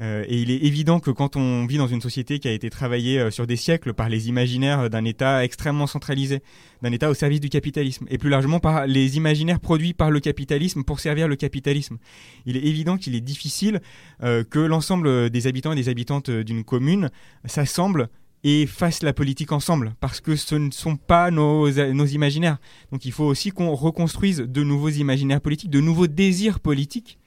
Euh, 0.00 0.24
et 0.28 0.40
il 0.40 0.50
est 0.50 0.62
évident 0.64 1.00
que 1.00 1.10
quand 1.10 1.36
on 1.36 1.66
vit 1.66 1.78
dans 1.78 1.88
une 1.88 2.00
société 2.00 2.38
qui 2.38 2.46
a 2.46 2.52
été 2.52 2.70
travaillée 2.70 3.18
euh, 3.18 3.30
sur 3.30 3.46
des 3.46 3.56
siècles 3.56 3.94
par 3.94 4.08
les 4.08 4.28
imaginaires 4.28 4.88
d'un 4.88 5.04
État 5.04 5.44
extrêmement 5.44 5.88
centralisé, 5.88 6.40
d'un 6.82 6.92
État 6.92 7.10
au 7.10 7.14
service 7.14 7.40
du 7.40 7.48
capitalisme, 7.48 8.06
et 8.08 8.18
plus 8.18 8.30
largement 8.30 8.60
par 8.60 8.86
les 8.86 9.16
imaginaires 9.16 9.60
produits 9.60 9.94
par 9.94 10.10
le 10.10 10.20
capitalisme 10.20 10.84
pour 10.84 11.00
servir 11.00 11.26
le 11.26 11.36
capitalisme, 11.36 11.98
il 12.46 12.56
est 12.56 12.64
évident 12.64 12.96
qu'il 12.96 13.14
est 13.16 13.20
difficile 13.20 13.80
euh, 14.22 14.44
que 14.44 14.60
l'ensemble 14.60 15.30
des 15.30 15.46
habitants 15.46 15.72
et 15.72 15.76
des 15.76 15.88
habitantes 15.88 16.30
d'une 16.30 16.64
commune 16.64 17.10
s'assemblent 17.44 18.08
et 18.44 18.66
fassent 18.66 19.02
la 19.02 19.12
politique 19.12 19.50
ensemble, 19.50 19.94
parce 19.98 20.20
que 20.20 20.36
ce 20.36 20.54
ne 20.54 20.70
sont 20.70 20.96
pas 20.96 21.32
nos, 21.32 21.68
nos 21.92 22.06
imaginaires. 22.06 22.58
Donc 22.92 23.04
il 23.04 23.10
faut 23.10 23.24
aussi 23.24 23.50
qu'on 23.50 23.74
reconstruise 23.74 24.38
de 24.38 24.62
nouveaux 24.62 24.90
imaginaires 24.90 25.40
politiques, 25.40 25.70
de 25.70 25.80
nouveaux 25.80 26.06
désirs 26.06 26.60
politiques, 26.60 27.17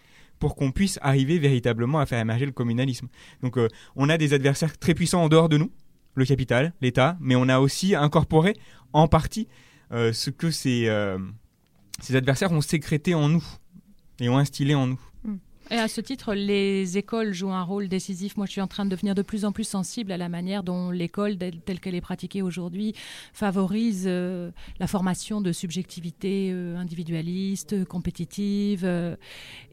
pour 0.41 0.55
qu'on 0.55 0.71
puisse 0.71 0.99
arriver 1.01 1.39
véritablement 1.39 1.99
à 1.99 2.05
faire 2.05 2.19
émerger 2.19 2.45
le 2.45 2.51
communalisme. 2.51 3.07
Donc 3.41 3.57
euh, 3.57 3.69
on 3.95 4.09
a 4.09 4.17
des 4.17 4.33
adversaires 4.33 4.77
très 4.77 4.93
puissants 4.93 5.23
en 5.23 5.29
dehors 5.29 5.47
de 5.47 5.57
nous, 5.57 5.71
le 6.15 6.25
capital, 6.25 6.73
l'État, 6.81 7.15
mais 7.21 7.35
on 7.37 7.47
a 7.47 7.59
aussi 7.59 7.95
incorporé 7.95 8.57
en 8.91 9.07
partie 9.07 9.47
euh, 9.93 10.11
ce 10.11 10.31
que 10.31 10.49
ces, 10.51 10.87
euh, 10.89 11.19
ces 12.01 12.15
adversaires 12.15 12.51
ont 12.51 12.61
sécrété 12.61 13.13
en 13.13 13.29
nous 13.29 13.45
et 14.19 14.27
ont 14.27 14.37
instillé 14.37 14.73
en 14.75 14.87
nous. 14.87 14.99
Et 15.69 15.75
à 15.77 15.87
ce 15.87 16.01
titre, 16.01 16.33
les 16.33 16.97
écoles 16.97 17.31
jouent 17.33 17.53
un 17.53 17.63
rôle 17.63 17.87
décisif. 17.87 18.35
Moi, 18.35 18.45
je 18.45 18.51
suis 18.51 18.61
en 18.61 18.67
train 18.67 18.83
de 18.83 18.89
devenir 18.89 19.15
de 19.15 19.21
plus 19.21 19.45
en 19.45 19.53
plus 19.53 19.63
sensible 19.63 20.11
à 20.11 20.17
la 20.17 20.27
manière 20.27 20.63
dont 20.63 20.91
l'école, 20.91 21.37
telle 21.37 21.79
qu'elle 21.79 21.95
est 21.95 22.01
pratiquée 22.01 22.41
aujourd'hui, 22.41 22.93
favorise 23.31 24.05
la 24.05 24.87
formation 24.87 25.39
de 25.39 25.53
subjectivité 25.53 26.49
euh, 26.51 26.75
individualiste, 26.75 27.85
compétitive. 27.85 28.85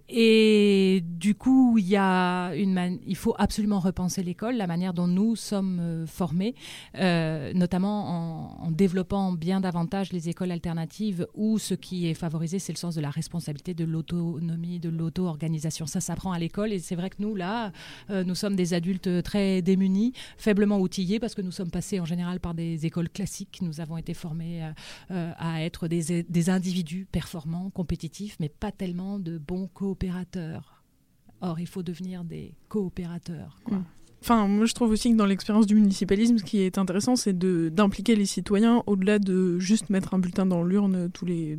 Et 0.09 1.03
du 1.05 1.35
coup, 1.35 1.77
il, 1.79 1.87
y 1.87 1.97
a 1.97 2.55
une 2.55 2.99
il 3.07 3.16
faut 3.16 3.35
absolument 3.38 3.79
repenser 3.81 4.23
l'école, 4.23 4.57
la 4.57 4.66
manière 4.66 4.94
dont 4.94 5.07
nous 5.07 5.37
sommes 5.37 5.79
euh, 5.81 6.07
formés, 6.07 6.55
euh, 6.97 7.53
notamment 7.53 8.59
en, 8.61 8.66
en 8.66 8.71
développant 8.71 9.33
bien 9.33 9.61
davantage 9.61 10.12
les 10.12 10.29
écoles 10.29 10.51
alternatives 10.51 11.27
où 11.35 11.59
ce 11.59 11.75
qui 11.75 12.07
est 12.09 12.14
favorisé, 12.14 12.59
c'est 12.59 12.73
le 12.73 12.79
sens 12.79 12.94
de 12.94 13.01
la 13.01 13.11
responsabilité, 13.11 13.75
de 13.75 13.85
l'autonomie, 13.85 14.79
de 14.79 14.88
l'auto-organisation. 14.88 15.87
Ça 15.87 16.01
s'apprend 16.01 16.33
à 16.33 16.38
l'école 16.38 16.73
et 16.73 16.79
c'est 16.79 16.97
vrai 16.97 17.11
que 17.11 17.16
nous, 17.18 17.35
là, 17.35 17.73
euh, 18.11 18.25
nous 18.25 18.35
sommes 18.35 18.57
des 18.57 18.75
adultes 18.75 19.23
très 19.23 19.62
démunis, 19.62 20.12
faiblement 20.37 20.79
outillés 20.79 21.21
parce 21.21 21.35
que 21.35 21.42
nous 21.42 21.53
sommes 21.53 21.71
passés 21.71 22.01
en 22.01 22.05
général 22.05 22.40
par 22.40 22.55
des 22.55 22.87
écoles 22.87 23.09
classiques. 23.09 23.61
Nous 23.62 23.81
avons 23.81 23.97
été 23.97 24.14
formés 24.14 24.64
euh, 24.64 24.71
euh, 25.11 25.33
à 25.38 25.62
être 25.62 25.88
des, 25.88 26.23
des 26.23 26.51
individus 26.51 27.07
performants, 27.11 27.71
compétitifs, 27.71 28.37
mais 28.40 28.49
pas 28.49 28.73
tellement 28.73 29.18
de 29.18 29.38
bons 29.38 29.68
Or, 31.40 31.61
il 31.61 31.68
faut 31.68 31.82
devenir 31.82 32.24
des 32.24 32.54
coopérateurs. 32.68 33.61
quoi. 33.64 33.78
Mm. 33.78 33.84
Enfin, 34.20 34.48
moi 34.48 34.66
je 34.66 34.74
trouve 34.74 34.90
aussi 34.90 35.12
que 35.12 35.16
dans 35.16 35.26
l'expérience 35.26 35.66
du 35.66 35.76
municipalisme, 35.76 36.38
ce 36.38 36.44
qui 36.44 36.61
est 36.61 36.76
intéressant, 36.76 37.14
c'est 37.14 37.38
d'impliquer 37.38 38.16
les 38.16 38.26
citoyens 38.26 38.82
au-delà 38.87 39.18
de 39.18 39.58
juste 39.61 39.90
mettre 39.90 40.12
un 40.12 40.18
bulletin 40.18 40.44
dans 40.44 40.64
l'urne 40.64 41.08
tous 41.11 41.24
les 41.24 41.58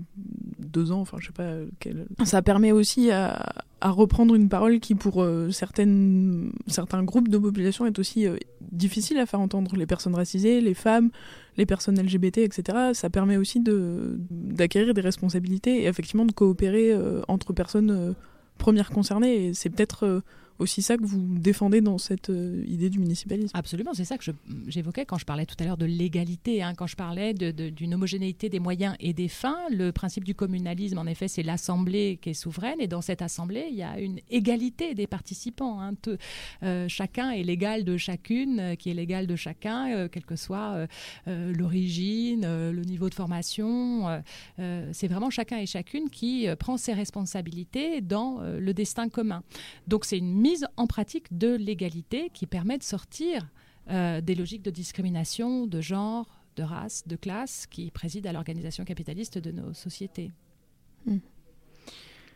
deux 0.59 0.91
ans, 0.91 0.99
enfin 0.99 1.17
je 1.21 1.27
sais 1.27 1.33
pas 1.33 1.53
quel... 1.79 2.05
Ça 2.25 2.41
permet 2.41 2.73
aussi 2.73 3.11
à, 3.11 3.53
à 3.81 3.91
reprendre 3.91 4.35
une 4.35 4.49
parole 4.49 4.79
qui 4.79 4.93
pour 4.95 5.21
euh, 5.21 5.51
certaines, 5.51 6.51
certains 6.67 7.03
groupes 7.03 7.29
de 7.29 7.37
population 7.37 7.85
est 7.85 7.97
aussi 7.97 8.27
euh, 8.27 8.35
difficile 8.71 9.17
à 9.19 9.25
faire 9.25 9.39
entendre. 9.39 9.75
Les 9.77 9.85
personnes 9.85 10.15
racisées, 10.15 10.59
les 10.59 10.73
femmes, 10.73 11.11
les 11.55 11.65
personnes 11.65 11.97
LGBT, 11.99 12.39
etc. 12.39 12.91
Ça 12.93 13.09
permet 13.09 13.37
aussi 13.37 13.61
de, 13.61 14.17
d'acquérir 14.29 14.93
des 14.93 15.01
responsabilités 15.01 15.83
et 15.83 15.87
effectivement 15.87 16.25
de 16.25 16.33
coopérer 16.33 16.91
euh, 16.91 17.21
entre 17.29 17.53
personnes 17.53 18.15
premières 18.59 18.91
concernées. 18.91 19.47
Et 19.47 19.53
c'est 19.55 19.71
peut-être 19.71 20.21
aussi 20.59 20.81
ça 20.81 20.97
que 20.97 21.05
vous 21.05 21.39
défendez 21.39 21.81
dans 21.81 21.97
cette 21.97 22.29
euh, 22.29 22.63
idée 22.67 22.89
du 22.89 22.99
municipalisme. 22.99 23.49
Absolument, 23.53 23.93
c'est 23.93 24.05
ça 24.05 24.17
que 24.17 24.25
j'évoquais 24.67 25.05
quand 25.05 25.17
je 25.17 25.25
parlais 25.25 25.45
tout 25.45 25.55
à 25.59 25.63
l'heure 25.63 25.77
de 25.77 25.85
l'égalité, 25.85 26.61
hein, 26.61 26.73
quand 26.75 26.85
je 26.85 26.97
parlais 26.97 27.33
d'une 27.33 27.93
homogénéité 27.93 28.49
des 28.49 28.59
moyens 28.59 28.95
et 28.99 29.13
des 29.13 29.29
fins. 29.29 29.57
Le 29.71 29.91
principe 29.91 30.25
du 30.25 30.35
communalisme, 30.35 30.97
en 30.97 31.05
effet, 31.05 31.27
c'est 31.27 31.43
l'Assemblée 31.43 32.19
qui 32.21 32.31
est 32.31 32.33
souveraine, 32.33 32.79
et 32.79 32.87
dans 32.87 33.01
cette 33.01 33.21
Assemblée, 33.21 33.67
il 33.71 33.77
y 33.77 33.83
a 33.83 33.99
une 33.99 34.19
égalité 34.29 34.93
des 34.93 35.07
participants. 35.07 35.81
Hein. 35.81 35.93
Euh, 36.63 36.87
chacun 36.89 37.31
est 37.31 37.43
l'égal 37.43 37.85
de 37.85 37.97
chacune, 37.97 38.59
euh, 38.59 38.75
qui 38.75 38.89
est 38.89 38.93
l'égal 38.93 39.27
de 39.27 39.35
chacun, 39.35 40.07
quelle 40.09 40.25
que 40.25 40.35
soit 40.35 40.87
l'origine, 41.25 42.41
le 42.41 42.81
niveau 42.83 43.09
de 43.09 43.13
formation. 43.13 44.21
c'est 44.57 45.07
vraiment 45.07 45.29
chacun 45.29 45.57
et 45.57 45.65
chacune 45.65 46.09
qui 46.09 46.47
prend 46.59 46.77
ses 46.77 46.93
responsabilités 46.93 48.01
dans 48.01 48.41
le 48.41 48.73
destin 48.73 49.09
commun. 49.09 49.43
Donc 49.87 50.05
c'est 50.05 50.17
une 50.17 50.48
mise 50.49 50.67
en 50.77 50.87
pratique 50.87 51.37
de 51.37 51.55
l'égalité 51.55 52.31
qui 52.33 52.47
permet 52.47 52.77
de 52.77 52.83
sortir 52.83 53.47
euh, 53.89 54.19
des 54.19 54.33
logiques 54.33 54.63
de 54.63 54.71
discrimination, 54.71 55.67
de 55.67 55.79
genre, 55.79 56.25
de 56.55 56.63
race, 56.63 57.03
de 57.05 57.15
classe 57.15 57.67
qui 57.67 57.91
président 57.91 58.31
à 58.31 58.33
l'organisation 58.33 58.83
capitaliste 58.83 59.37
de 59.37 59.51
nos 59.51 59.73
sociétés. 59.73 60.31
Hmm. 61.05 61.17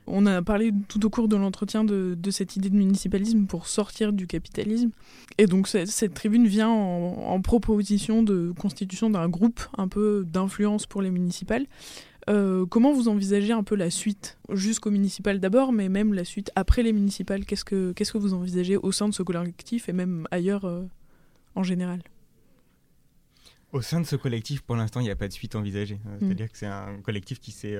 On 0.05 0.25
a 0.25 0.41
parlé 0.41 0.71
tout 0.89 1.03
au 1.05 1.09
cours 1.09 1.27
de 1.29 1.37
l'entretien 1.37 1.85
de, 1.85 2.17
cette 2.29 2.57
idée 2.57 2.69
de 2.69 2.75
municipalisme 2.75 3.45
pour 3.45 3.67
sortir 3.67 4.11
du 4.11 4.27
capitalisme. 4.27 4.91
Et 5.37 5.47
donc 5.47 5.67
cette, 5.67 6.13
tribune 6.13 6.45
vient 6.45 6.69
en, 6.69 7.33
en, 7.33 7.41
proposition 7.41 8.21
de 8.21 8.53
constitution 8.59 9.09
d'un 9.09 9.29
groupe 9.29 9.61
un 9.77 9.87
peu 9.87 10.25
d'influence 10.27 10.85
pour 10.85 11.01
les 11.01 11.09
municipales. 11.09 11.65
Euh, 12.29 12.65
comment 12.65 12.93
vous 12.93 13.07
envisagez 13.07 13.51
un 13.51 13.63
peu 13.63 13.75
la 13.75 13.89
suite 13.89 14.37
jusqu'au 14.49 14.91
municipal 14.91 15.39
d'abord, 15.39 15.73
mais 15.73 15.89
même 15.89 16.13
la 16.13 16.23
suite 16.23 16.51
après 16.55 16.83
les 16.83 16.93
municipales? 16.93 17.45
Qu'est-ce 17.45 17.65
que 17.65 17.91
qu'est-ce 17.93 18.13
que 18.13 18.17
vous 18.17 18.33
envisagez 18.33 18.77
au 18.77 18.91
sein 18.91 19.09
de 19.09 19.13
ce 19.13 19.23
collectif 19.23 19.89
et 19.89 19.93
même 19.93 20.27
ailleurs 20.31 20.65
euh, 20.65 20.83
en 21.55 21.63
général? 21.63 22.01
Au 23.71 23.81
sein 23.81 23.99
de 23.99 24.05
ce 24.05 24.15
collectif, 24.15 24.61
pour 24.61 24.75
l'instant, 24.75 24.99
il 24.99 25.03
n'y 25.03 25.11
a 25.11 25.15
pas 25.15 25.27
de 25.27 25.33
suite 25.33 25.55
envisagée. 25.55 25.99
Euh, 26.05 26.15
hmm. 26.15 26.19
C'est-à-dire 26.21 26.51
que 26.51 26.57
c'est 26.57 26.67
un 26.67 27.01
collectif 27.01 27.39
qui 27.39 27.51
s'est 27.51 27.77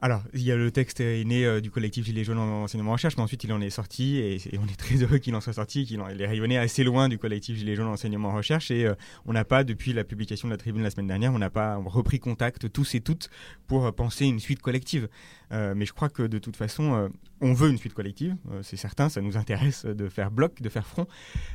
alors, 0.00 0.22
il 0.32 0.42
y 0.42 0.52
a 0.52 0.56
le 0.56 0.70
texte 0.70 1.00
est 1.00 1.24
né 1.24 1.44
euh, 1.44 1.60
du 1.60 1.72
collectif 1.72 2.04
Gilets 2.04 2.22
jaunes 2.22 2.38
en 2.38 2.62
enseignement 2.62 2.92
recherche, 2.92 3.16
mais 3.16 3.22
ensuite 3.24 3.42
il 3.42 3.52
en 3.52 3.60
est 3.60 3.70
sorti 3.70 4.18
et, 4.18 4.38
on 4.58 4.66
est 4.66 4.78
très 4.78 4.94
heureux 5.02 5.18
qu'il 5.18 5.34
en 5.34 5.40
soit 5.40 5.54
sorti, 5.54 5.86
qu'il 5.86 6.00
est 6.00 6.26
rayonné 6.26 6.56
assez 6.56 6.84
loin 6.84 7.08
du 7.08 7.18
collectif 7.18 7.56
Gilets 7.56 7.74
jaunes 7.74 7.88
en 7.88 7.94
enseignement 7.94 8.32
recherche 8.32 8.70
et 8.70 8.86
euh, 8.86 8.94
on 9.26 9.32
n'a 9.32 9.44
pas, 9.44 9.64
depuis 9.64 9.92
la 9.92 10.04
publication 10.04 10.46
de 10.46 10.52
la 10.52 10.56
tribune 10.56 10.84
la 10.84 10.90
semaine 10.90 11.08
dernière, 11.08 11.32
on 11.32 11.38
n'a 11.38 11.50
pas 11.50 11.76
repris 11.84 12.20
contact 12.20 12.72
tous 12.72 12.94
et 12.94 13.00
toutes 13.00 13.28
pour 13.66 13.86
euh, 13.86 13.92
penser 13.92 14.26
une 14.26 14.38
suite 14.38 14.62
collective. 14.62 15.08
mais 15.50 15.84
je 15.84 15.92
crois 15.92 16.10
que 16.10 16.22
de 16.22 16.38
toute 16.38 16.56
façon, 16.56 17.10
on 17.40 17.52
veut 17.52 17.70
une 17.70 17.78
suite 17.78 17.94
collective, 17.94 18.36
c'est 18.62 18.76
certain, 18.76 19.08
ça 19.08 19.20
nous 19.20 19.36
intéresse 19.36 19.84
de 19.84 20.08
faire 20.08 20.30
bloc, 20.30 20.60
de 20.60 20.68
faire 20.68 20.86
front. 20.86 21.06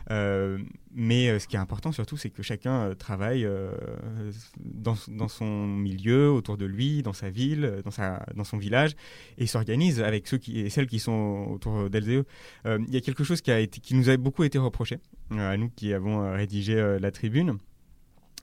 mais 0.10 1.40
ce 1.40 1.48
qui 1.48 1.56
est 1.56 1.60
important 1.60 1.92
surtout, 1.92 2.18
c'est 2.18 2.30
que 2.30 2.44
chacun 2.44 2.94
travaille 2.96 3.48
dans, 4.60 4.96
son 5.28 5.68
milieu, 5.68 6.32
autour 6.32 6.58
de 6.58 6.66
lui, 6.66 7.04
dans 7.04 7.14
sa 7.14 7.30
ville, 7.30 7.82
dans 8.36 8.44
son 8.44 8.58
village 8.58 8.96
et 9.38 9.48
s'organise 9.48 10.02
avec 10.02 10.28
ceux 10.28 10.38
qui, 10.38 10.60
et 10.60 10.70
celles 10.70 10.88
qui 10.88 11.00
sont 11.00 11.48
autour 11.50 11.78
euh, 11.78 12.24
Il 12.66 12.94
y 12.94 12.98
a 12.98 13.02
quelque 13.02 13.24
chose 13.24 13.42
qui, 13.42 13.94
nous 13.94 14.10
a 14.10 14.18
beaucoup 14.18 14.44
été 14.44 14.58
reproché, 14.58 15.00
euh, 15.32 15.54
à 15.54 15.58
nous 15.58 15.70
qui 15.70 15.94
avons 15.94 16.24
euh, 16.24 16.34
rédigé 16.34 16.98
la 17.00 17.12
tribune 17.12 17.58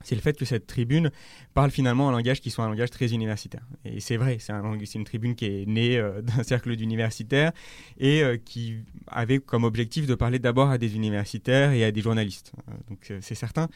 c'est 0.02 0.14
le 0.14 0.20
fait 0.20 0.36
que 0.36 0.44
cette 0.44 0.66
tribune 0.66 1.10
parle 1.54 1.70
finalement 1.70 2.08
un 2.08 2.12
langage 2.12 2.40
qui 2.40 2.50
soit 2.50 2.64
un 2.64 2.68
langage 2.68 2.90
très 2.90 3.12
universitaire. 3.12 3.62
Et 3.84 4.00
c'est 4.00 4.16
vrai, 4.16 4.38
c'est 4.40 4.52
un, 4.52 4.72
une 4.72 5.04
tribune 5.04 5.34
qui 5.34 5.44
est 5.46 5.66
née 5.66 6.02
d'un 6.22 6.42
cercle 6.42 6.74
d'universitaires 6.76 7.52
et 7.98 8.22
qui 8.44 8.78
avait 9.06 9.38
comme 9.38 9.64
objectif 9.64 10.06
de 10.06 10.14
parler 10.14 10.38
d'abord 10.38 10.70
à 10.70 10.78
des 10.78 10.96
universitaires 10.96 11.72
et 11.72 11.84
à 11.84 11.92
des 11.92 12.00
journalistes. 12.00 12.52
donc 12.88 13.12
c'est 13.20 13.34
certain, 13.34 13.68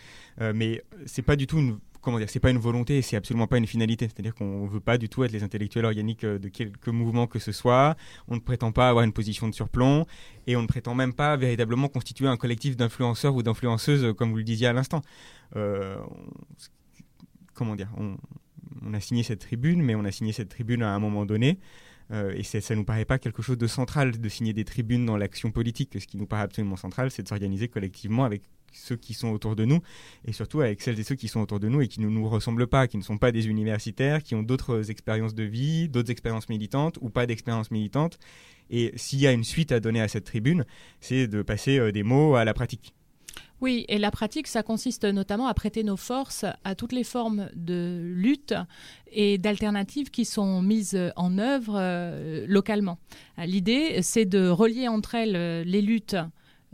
mais 0.55 0.83
c'est 1.07 1.23
pas 1.23 1.37
du 1.37 1.47
tout 1.47 1.59
une 1.59 1.79
comment 2.05 2.19
dire, 2.19 2.31
c'est 2.31 2.41
pas 2.41 2.51
une 2.51 2.59
volonté, 2.59 3.03
c'est 3.03 3.17
absolument 3.17 3.47
pas 3.47 3.59
une 3.59 3.67
finalité. 3.67 4.07
C'est-à-dire 4.07 4.35
qu'on 4.35 4.67
veut 4.67 4.81
pas 4.81 4.99
du 4.99 5.09
tout 5.09 5.25
être 5.25 5.33
les 5.33 5.43
intellectuels 5.43 5.87
organiques 5.87 6.25
euh, 6.25 6.39
de 6.39 6.49
quelque 6.49 6.91
mouvement 6.91 7.27
que 7.27 7.39
ce 7.39 7.51
soit. 7.51 7.97
On 8.29 8.35
ne 8.35 8.41
prétend 8.41 8.71
pas 8.71 8.89
avoir 8.89 9.05
une 9.05 9.13
position 9.13 9.49
de 9.49 9.55
surplomb 9.55 10.05
et 10.47 10.55
on 10.57 10.63
ne 10.63 10.67
prétend 10.67 10.95
même 10.95 11.15
pas 11.15 11.37
véritablement 11.37 11.89
constituer 11.89 12.29
un 12.29 12.37
collectif 12.37 12.77
d'influenceurs 12.77 13.35
ou 13.35 13.43
d'influenceuses, 13.43 14.05
euh, 14.05 14.13
comme 14.13 14.31
vous 14.31 14.37
le 14.37 14.45
disiez 14.45 14.67
à 14.67 14.73
l'instant. 14.73 15.03
Euh, 15.57 15.97
comment 17.55 17.75
dire 17.75 17.91
on, 17.97 18.17
a 18.93 19.01
signé 19.01 19.23
cette 19.23 19.41
tribune, 19.41 19.83
mais 19.83 19.95
on 19.95 20.05
a 20.05 20.13
signé 20.13 20.33
cette 20.33 20.51
tribune 20.51 20.83
à 20.83 20.95
un 20.95 20.99
moment 20.99 21.25
donné. 21.25 21.59
Et 22.11 22.43
ça 22.43 22.75
nous 22.75 22.85
paraît 22.85 23.05
pas 23.05 23.19
quelque 23.19 23.43
chose 23.43 23.59
de 23.59 23.67
central 23.67 24.21
de 24.21 24.29
signer 24.29 24.53
des 24.53 24.65
tribunes 24.65 25.07
dans 25.07 25.17
l'action 25.17 25.51
politique. 25.51 25.97
Ce 25.99 26.07
qui 26.07 26.17
nous 26.17 26.27
paraît 26.27 26.43
absolument 26.43 26.77
central, 26.77 27.11
c'est 27.11 27.23
de 27.23 27.29
s'organiser 27.29 27.69
collectivement 27.69 28.25
avec 28.25 28.43
ceux 28.75 28.97
qui 28.97 29.15
sont 29.15 29.29
autour 29.29 29.57
de 29.57 29.65
nous, 29.65 29.81
et 30.25 30.33
surtout 30.33 30.61
avec 30.61 30.83
celles 30.83 30.99
et 30.99 31.05
ceux 31.05 31.15
qui 31.15 31.29
sont 31.29 31.41
autour 31.41 31.61
de 31.61 31.69
nous 31.69 31.81
et 31.81 31.89
qui 31.89 32.01
ne 32.01 32.09
nous 32.09 32.29
ressemblent 32.29 32.67
pas, 32.67 32.87
qui 32.87 32.97
ne 32.97 33.03
sont 33.03 33.19
pas 33.19 33.33
des 33.33 33.47
universitaires, 33.47 34.23
qui 34.23 34.35
ont 34.35 34.43
d'autres 34.43 34.91
expériences 34.91 35.35
de 35.35 35.45
vie, 35.45 35.89
d'autres 35.89 36.11
expériences 36.11 36.49
militantes 36.49 36.99
ou 37.01 37.11
pas 37.11 37.27
d'expériences 37.27 37.71
militantes. 37.71 38.19
Et 38.71 38.93
s'il 38.97 39.21
y 39.21 39.27
a 39.27 39.33
une 39.33 39.45
suite 39.45 39.73
à 39.73 39.81
donner 39.81 40.01
à 40.01 40.09
cette 40.09 40.25
tribune, 40.25 40.65
c'est 41.01 41.29
de 41.29 41.43
passer 41.43 41.79
euh, 41.79 41.93
des 41.93 42.03
mots 42.03 42.35
à 42.35 42.45
la 42.45 42.55
pratique. 42.55 42.95
Oui, 43.61 43.85
et 43.89 43.99
la 43.99 44.11
pratique, 44.11 44.47
ça 44.47 44.63
consiste 44.63 45.05
notamment 45.05 45.47
à 45.47 45.55
prêter 45.55 45.85
nos 45.85 45.97
forces 45.97 46.45
à 46.65 46.75
toutes 46.75 46.93
les 46.93 47.05
formes 47.05 47.49
de 47.55 48.01
lutte 48.03 48.55
et 49.11 49.39
d'alternatives 49.39 50.11
qui 50.11 50.25
sont 50.25 50.61
mises 50.61 50.99
en 51.17 51.39
œuvre 51.39 51.77
euh, 51.79 52.45
localement. 52.49 52.99
L'idée, 53.39 54.03
c'est 54.03 54.25
de 54.25 54.49
relier 54.49 54.89
entre 54.89 55.15
elles 55.15 55.37
euh, 55.37 55.65
les 55.65 55.83
luttes 55.83 56.17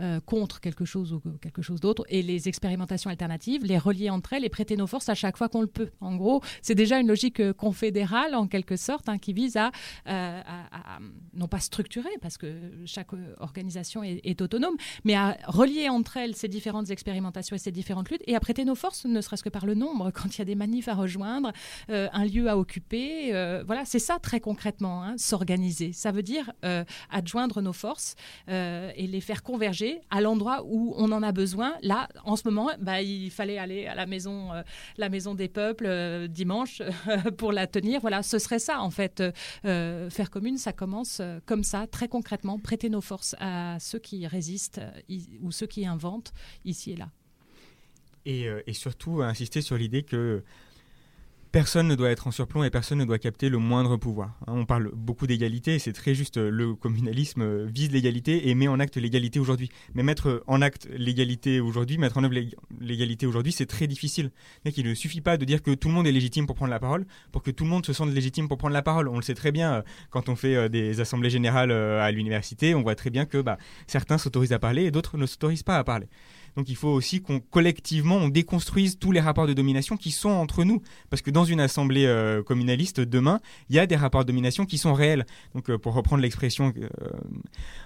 euh, 0.01 0.19
contre 0.21 0.61
quelque 0.61 0.85
chose 0.87 1.13
ou 1.13 1.21
quelque 1.43 1.61
chose 1.61 1.81
d'autre 1.81 2.05
et 2.09 2.23
les 2.23 2.49
expérimentations 2.49 3.11
alternatives, 3.11 3.65
les 3.65 3.77
relier 3.77 4.09
entre 4.09 4.33
elles 4.33 4.45
et 4.45 4.49
prêter 4.49 4.77
nos 4.77 4.87
forces 4.87 5.11
à 5.11 5.15
chaque 5.15 5.37
fois 5.37 5.49
qu'on 5.49 5.61
le 5.61 5.67
peut. 5.67 5.91
En 6.01 6.17
gros, 6.17 6.41
c'est 6.63 6.75
déjà 6.75 6.99
une 6.99 7.09
logique 7.09 7.41
euh, 7.41 7.53
confédérale 7.53 8.35
en 8.35 8.47
quelque 8.47 8.77
sorte 8.77 9.11
hein, 9.11 9.19
qui 9.19 9.35
vise 9.35 9.59
euh, 9.59 9.61
à, 10.07 10.99
non 11.35 11.49
pas 11.49 11.61
structurer 11.61 12.09
parce 12.23 12.39
que 12.39 12.55
chaque 12.87 13.09
organisation 13.41 14.03
est, 14.03 14.41
autonome, 14.41 14.77
mais 15.05 15.15
à 15.15 15.37
relier 15.47 15.89
entre 15.91 16.17
elles 16.17 16.35
ces 16.35 16.49
différentes 16.49 16.91
expérimentations 16.91 17.57
et 17.57 17.59
ces 17.59 17.73
différentes 17.73 18.11
luttes 18.11 18.23
et 18.27 18.37
à 18.37 18.41
prêter 18.41 18.65
nos 18.65 18.75
forces, 18.75 19.05
ne 19.05 19.21
serait-ce 19.21 19.43
que 19.43 19.51
par 19.51 19.67
le 19.67 19.75
nombre, 19.75 20.11
quand 20.15 20.35
il 20.35 20.39
y 20.39 20.43
a 20.43 20.47
des 20.47 20.55
manifs 20.55 20.89
à 20.89 20.95
rejoindre, 20.95 21.53
un 21.89 22.25
lieu 22.25 22.49
à 22.49 22.57
occuper. 22.57 23.33
voilà, 23.67 23.85
c'est 23.85 23.99
ça 23.99 24.19
très 24.19 24.41
concrètement, 24.41 25.03
hein, 25.03 25.17
s'organiser. 25.19 25.93
Ça 25.93 26.13
veut 26.13 26.23
dire 26.23 26.53
adjoindre 27.11 27.61
nos 27.61 27.73
forces 27.73 28.15
et 28.49 29.07
les 29.07 29.21
faire 29.21 29.43
converger 29.43 29.90
à 30.11 30.21
l'endroit 30.21 30.63
où 30.65 30.95
on 30.97 31.11
en 31.13 31.23
a 31.23 31.33
besoin. 31.33 31.75
Là, 31.83 32.09
en 32.25 32.37
ce 32.37 32.43
moment, 32.47 32.71
bah, 32.81 33.03
il 33.03 33.31
fallait 33.31 33.59
aller 33.59 33.87
à 33.87 33.95
la 33.95 34.07
maison, 34.07 34.53
euh, 34.53 34.63
la 34.97 35.09
maison 35.09 35.35
des 35.35 35.49
peuples 35.49 35.87
euh, 35.87 36.27
dimanche 36.27 36.83
pour 37.39 37.53
la 37.53 37.67
tenir. 37.67 38.01
Voilà, 38.01 38.23
ce 38.23 38.39
serait 38.39 38.59
ça 38.59 38.81
en 38.81 38.91
fait. 38.91 39.23
Euh, 39.65 40.11
faire 40.11 40.31
commune, 40.31 40.59
ça 40.59 40.73
commence 40.73 41.21
comme 41.47 41.65
ça, 41.65 41.87
très 41.87 42.09
concrètement, 42.09 42.59
prêter 42.59 42.89
nos 42.89 43.01
forces 43.01 43.35
à 43.39 43.79
ceux 43.81 43.99
qui 43.99 44.27
résistent 44.27 44.81
ou 45.43 45.51
ceux 45.53 45.67
qui 45.67 45.87
inventent 45.87 46.33
ici 46.65 46.93
et 46.93 46.97
là. 46.97 47.09
Et 48.27 48.73
surtout 48.73 49.23
insister 49.23 49.63
sur 49.63 49.77
l'idée 49.77 50.03
que 50.03 50.45
personne 51.53 51.89
ne 51.89 51.95
doit 51.95 52.11
être 52.11 52.27
en 52.27 52.31
surplomb 52.31 52.63
et 52.63 52.71
personne 52.71 52.99
ne 52.99 53.05
doit 53.05 53.19
capter 53.19 53.49
le 53.49 53.59
moindre 53.59 53.97
pouvoir. 53.97 54.39
Hein, 54.47 54.53
on 54.57 54.67
parle 54.67 54.91
beaucoup 54.95 55.27
d'égalité, 55.27 55.79
c'est 55.79 55.93
très 55.93 56.15
juste, 56.15 56.37
le 56.37 56.75
communalisme 56.75 57.65
vise 57.65 57.91
l'égalité 57.91 58.49
et 58.49 58.55
met 58.55 58.69
en 58.69 58.79
acte 58.81 58.97
l'égalité 58.97 59.41
aujourd'hui. 59.41 59.71
Mais 59.95 60.03
mettre 60.03 60.43
en 60.47 60.63
acte 60.63 60.89
l'égalité 60.97 61.61
aujourd'hui, 61.61 61.99
mettre 61.99 62.19
en 62.19 62.25
œuvre 62.25 62.35
l'égalité 62.81 63.27
aujourd'hui, 63.27 63.53
c'est 63.53 63.67
très 63.67 63.87
difficile. 63.87 64.31
Il 64.65 64.87
ne 64.87 64.95
suffit 64.95 65.21
pas 65.21 65.37
de 65.37 65.45
dire 65.45 65.63
que 65.63 65.73
tout 65.73 65.89
le 65.89 65.95
monde 65.95 66.07
est 66.07 66.13
légitime 66.13 66.47
pour 66.47 66.57
prendre 66.57 66.71
la 66.71 66.81
parole, 66.81 67.07
pour 67.33 67.43
que 67.43 67.51
tout 67.51 67.65
le 67.65 67.71
monde 67.71 67.85
se 67.85 67.93
sente 67.93 68.11
légitime 68.11 68.49
pour 68.49 68.59
prendre 68.59 68.75
la 68.75 68.83
parole. 68.83 69.09
On 69.09 69.17
le 69.17 69.23
sait 69.23 69.35
très 69.35 69.53
bien, 69.53 69.75
euh, 69.75 69.83
quand 70.11 70.29
on 70.29 70.37
fait 70.37 70.57
euh, 70.57 70.69
des 70.69 71.01
assemblées 71.01 71.31
générales 71.31 71.71
euh, 71.71 72.03
à 72.03 72.11
l'université, 72.11 72.75
on 72.75 72.83
voit 72.83 72.95
très 72.95 73.11
bien 73.11 73.27
que 73.27 73.39
bah, 73.39 73.59
certains 73.87 74.19
s'autorisent 74.19 74.53
à 74.53 74.59
parler 74.59 74.85
et 74.85 74.91
d'autres 74.91 75.17
ne 75.17 75.27
s'autorisent 75.27 75.63
pas 75.63 75.79
à 75.79 75.85
parler. 75.85 76.07
Donc 76.57 76.69
il 76.69 76.77
faut 76.77 76.89
aussi 76.89 77.21
qu'on 77.21 77.41
collectivement 77.41 78.17
on 78.17 78.29
déconstruise 78.29 78.99
tous 78.99 79.13
les 79.13 79.21
rapports 79.21 79.47
de 79.47 79.53
domination 79.53 79.97
qui 79.97 80.11
sont 80.11 80.31
entre 80.31 80.65
nous, 80.65 80.83
parce 81.09 81.23
que 81.23 81.31
dans 81.31 81.45
une 81.45 81.61
assemblée 81.61 82.07
euh, 82.07 82.43
communaliste 82.43 83.01
demain, 83.01 83.41
il 83.69 83.77
y 83.77 83.79
a 83.79 83.87
des 83.87 83.97
rapports 83.97 84.23
de 84.23 84.27
domination 84.29 84.67
qui 84.67 84.79
sont 84.79 84.95
réels. 84.95 85.27
Donc 85.55 85.71
euh, 85.71 85.79
pour 85.79 85.95
reprendre 85.95 86.23
l'expression 86.23 86.73
euh, 86.77 86.89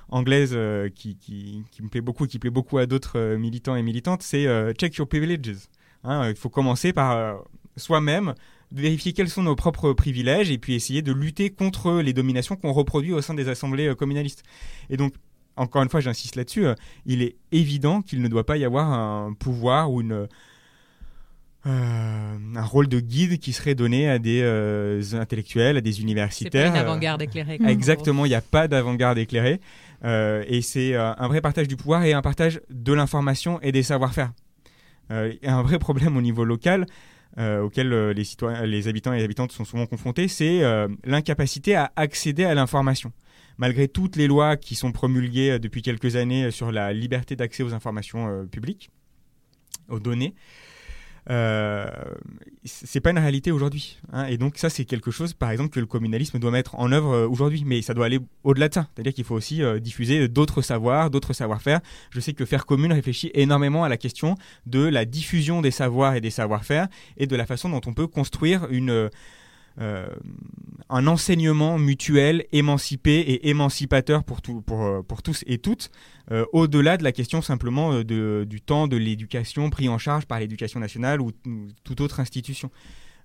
anglaise 0.08 0.56
qui, 0.94 1.64
me 1.80 1.88
plaît 1.88 2.00
beaucoup, 2.00 2.26
qui 2.26 2.38
plaît 2.38 2.50
beaucoup 2.50 2.78
à 2.78 2.86
d'autres 2.86 3.36
militants 3.36 3.76
et 3.76 3.82
militantes, 3.82 4.22
c'est 4.22 4.46
check 4.74 4.96
your 4.96 5.08
privileges. 5.08 5.68
Hein, 6.04 6.30
il 6.30 6.36
faut 6.36 6.50
commencer 6.50 6.92
par 6.92 7.38
soi-même 7.76 8.34
vérifier 8.72 9.12
quels 9.12 9.28
sont 9.28 9.42
nos 9.42 9.54
propres 9.54 9.92
privilèges 9.92 10.50
et 10.50 10.58
puis 10.58 10.74
essayer 10.74 11.00
de 11.02 11.12
lutter 11.12 11.50
contre 11.50 12.00
les 12.00 12.12
dominations 12.12 12.56
qu'on 12.56 12.72
reproduit 12.72 13.12
au 13.12 13.22
sein 13.22 13.34
des 13.34 13.48
assemblées 13.48 13.94
communalistes. 13.94 14.42
Et 14.90 14.96
donc, 14.96 15.14
encore 15.56 15.82
une 15.82 15.88
fois, 15.88 16.00
j'insiste 16.00 16.36
là-dessus, 16.36 16.66
euh, 16.66 16.74
il 17.06 17.22
est 17.22 17.36
évident 17.52 18.02
qu'il 18.02 18.22
ne 18.22 18.28
doit 18.28 18.44
pas 18.44 18.56
y 18.56 18.64
avoir 18.64 18.92
un 18.92 19.32
pouvoir 19.34 19.92
ou 19.92 20.00
une, 20.00 20.26
euh, 21.66 22.36
un 22.56 22.64
rôle 22.64 22.88
de 22.88 23.00
guide 23.00 23.38
qui 23.38 23.52
serait 23.52 23.74
donné 23.74 24.08
à 24.08 24.18
des 24.18 24.40
euh, 24.42 25.02
intellectuels, 25.12 25.76
à 25.76 25.80
des 25.80 25.92
C'est 25.92 25.98
pas 25.98 26.02
universitaires. 26.02 26.70
une 26.70 26.76
avant-garde 26.76 27.22
éclairée. 27.22 27.58
Exactement, 27.66 28.24
il 28.24 28.30
n'y 28.30 28.34
a 28.34 28.42
pas 28.42 28.68
d'avant-garde 28.68 29.18
éclairée. 29.18 29.60
Et 30.04 30.60
c'est 30.60 30.94
un 30.94 31.28
vrai 31.28 31.40
partage 31.40 31.66
du 31.66 31.76
pouvoir 31.76 32.04
et 32.04 32.12
un 32.12 32.20
partage 32.20 32.60
de 32.68 32.92
l'information 32.92 33.58
et 33.62 33.72
des 33.72 33.82
savoir-faire. 33.82 34.32
A 35.08 35.30
un 35.44 35.62
vrai 35.62 35.78
problème 35.78 36.16
au 36.18 36.20
niveau 36.20 36.44
local 36.44 36.86
euh, 37.36 37.62
auquel 37.62 37.92
euh, 37.92 38.12
les, 38.12 38.22
citoyens, 38.22 38.64
les 38.64 38.86
habitants 38.86 39.12
et 39.12 39.18
les 39.18 39.24
habitantes 39.24 39.50
sont 39.50 39.64
souvent 39.64 39.86
confrontés, 39.86 40.28
c'est 40.28 40.62
euh, 40.62 40.86
l'incapacité 41.02 41.74
à 41.74 41.90
accéder 41.96 42.44
à 42.44 42.54
l'information. 42.54 43.12
Malgré 43.58 43.88
toutes 43.88 44.16
les 44.16 44.26
lois 44.26 44.56
qui 44.56 44.74
sont 44.74 44.92
promulguées 44.92 45.52
euh, 45.52 45.58
depuis 45.58 45.82
quelques 45.82 46.16
années 46.16 46.50
sur 46.50 46.72
la 46.72 46.92
liberté 46.92 47.36
d'accès 47.36 47.62
aux 47.62 47.72
informations 47.74 48.28
euh, 48.28 48.44
publiques, 48.44 48.90
aux 49.88 50.00
données, 50.00 50.34
euh, 51.30 51.86
c'est 52.64 53.00
pas 53.00 53.10
une 53.10 53.18
réalité 53.18 53.50
aujourd'hui. 53.50 53.98
hein. 54.12 54.26
et 54.26 54.36
donc 54.36 54.58
ça, 54.58 54.68
c'est 54.68 54.84
quelque 54.84 55.10
chose, 55.10 55.32
par 55.32 55.50
exemple, 55.50 55.70
que 55.70 55.80
le 55.80 55.86
communalisme 55.86 56.38
doit 56.38 56.50
mettre 56.50 56.74
en 56.78 56.92
œuvre 56.92 57.12
euh, 57.14 57.26
aujourd'hui. 57.28 57.64
Mais 57.64 57.80
ça 57.80 57.94
doit 57.94 58.06
aller 58.06 58.20
au-delà 58.42 58.68
de 58.68 58.74
ça. 58.74 58.88
C'est-à-dire 58.94 59.14
qu'il 59.14 59.24
faut 59.24 59.34
aussi 59.34 59.62
euh, 59.62 59.78
diffuser 59.80 60.28
d'autres 60.28 60.60
savoirs, 60.60 61.10
d'autres 61.10 61.32
savoir-faire. 61.32 61.80
Je 62.10 62.20
sais 62.20 62.34
que 62.34 62.44
Faire 62.44 62.66
Commune 62.66 62.92
réfléchit 62.92 63.30
énormément 63.34 63.84
à 63.84 63.88
la 63.88 63.96
question 63.96 64.34
de 64.66 64.80
la 64.80 65.06
diffusion 65.06 65.62
des 65.62 65.70
savoirs 65.70 66.14
et 66.14 66.20
des 66.20 66.30
savoir-faire 66.30 66.88
et 67.16 67.26
de 67.26 67.36
la 67.36 67.46
façon 67.46 67.70
dont 67.70 67.80
on 67.86 67.94
peut 67.94 68.06
construire 68.06 68.66
une... 68.70 68.90
euh, 68.90 69.04
euh, 69.04 69.08
un 69.76 71.06
enseignement 71.06 71.78
mutuel, 71.78 72.44
émancipé 72.52 73.12
et 73.12 73.48
émancipateur 73.48 74.22
pour, 74.24 74.40
euh, 74.70 75.02
tous 75.22 75.42
et 75.46 75.58
toutes, 75.58 75.90
euh, 76.30 76.44
au-delà 76.52 76.96
de 76.96 77.04
la 77.04 77.12
question 77.12 77.42
simplement 77.42 77.92
euh, 77.92 78.44
du 78.44 78.60
temps 78.60 78.86
de 78.86 78.96
l'éducation 78.96 79.70
pris 79.70 79.88
en 79.88 79.98
charge 79.98 80.26
par 80.26 80.40
l'éducation 80.40 80.80
nationale 80.80 81.20
ou, 81.20 81.32
ou 81.46 81.68
toute 81.82 82.00
autre 82.00 82.20
institution. 82.20 82.70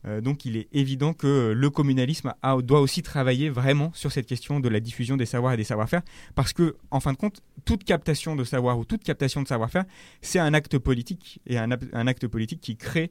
Euh, 0.05 0.21
donc 0.21 0.45
il 0.45 0.55
est 0.55 0.69
évident 0.71 1.13
que 1.13 1.51
le 1.55 1.69
communalisme 1.69 2.33
doit 2.63 2.79
aussi 2.79 3.01
travailler 3.01 3.49
vraiment 3.49 3.91
sur 3.93 4.11
cette 4.11 4.25
question 4.25 4.61
de 4.61 4.69
la 4.69 4.79
diffusion 4.79 5.17
des 5.17 5.25
savoirs 5.25 5.53
et 5.53 5.57
des 5.57 5.65
savoir-faire, 5.65 6.01
parce 6.35 6.53
que 6.53 6.77
en 6.89 7.01
fin 7.01 7.11
de 7.11 7.17
compte, 7.17 7.41
toute 7.65 7.83
captation 7.83 8.35
de 8.35 8.45
savoir 8.45 8.79
ou 8.79 8.85
toute 8.85 9.03
captation 9.03 9.41
de 9.41 9.47
savoir-faire, 9.47 9.83
c'est 10.21 10.39
un 10.39 10.53
acte 10.53 10.77
politique, 10.77 11.41
et 11.45 11.57
un 11.57 12.07
acte 12.07 12.27
politique 12.27 12.61
qui 12.61 12.77
crée 12.77 13.09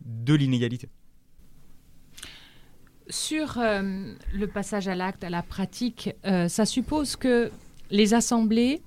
de 0.00 0.34
l'inégalité. 0.34 0.88
Sur 3.10 3.58
euh, 3.58 4.14
le 4.32 4.46
passage 4.46 4.88
à 4.88 4.94
l'acte, 4.94 5.24
à 5.24 5.30
la 5.30 5.42
pratique, 5.42 6.10
euh, 6.26 6.48
ça 6.48 6.64
suppose 6.64 7.16
que 7.16 7.50
les 7.90 8.14
assemblées, 8.14 8.82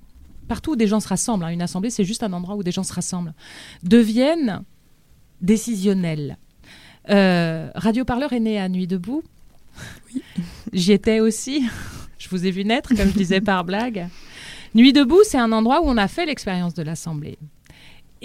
partout 0.48 0.72
où 0.72 0.76
des 0.76 0.86
gens 0.86 1.00
se 1.00 1.08
rassemblent, 1.08 1.44
hein, 1.44 1.50
une 1.50 1.62
assemblée 1.62 1.90
c'est 1.90 2.04
juste 2.04 2.22
un 2.22 2.32
endroit 2.32 2.56
où 2.56 2.62
des 2.62 2.72
gens 2.72 2.82
se 2.82 2.92
rassemblent, 2.92 3.34
deviennent 3.82 4.62
décisionnelles. 5.42 6.38
Euh, 7.10 7.70
Radio 7.74 8.04
Parleur 8.04 8.32
est 8.32 8.40
né 8.40 8.58
à 8.58 8.68
Nuit 8.68 8.86
debout. 8.86 9.22
J'y 10.72 10.92
étais 10.92 11.20
aussi. 11.20 11.68
je 12.18 12.28
vous 12.30 12.46
ai 12.46 12.50
vu 12.50 12.64
naître, 12.64 12.94
comme 12.96 13.08
je 13.08 13.18
disais 13.18 13.42
par 13.42 13.64
blague. 13.64 14.08
Nuit 14.74 14.94
debout, 14.94 15.20
c'est 15.24 15.38
un 15.38 15.52
endroit 15.52 15.82
où 15.82 15.84
on 15.84 15.98
a 15.98 16.08
fait 16.08 16.24
l'expérience 16.24 16.72
de 16.72 16.82
l'assemblée. 16.82 17.38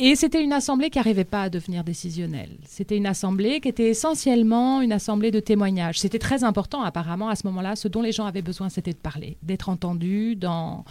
Et 0.02 0.16
c'était 0.16 0.42
une 0.42 0.54
assemblée 0.54 0.90
qui 0.90 0.98
n'arrivait 0.98 1.26
pas 1.26 1.44
à 1.44 1.50
devenir 1.50 1.84
décisionnelle. 1.84 2.52
C'était 2.66 2.96
une 2.96 3.06
assemblée 3.06 3.60
qui 3.60 3.68
était 3.68 3.90
essentiellement 3.90 4.80
une 4.80 4.94
assemblée 4.94 5.30
de 5.30 5.42
témoignages. 5.42 6.00
C'était 6.00 6.20
très 6.20 6.46
important 6.46 6.82
apparemment 6.84 7.28
à 7.28 7.36
ce 7.36 7.46
moment-là. 7.48 7.76
Ce 7.76 7.90
dont 7.90 8.02
les 8.02 8.14
gens 8.14 8.26
avaient 8.26 8.42
besoin, 8.42 8.70
c'était 8.70 8.94
de 8.94 8.98
parler, 8.98 9.36
d'être 9.44 9.68
entendus 9.68 10.38
dans, 10.38 10.86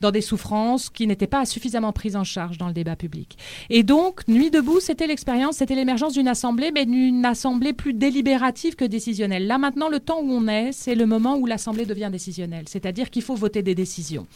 dans 0.00 0.12
des 0.12 0.20
souffrances 0.20 0.90
qui 0.90 1.08
n'étaient 1.08 1.26
pas 1.26 1.44
suffisamment 1.44 1.92
prises 1.92 2.14
en 2.14 2.22
charge 2.22 2.56
dans 2.56 2.68
le 2.68 2.72
débat 2.72 2.94
public. 2.94 3.36
Et 3.68 3.82
donc, 3.82 4.28
Nuit 4.28 4.52
debout, 4.52 4.78
c'était 4.78 5.08
l'expérience, 5.08 5.56
c'était 5.56 5.74
l'émergence 5.74 6.12
d'une 6.12 6.28
assemblée, 6.28 6.70
mais 6.70 6.86
d'une 6.86 7.24
assemblée 7.24 7.72
plus 7.72 7.94
délibérative 7.94 8.76
que 8.76 8.84
décisionnelle. 8.84 9.48
Là 9.48 9.58
maintenant, 9.58 9.88
le 9.88 9.98
temps 9.98 10.20
où 10.20 10.30
on 10.30 10.46
est, 10.46 10.70
c'est 10.70 10.94
le 10.94 11.06
moment 11.06 11.34
où 11.34 11.46
l'assemblée 11.46 11.84
devient 11.84 12.10
décisionnelle. 12.12 12.66
C'est-à-dire 12.68 13.10
qu'il 13.10 13.22
faut 13.22 13.34
voter 13.34 13.62
des 13.64 13.74
décisions. 13.74 14.28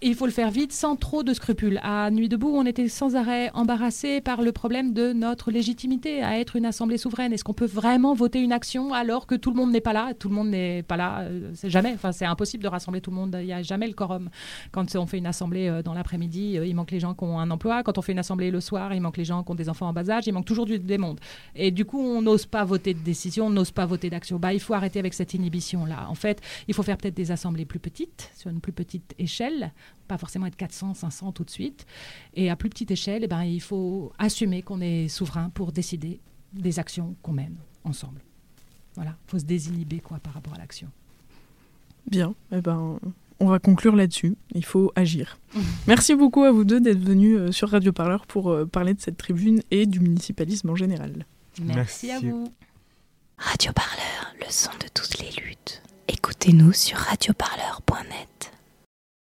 Et 0.00 0.08
il 0.08 0.14
faut 0.14 0.26
le 0.26 0.32
faire 0.32 0.50
vite, 0.50 0.72
sans 0.72 0.96
trop 0.96 1.22
de 1.22 1.32
scrupules. 1.32 1.78
À 1.82 2.10
Nuit 2.10 2.28
debout, 2.28 2.52
on 2.54 2.66
était 2.66 2.88
sans 2.88 3.16
arrêt 3.16 3.50
embarrassé 3.54 4.20
par 4.20 4.42
le 4.42 4.52
problème 4.52 4.92
de 4.92 5.12
notre 5.12 5.50
légitimité 5.50 6.22
à 6.22 6.38
être 6.38 6.56
une 6.56 6.66
assemblée 6.66 6.98
souveraine. 6.98 7.32
Est-ce 7.32 7.44
qu'on 7.44 7.54
peut 7.54 7.66
vraiment 7.66 8.14
voter 8.14 8.40
une 8.40 8.52
action 8.52 8.92
alors 8.92 9.26
que 9.26 9.34
tout 9.34 9.50
le 9.50 9.56
monde 9.56 9.70
n'est 9.70 9.80
pas 9.80 9.92
là? 9.92 10.12
Tout 10.18 10.28
le 10.28 10.34
monde 10.34 10.48
n'est 10.48 10.82
pas 10.82 10.96
là, 10.96 11.20
euh, 11.20 11.50
c'est 11.54 11.70
jamais. 11.70 11.92
Enfin, 11.94 12.12
c'est 12.12 12.24
impossible 12.24 12.62
de 12.62 12.68
rassembler 12.68 13.00
tout 13.00 13.10
le 13.10 13.16
monde. 13.16 13.36
Il 13.40 13.46
n'y 13.46 13.52
a 13.52 13.62
jamais 13.62 13.86
le 13.86 13.94
quorum. 13.94 14.30
Quand 14.72 14.94
on 14.96 15.06
fait 15.06 15.18
une 15.18 15.26
assemblée 15.26 15.68
euh, 15.68 15.82
dans 15.82 15.94
l'après-midi, 15.94 16.58
euh, 16.58 16.66
il 16.66 16.74
manque 16.74 16.90
les 16.90 17.00
gens 17.00 17.14
qui 17.14 17.24
ont 17.24 17.38
un 17.38 17.50
emploi. 17.50 17.82
Quand 17.82 17.98
on 17.98 18.02
fait 18.02 18.12
une 18.12 18.18
assemblée 18.18 18.50
le 18.50 18.60
soir, 18.60 18.92
il 18.94 19.00
manque 19.00 19.16
les 19.16 19.24
gens 19.24 19.42
qui 19.42 19.52
ont 19.52 19.54
des 19.54 19.68
enfants 19.68 19.88
en 19.88 19.92
bas 19.92 20.08
âge. 20.10 20.26
Il 20.26 20.32
manque 20.32 20.46
toujours 20.46 20.66
des 20.66 20.98
mondes. 20.98 21.20
Et 21.54 21.70
du 21.70 21.84
coup, 21.84 22.00
on 22.00 22.22
n'ose 22.22 22.46
pas 22.46 22.64
voter 22.64 22.94
de 22.94 23.00
décision, 23.00 23.46
on 23.46 23.50
n'ose 23.50 23.70
pas 23.70 23.86
voter 23.86 24.10
d'action. 24.10 24.38
Bah, 24.38 24.52
il 24.52 24.60
faut 24.60 24.74
arrêter 24.74 24.98
avec 24.98 25.14
cette 25.14 25.34
inhibition-là. 25.34 26.06
En 26.08 26.14
fait, 26.14 26.40
il 26.66 26.74
faut 26.74 26.82
faire 26.82 26.96
peut-être 26.96 27.14
des 27.14 27.30
assemblées 27.30 27.64
plus 27.64 27.78
petites, 27.78 28.30
sur 28.34 28.50
une 28.50 28.60
plus 28.60 28.72
petite 28.72 29.14
échelle, 29.18 29.61
pas 30.08 30.18
forcément 30.18 30.46
être 30.46 30.56
400, 30.56 30.94
500 30.94 31.32
tout 31.32 31.44
de 31.44 31.50
suite. 31.50 31.86
Et 32.34 32.50
à 32.50 32.56
plus 32.56 32.70
petite 32.70 32.90
échelle, 32.90 33.24
eh 33.24 33.28
ben, 33.28 33.42
il 33.44 33.60
faut 33.60 34.12
assumer 34.18 34.62
qu'on 34.62 34.80
est 34.80 35.08
souverain 35.08 35.50
pour 35.50 35.72
décider 35.72 36.20
des 36.52 36.78
actions 36.78 37.14
qu'on 37.22 37.32
mène 37.32 37.56
ensemble. 37.84 38.20
Voilà, 38.94 39.16
il 39.26 39.30
faut 39.30 39.38
se 39.38 39.44
désinhiber 39.44 40.00
quoi, 40.00 40.18
par 40.18 40.34
rapport 40.34 40.54
à 40.54 40.58
l'action. 40.58 40.88
Bien, 42.10 42.34
eh 42.50 42.60
ben, 42.60 42.98
on 43.40 43.46
va 43.46 43.58
conclure 43.58 43.96
là-dessus. 43.96 44.36
Il 44.54 44.64
faut 44.64 44.92
agir. 44.94 45.38
Merci 45.86 46.14
beaucoup 46.14 46.44
à 46.44 46.52
vous 46.52 46.64
deux 46.64 46.80
d'être 46.80 47.02
venus 47.02 47.38
euh, 47.38 47.52
sur 47.52 47.70
Radio 47.70 47.92
Parleur 47.92 48.26
pour 48.26 48.50
euh, 48.50 48.66
parler 48.66 48.94
de 48.94 49.00
cette 49.00 49.16
tribune 49.16 49.62
et 49.70 49.86
du 49.86 50.00
municipalisme 50.00 50.70
en 50.70 50.76
général. 50.76 51.26
Merci, 51.62 52.10
à 52.10 52.14
Merci. 52.14 52.30
vous. 52.30 52.52
Radio 53.38 53.72
Parleur, 53.72 54.34
le 54.38 54.46
son 54.50 54.70
de 54.72 54.88
toutes 54.94 55.18
les 55.18 55.30
luttes. 55.42 55.82
Écoutez-nous 56.08 56.72
sur 56.72 56.96
radioparleur.net. 56.98 58.31